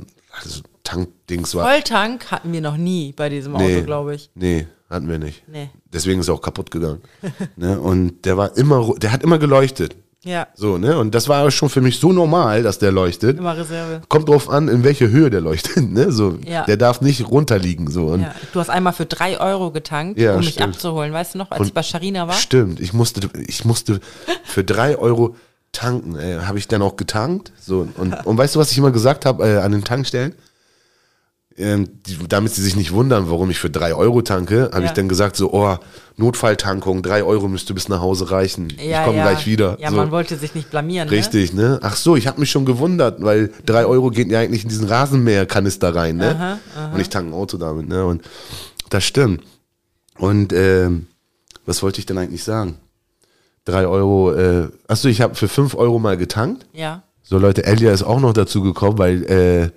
also 0.43 0.61
Tankdings 0.85 1.55
war. 1.55 1.65
Volltank 1.67 2.31
hatten 2.31 2.53
wir 2.53 2.61
noch 2.63 2.77
nie 2.77 3.13
bei 3.13 3.29
diesem 3.29 3.53
Nee. 3.55 3.77
Auto, 3.77 3.85
glaube 3.85 4.15
ich. 4.15 4.31
Nee, 4.35 4.67
hatten 4.91 5.09
wir 5.09 5.19
nicht. 5.19 5.43
Nee. 5.49 5.71
Deswegen 5.93 6.21
ist 6.21 6.29
er 6.29 6.35
auch 6.35 6.43
kaputt 6.43 6.71
gegangen. 6.71 7.01
ne? 7.57 7.79
Und 7.81 8.25
der 8.25 8.37
war 8.37 8.57
immer, 8.57 8.95
der 8.99 9.13
hat 9.13 9.23
immer 9.23 9.39
geleuchtet. 9.39 9.97
Ja, 10.25 10.49
So, 10.57 10.79
ne? 10.79 10.99
Und 10.99 11.15
das 11.15 11.29
war 11.29 11.49
schon 11.53 11.69
für 11.69 11.81
mich 11.81 12.01
so 12.01 12.13
normal, 12.13 12.65
dass 12.65 12.81
der 12.81 12.91
leuchtet. 12.91 13.39
immer 13.39 13.57
Reserve. 13.57 14.01
Kommt 14.09 14.29
drauf 14.29 14.51
an, 14.51 14.67
in 14.69 14.83
welche 14.83 15.09
Höhe 15.11 15.31
der 15.31 15.41
leuchtet, 15.41 15.91
ne? 15.93 16.11
So, 16.11 16.37
Ja. 16.45 16.65
der 16.65 16.77
darf 16.77 17.01
nicht 17.01 17.31
runterliegen, 17.31 17.89
so. 17.89 18.07
Und 18.09 18.23
Ja. 18.23 18.35
Du 18.53 18.59
hast 18.59 18.69
einmal 18.69 18.93
für 18.93 19.07
drei 19.07 19.39
Euro 19.41 19.71
getankt, 19.71 20.19
Ja, 20.19 20.33
um 20.33 20.39
mich 20.41 20.51
stimmt. 20.51 20.75
abzuholen. 20.75 21.13
Weißt 21.13 21.35
du 21.35 21.39
noch, 21.39 21.51
als 21.53 21.69
ich 21.69 21.73
bei 21.73 21.85
Scharina 21.85 22.27
war? 22.27 22.35
Stimmt, 22.35 22.81
ich 22.81 22.93
musste, 22.93 23.31
ich 23.47 23.65
musste 23.65 24.01
für 24.45 24.65
drei 24.65 24.99
Euro 24.99 25.37
tanken. 25.71 26.17
Äh, 26.19 26.41
habe 26.41 26.59
ich 26.59 26.67
dann 26.67 26.83
auch 26.83 26.97
getankt. 26.97 27.53
So, 27.61 27.87
und, 27.97 28.13
und 28.27 28.37
weißt 28.37 28.57
du, 28.57 28.59
was 28.59 28.73
ich 28.73 28.79
immer 28.79 28.91
gesagt 28.91 29.25
habe 29.25 29.47
äh, 29.49 29.59
an 29.59 29.71
den 29.71 29.85
Tankstellen? 29.85 30.35
Ähm, 31.59 31.89
die, 32.07 32.17
damit 32.29 32.53
sie 32.55 32.63
sich 32.63 32.77
nicht 32.77 32.93
wundern, 32.93 33.29
warum 33.29 33.51
ich 33.51 33.59
für 33.59 33.69
drei 33.69 33.93
Euro 33.93 34.23
tanke, 34.23 34.71
habe 34.73 34.83
Ja. 34.83 34.87
ich 34.87 34.93
dann 34.93 35.09
gesagt, 35.09 35.35
so, 35.35 35.53
oh, 35.53 35.77
Notfalltankung, 36.17 37.03
drei 37.03 37.25
Euro 37.25 37.49
müsste 37.49 37.75
bis 37.75 37.89
nach 37.89 38.01
Hause 38.01 38.31
reichen. 38.31 38.69
ich 38.71 38.93
komme 39.05 39.21
gleich 39.23 39.45
wieder. 39.47 39.77
Ja, 39.81 39.91
so. 39.91 39.97
man 39.97 40.11
wollte 40.13 40.37
sich 40.37 40.55
nicht 40.55 40.71
blamieren. 40.71 41.09
Ne? 41.09 41.17
Richtig, 41.17 41.53
ne? 41.53 41.81
Ach 41.83 41.97
so, 41.97 42.15
ich 42.17 42.27
habe 42.29 42.39
mich 42.39 42.51
schon 42.51 42.65
gewundert, 42.65 43.23
weil 43.23 43.51
drei 43.67 43.87
Euro 43.87 44.11
gehen 44.11 44.31
ja 44.31 44.39
eigentlich 44.39 44.63
in 44.63 44.69
diesen 44.69 44.87
Rasenmäherkanister 44.87 45.95
rein, 45.95 46.17
ne? 46.17 46.59
Und 46.95 47.01
ich 47.01 47.09
tanke 47.09 47.31
ein 47.31 47.35
Auto 47.35 47.57
damit, 47.57 47.89
ne? 47.89 48.05
Und 48.07 48.23
das 48.91 49.05
stimmt. 49.05 49.43
Und 50.19 50.53
ähm, 50.53 51.07
was 51.67 51.83
wollte 51.83 51.99
ich 51.99 52.07
denn 52.07 52.19
eigentlich 52.19 52.45
sagen? 52.45 52.77
Drei 53.65 53.87
Euro, 53.87 54.33
äh, 54.33 54.69
achso, 54.87 55.09
ich 55.09 55.21
habe 55.21 55.35
für 55.35 55.49
fünf 55.49 55.75
Euro 55.75 55.99
mal 55.99 56.17
getankt. 56.17 56.67
Ja. 56.73 57.03
So 57.23 57.37
Leute, 57.39 57.65
Elia 57.67 57.93
ist 57.93 58.03
auch 58.03 58.21
noch 58.21 58.33
dazu 58.33 58.63
gekommen, 58.63 58.99
weil 58.99 59.25
äh, 59.25 59.71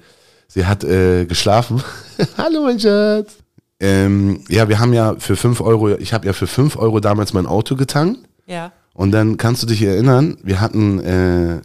sie 0.52 0.66
hat 0.66 0.84
äh, 0.84 1.26
geschlafen. 1.26 1.82
Hallo 2.38 2.64
mein 2.64 2.80
Schatz. 2.80 3.38
Ähm, 3.80 4.44
ja, 4.50 4.68
wir 4.70 4.80
haben 4.80 4.94
ja 4.94 5.16
für 5.18 5.36
fünf 5.36 5.62
Euro, 5.62 5.90
ich 5.98 6.14
habe 6.14 6.28
ja 6.28 6.34
für 6.34 6.46
fünf 6.48 6.76
Euro 6.76 7.00
damals 7.00 7.34
mein 7.34 7.48
Auto 7.48 7.76
getankt. 7.76 8.20
Ja. 8.46 8.72
Und 8.94 9.12
dann 9.12 9.38
kannst 9.38 9.64
du 9.64 9.68
dich 9.68 9.82
erinnern, 9.82 10.38
wir 10.44 10.60
hatten 10.60 11.00
äh, 11.00 11.62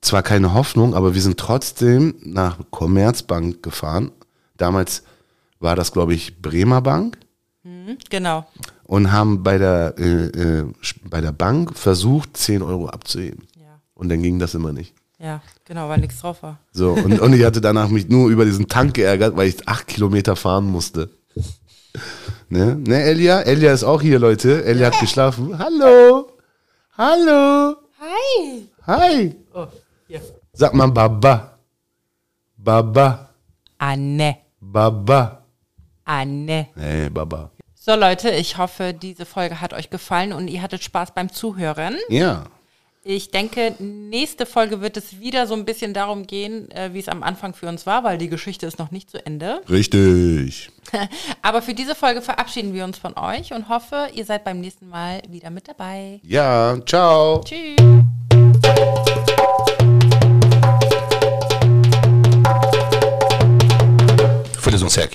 zwar 0.00 0.22
keine 0.22 0.54
Hoffnung, 0.54 0.94
aber 0.94 1.14
wir 1.14 1.20
sind 1.20 1.38
trotzdem 1.38 2.14
nach 2.22 2.58
Commerzbank 2.70 3.62
gefahren. 3.62 4.12
Damals 4.56 5.02
war 5.58 5.74
das, 5.74 5.92
glaube 5.92 6.14
ich, 6.14 6.40
Bremer 6.40 6.80
Bank 6.80 7.18
Genau. 8.08 8.46
und 8.84 9.12
haben 9.12 9.42
bei 9.42 9.58
der, 9.58 9.94
äh, 9.98 10.26
äh, 10.60 10.64
bei 11.04 11.20
der 11.20 11.32
Bank 11.32 11.76
versucht, 11.76 12.36
10 12.36 12.62
Euro 12.62 12.88
abzuheben. 12.88 13.46
Ja. 13.56 13.80
Und 13.94 14.08
dann 14.08 14.22
ging 14.22 14.38
das 14.38 14.54
immer 14.54 14.72
nicht. 14.72 14.94
Ja, 15.20 15.42
genau, 15.64 15.88
weil 15.88 15.98
nichts 15.98 16.20
drauf 16.20 16.42
war. 16.42 16.58
So, 16.72 16.92
und, 16.92 17.18
und 17.20 17.32
ich 17.32 17.44
hatte 17.44 17.60
danach 17.60 17.88
mich 17.88 18.08
nur 18.08 18.30
über 18.30 18.44
diesen 18.44 18.68
Tank 18.68 18.94
geärgert, 18.94 19.36
weil 19.36 19.48
ich 19.48 19.68
acht 19.68 19.88
Kilometer 19.88 20.36
fahren 20.36 20.66
musste. 20.66 21.10
Ne, 22.48 22.76
ne 22.76 23.02
Elia? 23.02 23.40
Elia 23.40 23.72
ist 23.72 23.82
auch 23.84 24.00
hier, 24.00 24.18
Leute. 24.18 24.64
Elia 24.64 24.86
hat 24.86 25.00
geschlafen. 25.00 25.58
Hallo! 25.58 26.28
Hallo! 26.96 27.76
Hi! 28.00 28.68
Hi! 28.86 29.34
Oh, 29.52 29.66
hier. 30.06 30.20
Sag 30.52 30.72
mal 30.74 30.86
Baba. 30.86 31.58
Baba. 32.56 33.28
Anne. 33.78 34.38
Baba. 34.60 35.44
Anne. 36.04 36.68
Nee, 36.74 37.08
Baba. 37.10 37.50
So, 37.74 37.94
Leute, 37.94 38.30
ich 38.30 38.56
hoffe, 38.56 38.94
diese 38.94 39.26
Folge 39.26 39.60
hat 39.60 39.72
euch 39.72 39.90
gefallen 39.90 40.32
und 40.32 40.48
ihr 40.48 40.62
hattet 40.62 40.84
Spaß 40.84 41.12
beim 41.14 41.32
Zuhören. 41.32 41.96
Ja. 42.08 42.44
Ich 43.10 43.30
denke, 43.30 43.74
nächste 43.78 44.44
Folge 44.44 44.82
wird 44.82 44.98
es 44.98 45.18
wieder 45.18 45.46
so 45.46 45.54
ein 45.54 45.64
bisschen 45.64 45.94
darum 45.94 46.26
gehen, 46.26 46.70
äh, 46.72 46.90
wie 46.92 46.98
es 46.98 47.08
am 47.08 47.22
Anfang 47.22 47.54
für 47.54 47.66
uns 47.66 47.86
war, 47.86 48.04
weil 48.04 48.18
die 48.18 48.28
Geschichte 48.28 48.66
ist 48.66 48.78
noch 48.78 48.90
nicht 48.90 49.08
zu 49.08 49.24
Ende. 49.24 49.62
Richtig. 49.70 50.68
Aber 51.40 51.62
für 51.62 51.72
diese 51.72 51.94
Folge 51.94 52.20
verabschieden 52.20 52.74
wir 52.74 52.84
uns 52.84 52.98
von 52.98 53.16
euch 53.16 53.54
und 53.54 53.70
hoffe, 53.70 54.08
ihr 54.14 54.26
seid 54.26 54.44
beim 54.44 54.60
nächsten 54.60 54.90
Mal 54.90 55.22
wieder 55.26 55.48
mit 55.48 55.68
dabei. 55.68 56.20
Ja, 56.22 56.76
ciao. 56.84 57.42
Tschüss. 57.44 57.76
Faisons 64.60 64.92
ça, 64.92 65.08